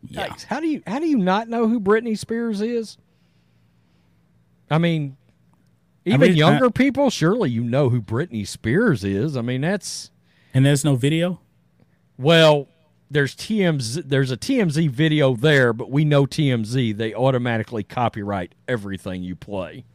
Yeah. 0.07 0.27
Yikes. 0.27 0.43
How 0.45 0.59
do 0.59 0.67
you 0.67 0.83
how 0.85 0.99
do 0.99 1.07
you 1.07 1.17
not 1.17 1.47
know 1.47 1.67
who 1.67 1.79
Britney 1.79 2.17
Spears 2.17 2.61
is? 2.61 2.97
I 4.69 4.77
mean, 4.77 5.17
even 6.05 6.21
mean, 6.21 6.35
younger 6.37 6.65
I- 6.67 6.69
people, 6.69 7.09
surely 7.09 7.49
you 7.49 7.63
know 7.63 7.89
who 7.89 8.01
Britney 8.01 8.47
Spears 8.47 9.03
is. 9.03 9.35
I 9.37 9.41
mean, 9.41 9.61
that's 9.61 10.11
And 10.53 10.65
there's 10.65 10.83
no 10.85 10.95
video. 10.95 11.39
Well, 12.17 12.67
there's 13.09 13.35
TMZ. 13.35 14.03
There's 14.07 14.31
a 14.31 14.37
TMZ 14.37 14.89
video 14.89 15.35
there, 15.35 15.71
but 15.73 15.89
we 15.91 16.03
know 16.05 16.25
TMZ. 16.25 16.95
They 16.97 17.13
automatically 17.13 17.83
copyright 17.83 18.53
everything 18.67 19.23
you 19.23 19.35
play. 19.35 19.85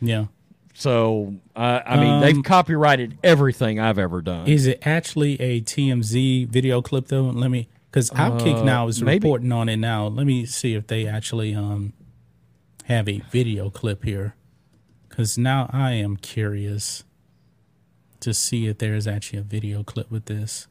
Yeah. 0.00 0.26
So 0.74 1.34
uh, 1.54 1.80
I 1.86 1.98
mean, 2.00 2.20
they've 2.20 2.36
Um, 2.36 2.42
copyrighted 2.42 3.18
everything 3.24 3.80
I've 3.80 3.98
ever 3.98 4.20
done. 4.22 4.46
Is 4.46 4.66
it 4.66 4.78
actually 4.86 5.40
a 5.40 5.60
TMZ 5.62 6.48
video 6.48 6.82
clip 6.82 7.08
though? 7.08 7.24
Let 7.30 7.50
me, 7.50 7.68
because 7.90 8.10
Outkick 8.10 8.62
now 8.64 8.86
is 8.88 9.00
Uh, 9.00 9.06
maybe. 9.06 9.24
reporting 9.26 9.52
on 9.52 9.68
it 9.70 9.76
now. 9.78 10.06
Let 10.06 10.26
me 10.26 10.44
see 10.46 10.74
if 10.74 10.86
they 10.86 11.06
actually 11.06 11.54
um 11.54 11.94
have 12.84 13.08
a 13.08 13.20
video 13.30 13.70
clip 13.70 14.04
here, 14.04 14.34
because 15.16 15.38
now 15.38 15.66
I 15.72 15.92
am 15.92 16.18
curious 16.18 17.02
to 18.20 18.34
see 18.34 18.66
if 18.66 18.76
there 18.76 18.94
is 18.94 19.06
actually 19.06 19.38
a 19.38 19.42
video 19.42 19.82
clip 19.82 20.10
with 20.10 20.26
this. 20.26 20.66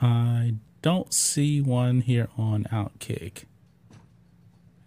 I 0.00 0.54
don't 0.80 1.12
see 1.12 1.60
one 1.60 2.02
here 2.02 2.28
on 2.38 2.62
Outkick. 2.70 3.46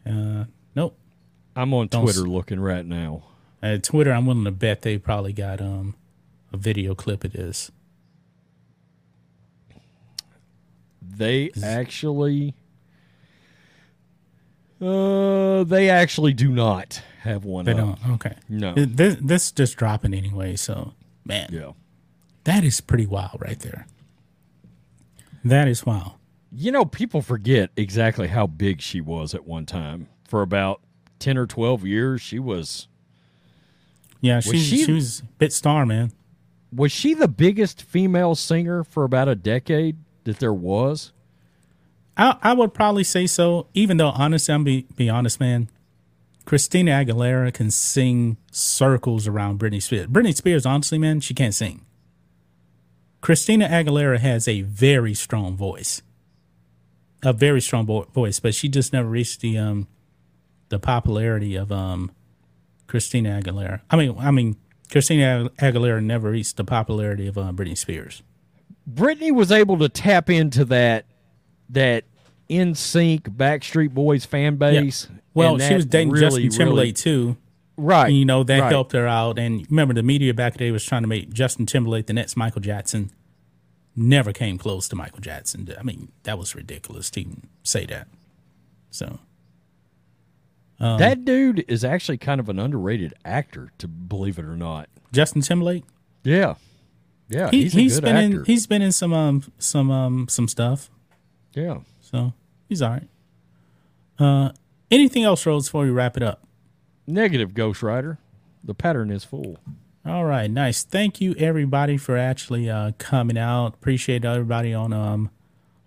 Uh, 0.05 0.45
nope. 0.75 0.97
I'm 1.57 1.73
on 1.73 1.87
don't 1.87 2.03
Twitter 2.03 2.21
s- 2.21 2.25
looking 2.25 2.61
right 2.61 2.85
now. 2.85 3.23
At 3.61 3.83
Twitter, 3.83 4.13
I'm 4.13 4.25
willing 4.25 4.45
to 4.45 4.51
bet 4.51 4.83
they 4.83 4.97
probably 4.97 5.33
got 5.33 5.59
um 5.59 5.95
a 6.53 6.57
video 6.57 6.95
clip 6.95 7.25
of 7.25 7.33
this. 7.33 7.69
They 11.01 11.51
actually, 11.61 12.53
uh, 14.81 15.63
they 15.63 15.89
actually 15.89 16.33
do 16.33 16.49
not 16.49 17.01
have 17.21 17.45
one. 17.45 17.65
They 17.65 17.71
up. 17.73 17.77
don't. 17.77 18.11
Okay. 18.15 18.35
No. 18.49 18.73
This 18.75 19.17
this 19.21 19.51
just 19.51 19.75
dropping 19.77 20.13
anyway. 20.13 20.55
So 20.55 20.93
man, 21.25 21.49
Yeah. 21.51 21.71
That 22.43 22.63
is 22.63 22.79
pretty 22.79 23.05
wild 23.05 23.41
right 23.41 23.59
there. 23.59 23.87
That 25.43 25.67
is 25.67 25.85
wild. 25.85 26.13
You 26.51 26.71
know, 26.71 26.85
people 26.85 27.21
forget 27.21 27.71
exactly 27.75 28.27
how 28.27 28.47
big 28.47 28.81
she 28.81 29.01
was 29.01 29.33
at 29.33 29.45
one 29.45 29.65
time. 29.65 30.07
For 30.27 30.41
about 30.41 30.81
10 31.19 31.37
or 31.37 31.45
12 31.45 31.85
years, 31.85 32.21
she 32.21 32.39
was 32.39 32.87
Yeah, 34.21 34.39
she, 34.39 34.57
she- 34.59 34.83
she 34.85 34.91
was 34.93 35.19
a 35.21 35.23
bit 35.37 35.53
star, 35.53 35.85
man. 35.85 36.11
was 36.71 36.91
she 36.91 37.13
the 37.13 37.27
biggest 37.27 37.81
female 37.81 38.35
singer 38.35 38.83
for 38.83 39.03
about 39.03 39.27
a 39.27 39.35
decade 39.35 39.97
that 40.25 40.39
there 40.39 40.53
was? 40.53 41.11
I 42.17 42.37
I 42.41 42.53
would 42.53 42.73
probably 42.73 43.03
say 43.03 43.27
so. 43.27 43.67
Even 43.73 43.97
though 43.97 44.09
honestly, 44.09 44.53
I'm 44.53 44.63
be 44.63 44.85
be 44.95 45.09
honest, 45.09 45.39
man. 45.39 45.69
Christina 46.45 46.91
Aguilera 46.91 47.53
can 47.53 47.69
sing 47.69 48.37
circles 48.51 49.27
around 49.27 49.59
Britney 49.59 49.83
Spears. 49.83 50.07
Britney 50.07 50.33
Spears, 50.33 50.65
honestly, 50.65 50.97
man, 50.97 51.19
she 51.19 51.33
can't 51.33 51.53
sing. 51.53 51.85
Christina 53.19 53.67
Aguilera 53.67 54.17
has 54.19 54.47
a 54.47 54.61
very 54.61 55.13
strong 55.13 55.57
voice, 55.57 56.01
a 57.21 57.33
very 57.33 57.59
strong 57.59 57.85
vo- 57.85 58.03
voice, 58.13 58.39
but 58.39 58.55
she 58.55 58.69
just 58.69 58.93
never 58.93 59.09
reached 59.09 59.41
the 59.41 59.57
um 59.57 59.87
the 60.69 60.79
popularity 60.79 61.55
of 61.55 61.71
um 61.71 62.11
Christina 62.87 63.41
Aguilera. 63.41 63.81
I 63.89 63.97
mean, 63.97 64.15
I 64.17 64.31
mean, 64.31 64.55
Christina 64.89 65.49
Aguilera 65.59 66.01
never 66.01 66.31
reached 66.31 66.55
the 66.55 66.63
popularity 66.63 67.27
of 67.27 67.37
uh, 67.37 67.51
Britney 67.51 67.77
Spears. 67.77 68.23
Britney 68.89 69.33
was 69.33 69.51
able 69.51 69.77
to 69.79 69.89
tap 69.89 70.29
into 70.29 70.63
that 70.65 71.05
that 71.69 72.03
NSYNC 72.49 73.21
Backstreet 73.35 73.93
Boys 73.93 74.25
fan 74.25 74.55
base. 74.55 75.07
Well, 75.33 75.59
she 75.59 75.73
was 75.75 75.85
dating 75.85 76.11
really, 76.11 76.43
Justin 76.43 76.49
Timberlake 76.49 76.83
really- 76.85 76.93
too. 76.93 77.37
right? 77.75 78.07
you 78.11 78.25
know 78.25 78.43
that 78.43 78.59
right. 78.59 78.71
helped 78.71 78.93
her 78.93 79.05
out. 79.07 79.37
And 79.37 79.65
remember, 79.69 79.93
the 79.93 80.03
media 80.03 80.33
back 80.33 80.53
in 80.53 80.57
the 80.57 80.65
day 80.65 80.71
was 80.71 80.83
trying 80.85 81.03
to 81.03 81.07
make 81.07 81.31
Justin 81.31 81.65
Timberlake 81.65 82.07
the 82.07 82.13
next 82.13 82.35
Michael 82.35 82.61
Jackson. 82.61 83.11
Never 83.95 84.31
came 84.31 84.57
close 84.57 84.87
to 84.89 84.95
Michael 84.95 85.19
Jackson. 85.21 85.67
I 85.77 85.83
mean, 85.83 86.11
that 86.23 86.37
was 86.37 86.53
ridiculous 86.55 87.09
to 87.11 87.21
even 87.21 87.47
say 87.63 87.85
that. 87.87 88.07
So 88.91 89.19
um, 90.79 90.99
that 90.99 91.25
dude 91.25 91.65
is 91.67 91.83
actually 91.83 92.17
kind 92.17 92.39
of 92.39 92.47
an 92.49 92.59
underrated 92.59 93.13
actor, 93.25 93.71
to 93.79 93.87
believe 93.87 94.37
it 94.37 94.45
or 94.45 94.55
not. 94.55 94.87
Justin 95.11 95.41
Timberlake, 95.41 95.83
Yeah, 96.23 96.55
yeah, 97.29 97.49
he, 97.49 97.63
he's, 97.63 97.73
he's 97.73 98.01
been 98.01 98.15
actor. 98.15 98.39
in 98.39 98.45
he's 98.45 98.67
been 98.67 98.81
in 98.83 98.91
some 98.91 99.13
um 99.13 99.43
some 99.57 99.89
um 99.89 100.27
some 100.29 100.47
stuff. 100.47 100.89
Yeah, 101.57 101.79
So 102.01 102.33
he's 102.69 102.81
all 102.81 102.91
right. 102.91 103.07
Uh, 104.19 104.51
anything 104.89 105.23
else, 105.23 105.45
Rhodes, 105.45 105.67
before 105.67 105.83
we 105.83 105.89
wrap 105.89 106.17
it 106.17 106.23
up? 106.23 106.43
negative 107.07 107.53
Ghost 107.53 107.81
Rider. 107.81 108.19
The 108.63 108.73
pattern 108.73 109.11
is 109.11 109.23
full. 109.23 109.57
All 110.05 110.25
right, 110.25 110.49
nice. 110.51 110.83
Thank 110.83 111.21
you 111.21 111.33
everybody 111.37 111.97
for 111.97 112.17
actually 112.17 112.69
uh, 112.69 112.91
coming 112.97 113.37
out. 113.37 113.75
Appreciate 113.75 114.25
everybody 114.25 114.73
on 114.73 114.93
um 114.93 115.29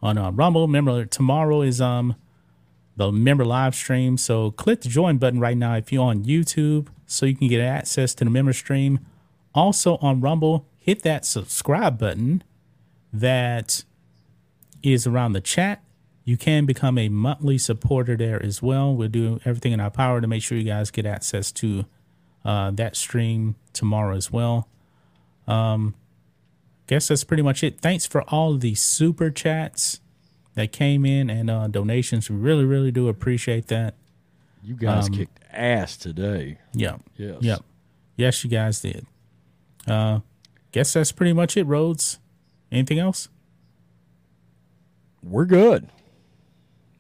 on 0.03 0.17
uh, 0.19 0.31
Rumble. 0.31 0.67
Remember 0.67 1.05
tomorrow 1.05 1.63
is 1.63 1.81
um 1.81 2.17
the 2.97 3.13
member 3.13 3.45
live 3.45 3.75
stream. 3.75 4.17
So 4.17 4.51
click 4.51 4.81
the 4.81 4.89
join 4.89 5.19
button 5.19 5.41
right 5.41 5.57
now 5.57 5.77
if 5.77 5.93
you're 5.93 6.05
on 6.05 6.25
YouTube 6.25 6.89
so 7.07 7.27
you 7.27 7.37
can 7.37 7.49
get 7.49 7.61
access 7.61 8.15
to 8.17 8.25
the 8.25 8.31
member 8.31 8.53
stream. 8.53 9.01
Also 9.55 9.97
on 9.97 10.21
Rumble, 10.21 10.67
hit 10.79 11.03
that 11.03 11.25
subscribe 11.25 11.99
button 11.99 12.43
that 13.13 13.85
is 14.83 15.07
around 15.07 15.33
the 15.33 15.41
chat. 15.41 15.83
You 16.25 16.37
can 16.37 16.67
become 16.67 16.99
a 16.99 17.09
monthly 17.09 17.59
supporter 17.59 18.17
there 18.17 18.43
as 18.43 18.63
well. 18.63 18.95
We'll 18.95 19.09
do 19.09 19.41
everything 19.45 19.73
in 19.73 19.81
our 19.81 19.91
power 19.91 20.21
to 20.21 20.27
make 20.27 20.43
sure 20.43 20.57
you 20.59 20.65
guys 20.65 20.91
get 20.91 21.07
access 21.07 21.51
to 21.53 21.87
uh, 22.45 22.71
that 22.73 22.95
stream 22.97 23.57
tomorrow 23.73 24.15
as 24.17 24.31
well. 24.31 24.69
Um, 25.49 25.95
guess 26.87 27.09
that's 27.09 27.25
pretty 27.25 27.43
much 27.43 27.65
it. 27.65 27.81
Thanks 27.81 28.07
for 28.07 28.23
all 28.25 28.57
the 28.57 28.75
super 28.75 29.31
chats 29.31 30.01
that 30.55 30.73
came 30.73 31.05
in 31.07 31.31
and 31.31 31.51
uh, 31.51 31.69
donations. 31.69 32.31
We 32.31 32.37
really, 32.37 32.65
really 32.65 32.91
do 32.93 33.09
appreciate 33.09 33.69
that. 33.69 33.95
You 34.63 34.75
guys 34.75 35.07
Um, 35.09 35.15
kicked 35.15 35.41
ass 35.53 35.97
today. 35.97 36.59
Yep. 36.75 37.01
Yes. 37.17 37.37
Yep. 37.41 37.65
Yes, 38.17 38.45
you 38.45 38.51
guys 38.51 38.81
did. 38.81 39.07
Uh, 39.87 40.21
guess 40.73 40.93
that's 40.93 41.13
pretty 41.13 41.33
much 41.33 41.57
it, 41.57 41.65
Rhodes. 41.65 42.19
Anything 42.71 42.99
else? 42.99 43.29
We're 45.23 45.45
good. 45.45 45.89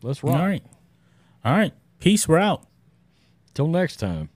Let's 0.02 0.22
rock. 0.22 0.36
All 0.36 0.46
right. 0.46 0.62
All 1.44 1.52
right. 1.52 1.72
Peace. 1.98 2.28
We're 2.28 2.38
out. 2.38 2.66
Till 3.54 3.66
next 3.66 3.96
time. 3.96 4.30